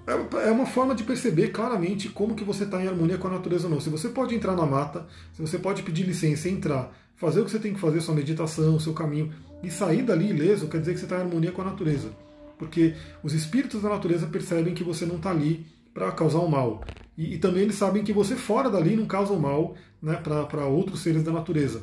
é, 0.06 0.48
é 0.48 0.50
uma 0.52 0.66
forma 0.66 0.94
de 0.94 1.02
perceber 1.02 1.48
claramente 1.48 2.08
como 2.08 2.34
que 2.34 2.44
você 2.44 2.64
está 2.64 2.82
em 2.82 2.86
harmonia 2.86 3.18
com 3.18 3.28
a 3.28 3.32
natureza 3.32 3.66
ou 3.66 3.70
não. 3.70 3.80
Se 3.80 3.90
você 3.90 4.08
pode 4.08 4.34
entrar 4.34 4.54
na 4.54 4.64
mata, 4.64 5.06
se 5.32 5.40
você 5.42 5.58
pode 5.58 5.82
pedir 5.82 6.04
licença 6.04 6.48
e 6.48 6.52
entrar, 6.52 6.92
fazer 7.16 7.40
o 7.40 7.44
que 7.44 7.50
você 7.50 7.58
tem 7.58 7.74
que 7.74 7.80
fazer, 7.80 8.00
sua 8.00 8.14
meditação, 8.14 8.78
seu 8.78 8.92
caminho, 8.92 9.32
e 9.62 9.70
sair 9.70 10.02
dali 10.02 10.30
ileso, 10.30 10.68
quer 10.68 10.78
dizer 10.78 10.92
que 10.92 11.00
você 11.00 11.06
está 11.06 11.16
em 11.16 11.22
harmonia 11.22 11.50
com 11.50 11.62
a 11.62 11.64
natureza. 11.64 12.10
Porque 12.58 12.94
os 13.22 13.32
espíritos 13.32 13.82
da 13.82 13.88
natureza 13.88 14.26
percebem 14.26 14.74
que 14.74 14.84
você 14.84 15.04
não 15.04 15.16
está 15.16 15.30
ali 15.30 15.66
para 15.92 16.12
causar 16.12 16.38
o 16.38 16.48
mal. 16.48 16.84
E, 17.16 17.34
e, 17.34 17.38
também 17.38 17.62
eles 17.62 17.76
sabem 17.76 18.04
que 18.04 18.12
você 18.12 18.36
fora 18.36 18.70
dali 18.70 18.94
não 18.94 19.06
causa 19.06 19.32
o 19.32 19.40
mal 19.40 19.74
né, 20.00 20.14
para 20.14 20.66
outros 20.66 21.00
seres 21.00 21.22
da 21.22 21.32
natureza. 21.32 21.82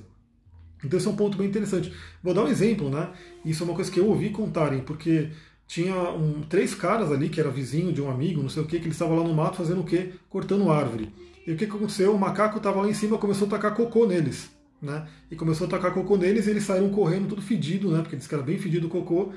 Então 0.84 0.98
esse 0.98 1.08
é 1.08 1.12
um 1.12 1.16
ponto 1.16 1.38
bem 1.38 1.48
interessante. 1.48 1.92
Vou 2.22 2.34
dar 2.34 2.44
um 2.44 2.48
exemplo, 2.48 2.90
né? 2.90 3.10
Isso 3.44 3.64
é 3.64 3.66
uma 3.66 3.76
coisa 3.76 3.90
que 3.90 4.00
eu 4.00 4.08
ouvi 4.08 4.30
contarem, 4.30 4.82
porque 4.82 5.32
tinha 5.68 5.96
um, 5.96 6.42
três 6.42 6.76
caras 6.76 7.12
ali, 7.12 7.30
que 7.30 7.40
era 7.40 7.50
vizinho 7.50 7.92
de 7.92 8.02
um 8.02 8.10
amigo, 8.10 8.42
não 8.42 8.50
sei 8.50 8.64
o 8.64 8.66
que, 8.66 8.78
que 8.80 8.86
eles 8.86 8.96
estavam 8.96 9.18
lá 9.18 9.24
no 9.24 9.34
mato 9.34 9.58
fazendo 9.58 9.82
o 9.82 9.86
quê? 9.86 10.14
Cortando 10.30 10.72
árvore. 10.72 11.12
E 11.46 11.52
o 11.52 11.58
que, 11.58 11.66
aconteceu? 11.66 12.14
O 12.14 12.20
macaco 12.20 12.58
estava 12.58 12.82
lá 12.82 12.90
em 12.90 12.94
cima 12.94 13.18
começou 13.18 13.48
a 13.48 13.52
tacar 13.52 13.76
cocô 13.76 14.06
neles. 14.06 14.50
Né? 14.82 15.08
E 15.32 15.36
começou 15.36 15.68
a 15.68 15.70
tacar 15.70 15.94
cocô 15.94 16.18
neles 16.18 16.46
e 16.46 16.50
eles 16.50 16.64
saíram 16.64 16.90
correndo 16.90 17.30
tudo 17.30 17.42
fedido, 17.42 17.90
né? 17.90 18.02
Porque 18.02 18.16
eles 18.16 18.28
que 18.28 18.34
era 18.34 18.44
bem 18.44 18.58
fedido 18.58 18.88
o 18.88 18.90
cocô. 18.90 19.32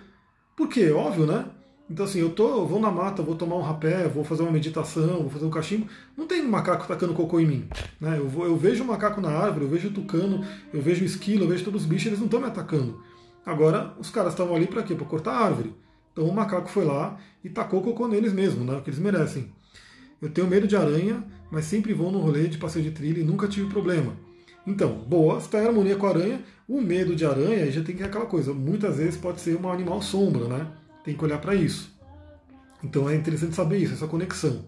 Por 0.57 0.69
quê? 0.69 0.91
Óbvio, 0.91 1.27
né? 1.27 1.47
Então 1.89 2.05
assim, 2.05 2.19
eu 2.19 2.31
tô, 2.31 2.49
eu 2.49 2.67
vou 2.67 2.81
na 2.81 2.91
mata, 2.91 3.23
vou 3.23 3.37
tomar 3.37 3.55
um 3.57 3.63
rapé, 3.63 4.09
vou 4.09 4.25
fazer 4.25 4.43
uma 4.43 4.51
meditação, 4.51 5.21
vou 5.21 5.31
fazer 5.31 5.45
um 5.47 5.51
cachimbo. 5.51 5.87
Não 6.17 6.27
tem 6.27 6.43
macaco 6.43 6.87
tacando 6.87 7.15
cocô 7.15 7.39
em 7.39 7.47
mim. 7.47 7.69
Né? 8.01 8.19
Eu, 8.19 8.29
vou, 8.29 8.45
eu 8.45 8.57
vejo 8.57 8.83
o 8.83 8.87
macaco 8.87 9.21
na 9.21 9.31
árvore, 9.31 9.65
eu 9.65 9.71
vejo 9.71 9.89
o 9.89 9.93
tucano, 9.93 10.45
eu 10.73 10.83
vejo 10.83 11.03
o 11.03 11.07
esquilo, 11.07 11.45
eu 11.45 11.49
vejo 11.49 11.65
todos 11.65 11.83
os 11.83 11.89
bichos, 11.89 12.07
eles 12.07 12.19
não 12.19 12.27
estão 12.27 12.41
me 12.41 12.47
atacando. 12.47 13.01
Agora, 13.45 13.95
os 14.01 14.11
caras 14.11 14.33
estavam 14.33 14.57
ali 14.57 14.67
para 14.67 14.83
quê? 14.83 14.97
Para 14.97 15.07
cortar 15.07 15.33
árvore. 15.33 15.73
Então 16.17 16.27
o 16.27 16.35
macaco 16.35 16.71
foi 16.71 16.87
lá 16.87 17.19
e 17.45 17.51
tacou 17.51 17.83
cocô 17.83 18.09
neles 18.09 18.33
mesmo, 18.33 18.65
né? 18.65 18.79
O 18.79 18.81
que 18.81 18.89
eles 18.89 18.99
merecem. 18.99 19.53
Eu 20.21 20.31
tenho 20.31 20.47
medo 20.47 20.67
de 20.67 20.75
aranha, 20.75 21.23
mas 21.51 21.67
sempre 21.67 21.93
vou 21.93 22.11
no 22.11 22.21
rolê 22.21 22.49
de 22.49 22.57
passeio 22.57 22.87
de 22.87 22.91
trilha 22.91 23.21
e 23.21 23.23
nunca 23.23 23.47
tive 23.47 23.69
problema. 23.69 24.17
Então, 24.67 24.95
boa, 25.07 25.37
está 25.37 25.63
em 25.63 25.67
harmonia 25.67 25.95
com 25.95 26.07
a 26.07 26.09
aranha, 26.09 26.43
o 26.67 26.81
medo 26.81 27.15
de 27.15 27.27
aranha 27.27 27.71
já 27.71 27.83
tem 27.83 27.95
que 27.95 28.01
ser 28.01 28.09
aquela 28.09 28.25
coisa. 28.25 28.55
Muitas 28.55 28.97
vezes 28.97 29.19
pode 29.19 29.43
ser 29.43 29.61
um 29.61 29.71
animal 29.71 30.01
sombra, 30.01 30.49
né? 30.49 30.67
Tem 31.05 31.15
que 31.15 31.23
olhar 31.23 31.39
para 31.39 31.55
isso. 31.55 31.95
Então 32.83 33.11
é 33.11 33.15
interessante 33.15 33.55
saber 33.55 33.77
isso, 33.77 33.93
essa 33.93 34.07
conexão. 34.07 34.65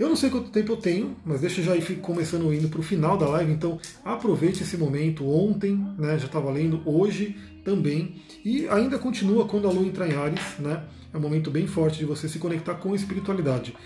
Eu 0.00 0.08
não 0.08 0.16
sei 0.16 0.30
quanto 0.30 0.48
tempo 0.48 0.72
eu 0.72 0.78
tenho, 0.78 1.14
mas 1.26 1.42
deixa 1.42 1.60
eu 1.60 1.64
já 1.66 1.76
ir 1.76 1.96
começando 1.96 2.50
indo 2.54 2.70
para 2.70 2.80
o 2.80 2.82
final 2.82 3.18
da 3.18 3.28
live, 3.28 3.52
então 3.52 3.78
aproveite 4.02 4.62
esse 4.62 4.78
momento. 4.78 5.28
Ontem, 5.28 5.76
né, 5.98 6.18
já 6.18 6.24
estava 6.24 6.50
lendo, 6.50 6.80
hoje 6.86 7.36
também, 7.62 8.14
e 8.42 8.66
ainda 8.68 8.98
continua 8.98 9.46
quando 9.46 9.68
a 9.68 9.70
Lua 9.70 9.84
entrar 9.84 10.08
em 10.08 10.14
Ares, 10.16 10.58
né? 10.58 10.84
É 11.12 11.18
um 11.18 11.20
momento 11.20 11.50
bem 11.50 11.66
forte 11.66 11.98
de 11.98 12.06
você 12.06 12.30
se 12.30 12.38
conectar 12.38 12.76
com 12.76 12.94
a 12.94 12.96
espiritualidade. 12.96 13.76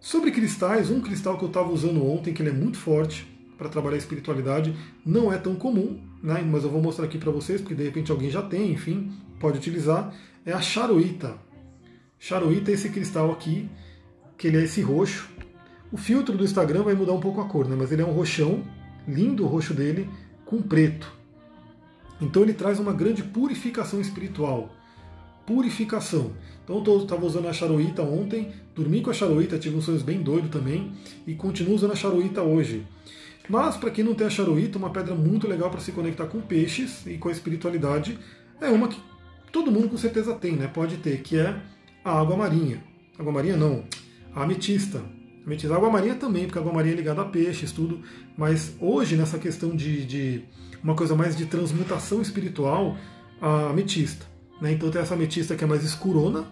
Sobre 0.00 0.30
cristais, 0.30 0.88
um 0.88 1.02
cristal 1.02 1.36
que 1.36 1.44
eu 1.44 1.48
estava 1.48 1.70
usando 1.70 2.02
ontem, 2.02 2.32
que 2.32 2.40
ele 2.40 2.48
é 2.48 2.54
muito 2.54 2.78
forte 2.78 3.26
para 3.58 3.68
trabalhar 3.68 3.96
a 3.96 3.98
espiritualidade, 3.98 4.74
não 5.04 5.30
é 5.30 5.36
tão 5.36 5.54
comum, 5.54 6.00
né? 6.22 6.42
mas 6.50 6.64
eu 6.64 6.70
vou 6.70 6.80
mostrar 6.80 7.04
aqui 7.04 7.18
para 7.18 7.30
vocês, 7.30 7.60
porque 7.60 7.74
de 7.74 7.84
repente 7.84 8.10
alguém 8.10 8.30
já 8.30 8.40
tem, 8.40 8.72
enfim, 8.72 9.12
pode 9.38 9.58
utilizar, 9.58 10.14
é 10.46 10.52
a 10.54 10.62
charoita. 10.62 11.36
Charoita 12.18 12.70
é 12.70 12.74
esse 12.74 12.88
cristal 12.88 13.30
aqui, 13.30 13.68
que 14.38 14.46
ele 14.46 14.56
é 14.56 14.64
esse 14.64 14.80
roxo, 14.80 15.28
o 15.90 15.96
filtro 15.96 16.36
do 16.36 16.44
Instagram 16.44 16.82
vai 16.82 16.94
mudar 16.94 17.12
um 17.12 17.20
pouco 17.20 17.40
a 17.40 17.44
cor, 17.46 17.68
né? 17.68 17.76
mas 17.78 17.90
ele 17.90 18.02
é 18.02 18.04
um 18.04 18.12
roxão, 18.12 18.62
lindo 19.06 19.44
o 19.44 19.46
roxo 19.46 19.72
dele, 19.72 20.08
com 20.44 20.60
preto. 20.60 21.12
Então 22.20 22.42
ele 22.42 22.52
traz 22.52 22.78
uma 22.78 22.92
grande 22.92 23.22
purificação 23.22 24.00
espiritual. 24.00 24.74
purificação. 25.46 26.32
Então 26.62 26.82
eu 26.84 26.98
estava 26.98 27.24
usando 27.24 27.48
a 27.48 27.52
charoíta 27.54 28.02
ontem, 28.02 28.52
dormi 28.74 29.00
com 29.00 29.08
a 29.08 29.14
charoíta, 29.14 29.58
tive 29.58 29.76
uns 29.76 29.84
sonhos 29.84 30.02
bem 30.02 30.22
doido 30.22 30.50
também, 30.50 30.92
e 31.26 31.34
continuo 31.34 31.74
usando 31.74 31.92
a 31.92 31.96
charoíta 31.96 32.42
hoje. 32.42 32.86
Mas 33.48 33.76
para 33.78 33.90
quem 33.90 34.04
não 34.04 34.14
tem 34.14 34.26
a 34.26 34.30
charoíta, 34.30 34.76
uma 34.76 34.90
pedra 34.90 35.14
muito 35.14 35.48
legal 35.48 35.70
para 35.70 35.80
se 35.80 35.90
conectar 35.92 36.26
com 36.26 36.38
peixes 36.40 37.06
e 37.06 37.16
com 37.16 37.30
a 37.30 37.32
espiritualidade, 37.32 38.18
é 38.60 38.68
uma 38.68 38.88
que 38.88 39.00
todo 39.50 39.72
mundo 39.72 39.88
com 39.88 39.96
certeza 39.96 40.34
tem, 40.34 40.52
né? 40.52 40.66
Pode 40.66 40.98
ter, 40.98 41.22
que 41.22 41.38
é 41.38 41.58
a 42.04 42.20
água 42.20 42.36
marinha. 42.36 42.84
Água 43.18 43.32
marinha 43.32 43.56
não, 43.56 43.84
a 44.34 44.42
ametista. 44.42 45.02
Ametista. 45.44 45.72
A 45.74 45.76
água 45.76 45.90
marinha 45.90 46.14
também, 46.14 46.44
porque 46.44 46.58
a 46.58 46.60
água 46.60 46.72
marinha 46.72 46.94
é 46.94 46.96
ligada 46.96 47.22
a 47.22 47.24
peixes, 47.24 47.72
tudo. 47.72 48.00
Mas 48.36 48.74
hoje, 48.80 49.16
nessa 49.16 49.38
questão 49.38 49.74
de, 49.74 50.04
de 50.04 50.44
uma 50.82 50.94
coisa 50.94 51.14
mais 51.14 51.36
de 51.36 51.46
transmutação 51.46 52.20
espiritual, 52.20 52.96
a 53.40 53.70
ametista. 53.70 54.26
Né? 54.60 54.72
Então 54.72 54.90
tem 54.90 55.00
essa 55.00 55.14
ametista 55.14 55.56
que 55.56 55.64
é 55.64 55.66
mais 55.66 55.84
escurona 55.84 56.46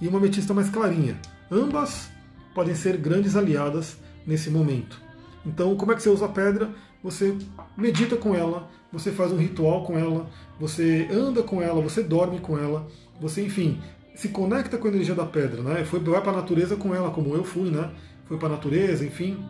e 0.00 0.08
uma 0.08 0.18
ametista 0.18 0.54
mais 0.54 0.70
clarinha. 0.70 1.18
Ambas 1.50 2.10
podem 2.54 2.74
ser 2.74 2.96
grandes 2.96 3.36
aliadas 3.36 3.98
nesse 4.26 4.50
momento. 4.50 5.00
Então, 5.46 5.74
como 5.76 5.92
é 5.92 5.94
que 5.94 6.02
você 6.02 6.10
usa 6.10 6.26
a 6.26 6.28
pedra? 6.28 6.70
Você 7.02 7.36
medita 7.76 8.16
com 8.16 8.34
ela, 8.34 8.68
você 8.92 9.12
faz 9.12 9.32
um 9.32 9.36
ritual 9.36 9.84
com 9.84 9.96
ela, 9.96 10.28
você 10.58 11.08
anda 11.10 11.42
com 11.42 11.62
ela, 11.62 11.80
você 11.80 12.02
dorme 12.02 12.40
com 12.40 12.58
ela, 12.58 12.88
você, 13.20 13.44
enfim, 13.44 13.80
se 14.14 14.28
conecta 14.28 14.76
com 14.76 14.88
a 14.88 14.90
energia 14.90 15.14
da 15.14 15.24
pedra, 15.24 15.62
né? 15.62 15.84
Foi, 15.84 16.00
vai 16.00 16.20
para 16.20 16.32
a 16.32 16.36
natureza 16.36 16.74
com 16.74 16.92
ela, 16.94 17.10
como 17.10 17.34
eu 17.34 17.44
fui, 17.44 17.70
né? 17.70 17.90
Foi 18.28 18.36
para 18.36 18.48
a 18.48 18.52
natureza, 18.52 19.04
enfim. 19.04 19.42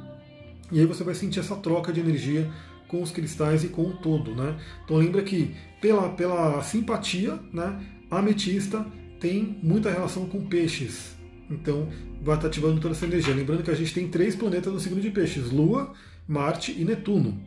E 0.71 0.81
aí 0.81 0.87
você 0.87 1.03
vai 1.03 1.15
sentir 1.15 1.41
essa 1.41 1.57
troca 1.57 1.93
de 1.93 2.01
energia 2.01 2.51
com 2.87 3.03
os 3.03 3.11
cristais 3.11 3.65
e 3.65 3.69
com 3.69 3.83
o 3.83 3.97
todo, 3.97 4.35
né? 4.35 4.57
Então 4.85 4.97
lembra 4.97 5.23
que 5.23 5.55
pela, 5.81 6.09
pela 6.11 6.63
simpatia, 6.63 7.39
né? 7.53 7.79
A 8.11 8.19
ametista 8.19 8.87
tem 9.21 9.59
muita 9.63 9.91
relação 9.91 10.27
com 10.27 10.47
peixes. 10.47 11.17
Então 11.51 11.89
vai 12.23 12.37
estar 12.37 12.49
ativando 12.49 12.81
toda 12.81 12.95
essa 12.95 13.07
energia. 13.07 13.35
Lembrando 13.35 13.63
que 13.63 13.71
a 13.71 13.75
gente 13.75 13.93
tem 13.93 14.09
três 14.09 14.35
planetas 14.35 14.73
no 14.73 14.81
signo 14.81 15.01
de 15.01 15.11
peixes: 15.11 15.51
Lua, 15.51 15.93
Marte 16.27 16.73
e 16.73 16.85
Netuno. 16.85 17.39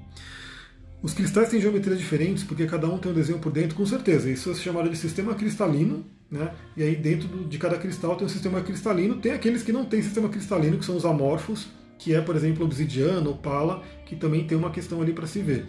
Os 1.02 1.14
cristais 1.14 1.50
têm 1.50 1.60
geometrias 1.60 1.98
diferentes 1.98 2.44
porque 2.44 2.68
cada 2.68 2.88
um 2.88 2.98
tem 3.00 3.12
um 3.12 3.16
desenho 3.16 3.40
por 3.40 3.52
dentro, 3.52 3.76
com 3.76 3.86
certeza. 3.86 4.30
Isso 4.30 4.52
é 4.52 4.54
chamado 4.54 4.90
de 4.90 4.98
sistema 4.98 5.34
cristalino, 5.34 6.06
né? 6.32 6.54
E 6.78 6.82
aí 6.82 6.96
dentro 6.96 7.28
de 7.46 7.58
cada 7.58 7.78
cristal 7.78 8.16
tem 8.16 8.26
um 8.26 8.30
sistema 8.30 8.62
cristalino. 8.62 9.18
Tem 9.18 9.34
aqueles 9.34 9.62
que 9.62 9.74
não 9.74 9.84
têm 9.84 10.02
sistema 10.02 10.30
cristalino, 10.30 10.78
que 10.78 10.86
são 10.86 10.96
os 10.96 11.06
amorfos, 11.06 11.68
que 12.00 12.16
é, 12.16 12.22
por 12.22 12.36
exemplo, 12.36 12.66
obsidiana 12.66 13.28
ou 13.28 13.36
pala, 13.36 13.84
que 14.06 14.16
também 14.16 14.48
tem 14.48 14.58
uma 14.58 14.72
questão 14.72 15.02
ali 15.02 15.12
para 15.12 15.28
se 15.28 15.42
ver. 15.42 15.66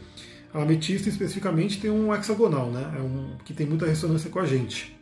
A 0.55 0.63
ametista 0.63 1.09
especificamente 1.09 1.81
tem 1.81 1.91
um 1.91 2.15
hexagonal, 2.15 2.71
né? 2.71 2.95
É 2.97 3.01
um, 3.01 3.37
que 3.45 3.53
tem 3.53 3.67
muita 3.67 3.87
ressonância 3.87 4.31
com 4.31 4.39
a 4.39 4.47
gente. 4.47 4.97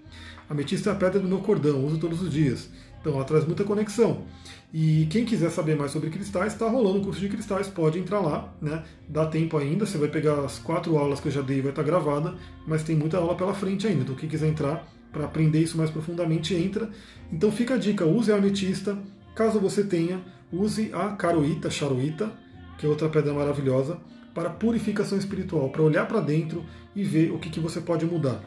A 0.49 0.53
ametista 0.53 0.91
é 0.91 0.93
a 0.93 0.97
pedra 0.97 1.21
do 1.21 1.29
meu 1.29 1.39
cordão, 1.39 1.85
uso 1.85 1.99
todos 1.99 2.23
os 2.23 2.33
dias. 2.33 2.71
Então 3.01 3.15
ela 3.15 3.25
traz 3.25 3.45
muita 3.45 3.65
conexão. 3.65 4.25
E 4.73 5.07
quem 5.11 5.25
quiser 5.25 5.51
saber 5.51 5.77
mais 5.77 5.91
sobre 5.91 6.11
cristais, 6.11 6.53
está 6.53 6.69
rolando 6.69 7.01
o 7.01 7.05
curso 7.05 7.21
de 7.21 7.29
cristais, 7.29 7.67
pode 7.67 7.99
entrar 7.99 8.21
lá, 8.21 8.55
né? 8.61 8.85
Dá 9.09 9.27
tempo 9.27 9.57
ainda, 9.57 9.85
você 9.85 9.99
vai 9.99 10.09
pegar 10.09 10.45
as 10.45 10.59
quatro 10.59 10.97
aulas 10.97 11.19
que 11.19 11.29
eu 11.29 11.33
já 11.33 11.43
dei 11.43 11.61
vai 11.61 11.71
estar 11.71 11.83
tá 11.83 11.89
gravada, 11.89 12.35
mas 12.67 12.83
tem 12.83 12.95
muita 12.95 13.17
aula 13.17 13.35
pela 13.35 13.53
frente 13.53 13.87
ainda. 13.87 14.03
Então 14.03 14.15
quem 14.15 14.29
quiser 14.29 14.49
entrar 14.49 14.87
para 15.13 15.25
aprender 15.25 15.61
isso 15.61 15.77
mais 15.77 15.91
profundamente, 15.91 16.55
entra. 16.55 16.89
Então 17.33 17.51
fica 17.51 17.75
a 17.75 17.79
dica, 17.79 18.05
use 18.05 18.33
a 18.33 18.37
ametista. 18.37 18.99
Caso 19.35 19.61
você 19.61 19.85
tenha, 19.85 20.21
use 20.53 20.91
a 20.93 21.11
caroíta, 21.11 21.71
charoíta, 21.71 22.33
que 22.79 22.87
é 22.87 22.89
outra 22.89 23.09
pedra 23.09 23.33
maravilhosa, 23.33 23.99
para 24.35 24.51
purificação 24.51 25.19
espiritual, 25.19 25.71
para 25.71 25.83
olhar 25.83 26.07
para 26.07 26.21
dentro 26.21 26.65
e 26.95 27.03
ver 27.03 27.33
o 27.33 27.39
que, 27.39 27.51
que 27.51 27.61
você 27.61 27.81
pode 27.81 28.05
mudar. 28.05 28.41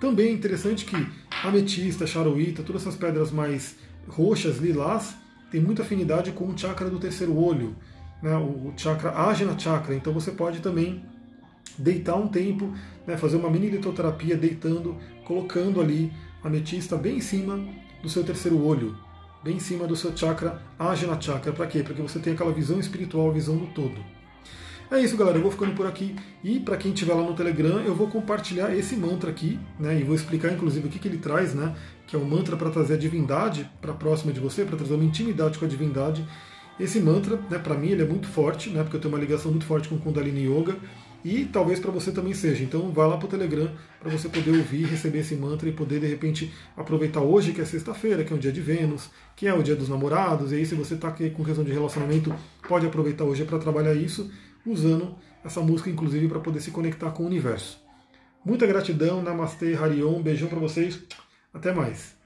Também 0.00 0.28
é 0.28 0.32
interessante 0.32 0.84
que 0.84 1.06
ametista, 1.44 2.06
charoíta, 2.06 2.62
todas 2.62 2.82
essas 2.82 2.96
pedras 2.96 3.30
mais 3.30 3.76
roxas, 4.08 4.58
lilás, 4.58 5.14
tem 5.50 5.60
muita 5.60 5.82
afinidade 5.82 6.32
com 6.32 6.46
o 6.46 6.56
chakra 6.56 6.88
do 6.88 6.98
terceiro 6.98 7.36
olho, 7.36 7.76
né, 8.22 8.34
o 8.36 8.72
chakra 8.76 9.10
Ajna 9.10 9.58
Chakra. 9.58 9.94
Então 9.94 10.12
você 10.12 10.30
pode 10.30 10.60
também 10.60 11.04
deitar 11.78 12.16
um 12.16 12.28
tempo, 12.28 12.72
né, 13.06 13.16
fazer 13.16 13.36
uma 13.36 13.50
mini 13.50 13.68
litoterapia 13.68 14.36
deitando, 14.36 14.96
colocando 15.24 15.80
ali 15.80 16.12
a 16.42 16.48
ametista 16.48 16.96
bem 16.96 17.16
em 17.16 17.20
cima 17.20 17.60
do 18.02 18.08
seu 18.08 18.24
terceiro 18.24 18.62
olho, 18.64 18.96
bem 19.42 19.56
em 19.56 19.60
cima 19.60 19.86
do 19.86 19.96
seu 19.96 20.16
chakra 20.16 20.62
Ajna 20.78 21.20
Chakra. 21.20 21.52
Para 21.52 21.66
quê? 21.66 21.82
Para 21.82 21.94
que 21.94 22.02
você 22.02 22.18
tenha 22.18 22.34
aquela 22.34 22.52
visão 22.52 22.80
espiritual, 22.80 23.32
visão 23.32 23.56
do 23.56 23.66
todo. 23.68 24.20
É 24.90 24.98
isso, 24.98 25.16
galera. 25.16 25.38
Eu 25.38 25.42
vou 25.42 25.52
ficando 25.52 25.72
por 25.72 25.86
aqui. 25.86 26.16
E 26.42 26.58
para 26.58 26.76
quem 26.76 26.92
estiver 26.92 27.14
lá 27.14 27.22
no 27.22 27.32
Telegram, 27.32 27.78
eu 27.80 27.94
vou 27.94 28.08
compartilhar 28.08 28.74
esse 28.74 28.96
mantra 28.96 29.30
aqui, 29.30 29.56
né? 29.78 30.00
E 30.00 30.02
vou 30.02 30.16
explicar, 30.16 30.52
inclusive, 30.52 30.88
o 30.88 30.90
que, 30.90 30.98
que 30.98 31.06
ele 31.06 31.18
traz, 31.18 31.54
né? 31.54 31.76
Que 32.08 32.16
é 32.16 32.18
um 32.18 32.24
mantra 32.24 32.56
para 32.56 32.70
trazer 32.70 32.94
a 32.94 32.96
divindade 32.96 33.70
para 33.80 33.92
próxima 33.92 34.32
de 34.32 34.40
você, 34.40 34.64
para 34.64 34.76
trazer 34.76 34.94
uma 34.94 35.04
intimidade 35.04 35.60
com 35.60 35.64
a 35.64 35.68
divindade. 35.68 36.26
Esse 36.78 36.98
mantra, 36.98 37.38
né, 37.48 37.58
para 37.58 37.76
mim, 37.76 37.90
ele 37.90 38.02
é 38.02 38.04
muito 38.04 38.26
forte, 38.26 38.70
né? 38.70 38.82
Porque 38.82 38.96
eu 38.96 39.00
tenho 39.00 39.14
uma 39.14 39.20
ligação 39.20 39.52
muito 39.52 39.64
forte 39.64 39.88
com 39.88 39.96
Kundalini 39.96 40.48
Yoga. 40.48 40.76
E 41.24 41.44
talvez 41.44 41.78
para 41.78 41.90
você 41.90 42.10
também 42.10 42.32
seja. 42.32 42.64
Então 42.64 42.90
vai 42.92 43.06
lá 43.06 43.16
para 43.16 43.26
o 43.26 43.28
Telegram 43.28 43.70
para 43.98 44.10
você 44.10 44.28
poder 44.28 44.50
ouvir, 44.50 44.86
receber 44.86 45.18
esse 45.18 45.34
mantra 45.34 45.68
e 45.68 45.72
poder 45.72 46.00
de 46.00 46.06
repente 46.06 46.52
aproveitar 46.76 47.20
hoje, 47.20 47.52
que 47.52 47.60
é 47.60 47.64
sexta-feira, 47.64 48.24
que 48.24 48.32
é 48.32 48.36
um 48.36 48.38
dia 48.38 48.52
de 48.52 48.60
Vênus, 48.60 49.10
que 49.36 49.46
é 49.46 49.54
o 49.54 49.62
dia 49.62 49.76
dos 49.76 49.88
namorados. 49.88 50.52
E 50.52 50.56
aí, 50.56 50.66
se 50.66 50.74
você 50.74 50.94
está 50.94 51.10
com 51.10 51.44
questão 51.44 51.64
de 51.64 51.72
relacionamento, 51.72 52.34
pode 52.66 52.86
aproveitar 52.86 53.24
hoje 53.24 53.44
para 53.44 53.58
trabalhar 53.58 53.94
isso 53.94 54.30
usando 54.64 55.14
essa 55.44 55.60
música, 55.60 55.90
inclusive, 55.90 56.28
para 56.28 56.40
poder 56.40 56.60
se 56.60 56.70
conectar 56.70 57.10
com 57.10 57.22
o 57.22 57.26
universo. 57.26 57.78
Muita 58.44 58.66
gratidão, 58.66 59.22
Namastê, 59.22 59.74
Harion, 59.74 60.22
beijão 60.22 60.48
para 60.48 60.58
vocês, 60.58 61.00
até 61.52 61.72
mais. 61.72 62.19